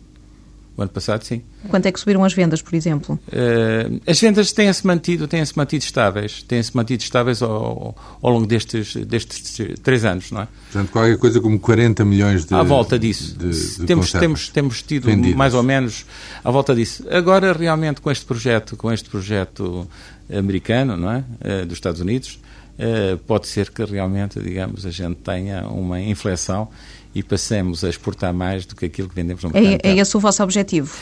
O 0.76 0.80
ano 0.80 0.90
passado, 0.90 1.22
sim. 1.22 1.42
Quanto 1.68 1.86
é 1.86 1.92
que 1.92 2.00
subiram 2.00 2.24
as 2.24 2.32
vendas, 2.32 2.62
por 2.62 2.74
exemplo? 2.74 3.20
Uh, 3.28 4.00
as 4.06 4.18
vendas 4.18 4.52
têm-se 4.52 4.86
mantido, 4.86 5.28
têm-se 5.28 5.56
mantido 5.56 5.84
estáveis, 5.84 6.42
têm-se 6.42 6.74
mantido 6.74 7.02
estáveis 7.02 7.42
ao, 7.42 7.94
ao, 8.22 8.30
longo 8.30 8.46
destes, 8.46 8.96
destes 8.96 9.58
três 9.82 10.04
anos, 10.04 10.30
não 10.30 10.42
é? 10.42 10.48
Portanto, 10.72 10.90
qualquer 10.90 11.18
coisa 11.18 11.40
como 11.40 11.60
40 11.60 12.04
milhões 12.06 12.46
de 12.46 12.54
À 12.54 12.62
volta 12.62 12.98
disso. 12.98 13.36
De, 13.36 13.50
de 13.50 13.84
temos, 13.84 14.12
temos, 14.12 14.48
temos 14.48 14.82
tido 14.82 15.04
vendidas. 15.04 15.36
mais 15.36 15.52
ou 15.52 15.62
menos 15.62 16.06
à 16.42 16.50
volta 16.50 16.74
disso. 16.74 17.04
Agora, 17.10 17.52
realmente, 17.52 18.00
com 18.00 18.10
este 18.10 18.24
projeto, 18.24 18.74
com 18.74 18.90
este 18.90 19.10
projeto 19.10 19.86
americano, 20.32 20.96
não 20.96 21.10
é? 21.10 21.18
Uh, 21.18 21.66
dos 21.66 21.74
Estados 21.74 22.00
Unidos, 22.00 22.40
uh, 22.78 23.18
pode 23.18 23.46
ser 23.46 23.70
que 23.70 23.84
realmente, 23.84 24.40
digamos, 24.40 24.86
a 24.86 24.90
gente 24.90 25.16
tenha 25.16 25.68
uma 25.68 26.00
inflexão 26.00 26.68
e 27.14 27.22
passemos 27.22 27.84
a 27.84 27.88
exportar 27.88 28.32
mais 28.32 28.64
do 28.66 28.74
que 28.74 28.86
aquilo 28.86 29.08
que 29.08 29.14
vendemos 29.14 29.42
no 29.42 29.50
é, 29.50 29.60
mercado. 29.60 29.80
É, 29.84 29.90
é 29.90 29.96
esse 29.98 30.16
o 30.16 30.20
vosso 30.20 30.42
objetivo? 30.42 30.92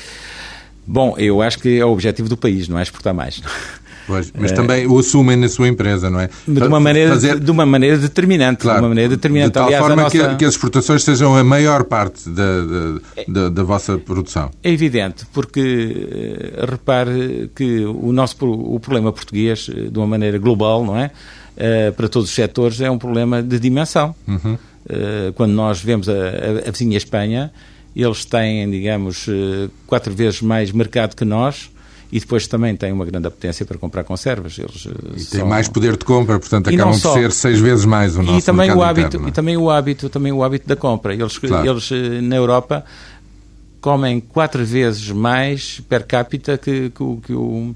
Bom, 0.86 1.14
eu 1.18 1.40
acho 1.40 1.58
que 1.58 1.78
é 1.78 1.84
o 1.84 1.90
objetivo 1.90 2.28
do 2.28 2.36
país, 2.36 2.68
não 2.68 2.78
é 2.78 2.82
exportar 2.82 3.14
mais. 3.14 3.40
Pois, 4.06 4.32
mas 4.36 4.50
é, 4.50 4.54
também 4.54 4.86
o 4.86 4.98
assumem 4.98 5.36
na 5.36 5.48
sua 5.48 5.68
empresa, 5.68 6.11
não 6.11 6.20
é? 6.20 6.28
De 6.48 6.62
uma 6.64 6.80
maneira, 6.80 7.11
Fazer... 7.11 7.38
de 7.38 7.50
uma 7.50 7.64
maneira 7.64 7.96
determinante. 7.96 8.62
Claro, 8.62 8.78
de 8.78 8.82
uma 8.82 8.88
maneira 8.88 9.11
determinante. 9.11 9.50
De 9.50 9.54
tal 9.54 9.66
Aliás, 9.66 9.84
forma 9.84 10.02
nossa... 10.02 10.28
que, 10.30 10.36
que, 10.36 10.44
as 10.44 10.54
exportações 10.54 11.04
sejam 11.04 11.36
a 11.36 11.44
maior 11.44 11.84
parte 11.84 12.28
da, 12.28 12.61
da, 12.62 13.00
da, 13.28 13.48
da 13.50 13.62
vossa 13.62 13.98
produção. 13.98 14.50
É 14.64 14.70
evidente, 14.70 15.24
porque 15.32 15.61
eh, 16.11 16.66
repare 16.68 17.50
que 17.54 17.84
o 17.84 18.12
nosso 18.12 18.36
o 18.44 18.80
problema 18.80 19.12
português, 19.12 19.70
eh, 19.70 19.90
de 19.90 19.98
uma 19.98 20.06
maneira 20.06 20.38
global, 20.38 20.84
não 20.84 20.98
é? 20.98 21.11
Uh, 21.56 21.92
para 21.92 22.08
todos 22.08 22.30
os 22.30 22.34
setores, 22.34 22.80
é 22.80 22.90
um 22.90 22.96
problema 22.96 23.42
de 23.42 23.58
dimensão. 23.58 24.14
Uhum. 24.26 24.56
Uh, 24.91 25.32
quando 25.34 25.53
nós 25.53 25.80
vemos 25.80 26.09
a, 26.09 26.12
a, 26.12 26.68
a, 26.68 26.70
vizinha 26.72 26.97
Espanha, 26.97 27.53
eles 27.95 28.24
têm, 28.24 28.68
digamos, 28.68 29.28
uh, 29.28 29.70
quatro 29.86 30.12
vezes 30.12 30.43
mais 30.43 30.72
mercado 30.72 31.14
que 31.14 31.24
nós 31.24 31.70
e 32.11 32.18
depois 32.18 32.49
também 32.49 32.74
têm 32.74 32.91
uma 32.91 33.05
grande 33.05 33.28
apetência 33.28 33.64
para 33.64 33.78
comprar 33.78 34.03
conservas. 34.03 34.59
Eles, 34.59 34.88
e 35.16 35.20
são... 35.20 35.41
têm 35.41 35.49
mais 35.49 35.68
poder 35.68 35.97
de 35.97 36.05
compra, 36.05 36.41
portanto 36.41 36.68
acabam 36.68 36.93
só... 36.95 37.12
por 37.12 37.20
ser 37.20 37.30
seis 37.30 37.61
vezes 37.61 37.84
mais 37.84 38.16
o 38.16 38.22
nosso 38.22 38.38
e 38.38 38.43
também 38.43 38.72
o 38.72 38.82
hábito 38.82 39.07
interno, 39.07 39.28
E 39.28 39.32
também 39.32 39.57
o 39.57 39.70
hábito, 39.70 40.09
também 40.09 40.32
o 40.32 40.43
hábito 40.43 40.66
da 40.66 40.74
compra. 40.74 41.14
Eles, 41.14 41.38
claro. 41.38 41.68
eles 41.68 41.88
na 42.22 42.34
Europa 42.34 42.84
comem 43.80 44.18
quatro 44.18 44.64
vezes 44.64 45.09
mais 45.11 45.80
per 45.88 46.05
capita 46.05 46.59
que, 46.59 46.91
que, 46.91 47.16
que, 47.24 47.32
o, 47.32 47.74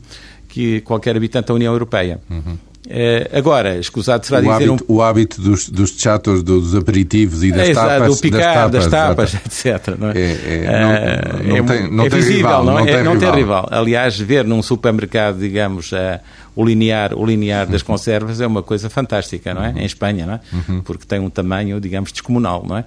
que 0.48 0.80
qualquer 0.80 1.16
habitante 1.16 1.48
da 1.48 1.54
União 1.54 1.72
Europeia. 1.72 2.20
Uhum. 2.28 2.58
Uh, 2.86 3.38
agora, 3.38 3.78
escusado 3.78 4.26
será 4.26 4.40
o 4.40 4.42
dizer... 4.42 4.70
Hábito, 4.70 4.84
um... 4.88 4.94
O 4.94 5.02
hábito 5.02 5.40
dos, 5.40 5.70
dos 5.70 5.90
chatos, 5.98 6.42
dos 6.42 6.74
aperitivos 6.74 7.42
e 7.42 7.50
das 7.50 7.70
é, 7.70 7.72
tapas... 7.72 8.14
Do 8.14 8.20
picar, 8.20 8.68
das 8.68 8.86
tapas, 8.86 9.32
das 9.32 9.42
tapas 9.42 9.46
etc. 9.74 9.98
Não 9.98 10.10
é? 10.10 10.18
É, 10.18 10.64
é, 10.64 11.42
não, 11.42 11.56
não, 11.56 11.64
uh, 11.64 11.66
tem, 11.66 11.90
não 11.90 12.04
é 12.04 12.10
tem 12.10 12.18
visível, 12.18 12.36
rival, 12.36 12.64
não, 12.64 12.72
é? 12.72 12.80
não, 12.80 12.86
tem, 12.86 13.02
não 13.04 13.18
tem 13.18 13.32
rival. 13.32 13.68
Aliás, 13.70 14.18
ver 14.18 14.44
num 14.44 14.62
supermercado, 14.62 15.38
digamos, 15.38 15.92
uh, 15.92 16.20
o 16.54 16.62
linear, 16.62 17.14
o 17.14 17.24
linear 17.24 17.66
das 17.66 17.80
conservas 17.82 18.40
é 18.40 18.46
uma 18.46 18.62
coisa 18.62 18.90
fantástica, 18.90 19.54
não 19.54 19.64
é? 19.64 19.70
Uhum. 19.70 19.78
Em 19.78 19.86
Espanha, 19.86 20.26
não 20.26 20.34
é? 20.34 20.40
Uhum. 20.52 20.82
Porque 20.82 21.06
tem 21.06 21.20
um 21.20 21.30
tamanho, 21.30 21.80
digamos, 21.80 22.12
descomunal, 22.12 22.64
não 22.66 22.76
é? 22.76 22.84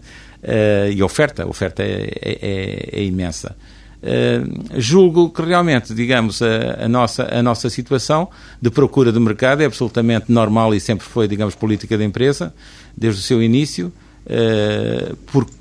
e 0.94 1.02
a 1.02 1.06
oferta, 1.06 1.44
a 1.44 1.48
oferta 1.48 1.82
é, 1.82 2.08
é, 2.22 2.90
é 2.94 3.04
imensa. 3.04 3.56
Uh, 3.98 4.80
julgo 4.80 5.32
que 5.32 5.42
realmente, 5.42 5.94
digamos, 5.94 6.42
a, 6.42 6.86
a, 6.86 6.88
nossa, 6.88 7.28
a 7.34 7.42
nossa 7.42 7.68
situação 7.70 8.30
de 8.62 8.70
procura 8.70 9.12
de 9.12 9.20
mercado 9.20 9.62
é 9.62 9.66
absolutamente 9.66 10.32
normal 10.32 10.74
e 10.76 10.80
sempre 10.80 11.06
foi, 11.06 11.28
digamos, 11.28 11.56
política 11.56 11.98
da 11.98 12.04
empresa, 12.04 12.54
desde 12.96 13.20
o 13.20 13.24
seu 13.24 13.42
início, 13.42 13.92
uh, 14.26 15.16
porque 15.32 15.52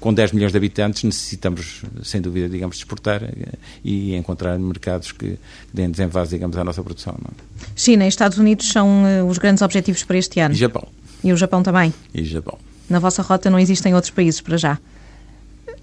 com 0.00 0.12
10 0.12 0.32
milhões 0.32 0.50
de 0.50 0.58
habitantes 0.58 1.04
necessitamos, 1.04 1.82
sem 2.02 2.20
dúvida, 2.20 2.48
digamos, 2.48 2.76
exportar 2.76 3.22
uh, 3.22 3.58
e 3.84 4.16
encontrar 4.16 4.58
mercados 4.58 5.12
que 5.12 5.38
deem 5.72 5.90
desenvase, 5.90 6.30
digamos, 6.32 6.56
à 6.56 6.64
nossa 6.64 6.82
produção. 6.82 7.14
É? 7.24 7.66
China 7.76 8.04
e 8.04 8.08
Estados 8.08 8.38
Unidos 8.38 8.68
são 8.68 9.28
os 9.28 9.38
grandes 9.38 9.62
objetivos 9.62 10.02
para 10.02 10.18
este 10.18 10.40
ano. 10.40 10.54
E 10.54 10.58
Japão. 10.58 10.88
E 11.22 11.32
o 11.32 11.36
Japão 11.36 11.62
também? 11.62 11.94
E 12.12 12.24
Japão. 12.24 12.58
Na 12.88 12.98
vossa 12.98 13.22
rota 13.22 13.48
não 13.48 13.60
existem 13.60 13.94
outros 13.94 14.10
países 14.10 14.40
para 14.40 14.56
já? 14.56 14.78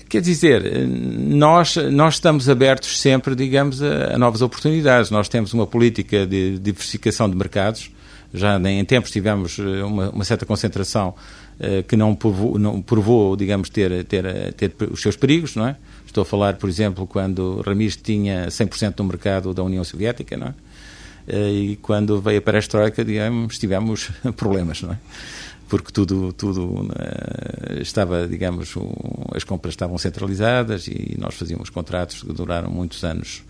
Quer 0.10 0.22
dizer, 0.22 0.64
nós, 0.88 1.76
nós 1.76 2.14
estamos 2.16 2.48
abertos 2.48 3.00
sempre, 3.00 3.36
digamos, 3.36 3.82
a, 3.84 4.16
a, 4.16 4.18
novas 4.18 4.42
oportunidades. 4.42 5.12
Nós 5.12 5.28
temos 5.28 5.54
uma 5.54 5.68
política 5.68 6.26
de 6.26 6.58
diversificação 6.60 7.30
de 7.30 7.36
mercados. 7.36 7.92
Já 8.34 8.58
em 8.58 8.84
tempos 8.86 9.12
tivemos 9.12 9.58
eh, 9.60 9.84
uma, 9.84 10.10
uma 10.10 10.24
certa 10.26 10.46
concentração 10.46 11.16
uh, 11.60 11.84
que 11.84 11.96
não 11.96 12.14
provou, 12.14 12.60
não 12.60 12.82
provou, 12.82 13.36
digamos, 13.38 13.70
ter, 13.70 14.04
ter, 14.04 14.54
ter 14.54 14.74
os 14.92 15.02
seus 15.02 15.16
perigos, 15.16 15.56
não 15.56 15.68
é? 15.68 15.78
Estou 16.06 16.22
a 16.22 16.26
falar, 16.26 16.56
por 16.56 16.70
exemplo, 16.70 17.08
quando 17.08 17.62
Ramires 17.66 17.96
tinha 17.96 18.48
100% 18.48 18.96
do 18.96 19.04
mercado 19.06 19.54
da 19.54 19.64
União 19.64 19.84
Soviética, 19.84 20.36
não 20.36 20.48
é? 20.48 20.54
e 21.30 21.78
quando 21.82 22.22
veio 22.22 22.40
a 22.40 22.42
perestroika, 22.42 23.04
digamos, 23.04 23.60
tivemos 23.60 24.10
problemas, 24.36 24.82
não 24.82 24.94
é? 24.94 24.98
Porque 25.68 25.92
tudo, 25.92 26.32
tudo 26.34 26.88
estava, 27.82 28.28
digamos, 28.28 28.74
as 29.36 29.44
compras 29.44 29.74
estavam 29.74 29.98
centralizadas 29.98 30.88
e 30.88 31.16
nós 31.20 31.36
fazíamos 31.36 31.70
contratos 31.70 32.24
que 32.24 32.34
duraram 32.34 32.70
muitos 32.70 33.04
anos 33.04 33.44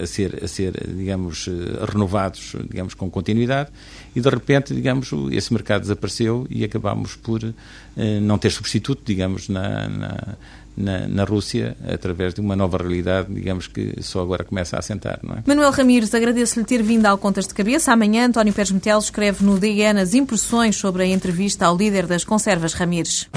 a 0.00 0.06
ser, 0.06 0.42
a 0.42 0.48
ser, 0.48 0.72
digamos, 0.94 1.46
renovados, 1.90 2.54
digamos, 2.68 2.94
com 2.94 3.10
continuidade 3.10 3.70
e 4.14 4.20
de 4.20 4.28
repente, 4.28 4.74
digamos, 4.74 5.10
esse 5.30 5.52
mercado 5.52 5.82
desapareceu 5.82 6.46
e 6.48 6.64
acabámos 6.64 7.16
por 7.16 7.40
não 8.22 8.38
ter 8.38 8.50
substituto, 8.50 9.02
digamos, 9.04 9.48
na, 9.48 9.88
na 9.88 10.36
na, 10.76 11.06
na, 11.06 11.24
Rússia 11.24 11.76
através 11.86 12.34
de 12.34 12.40
uma 12.40 12.56
nova 12.56 12.78
realidade, 12.78 13.32
digamos 13.32 13.66
que 13.66 13.94
só 14.00 14.20
agora 14.20 14.44
começa 14.44 14.76
a 14.76 14.78
assentar. 14.78 15.20
Não 15.22 15.34
é? 15.34 15.42
Manuel 15.46 15.70
Ramires, 15.70 16.14
agradeço-lhe 16.14 16.64
ter 16.64 16.82
vindo 16.82 17.06
ao 17.06 17.18
Contas 17.18 17.46
de 17.46 17.54
Cabeça. 17.54 17.92
Amanhã, 17.92 18.26
António 18.26 18.52
Pérez 18.52 18.70
Metel 18.70 18.98
escreve 18.98 19.44
no 19.44 19.58
DN 19.58 20.00
as 20.00 20.14
impressões 20.14 20.76
sobre 20.76 21.02
a 21.02 21.06
entrevista 21.06 21.66
ao 21.66 21.76
líder 21.76 22.06
das 22.06 22.24
conservas 22.24 22.74
Ramires. 22.74 23.28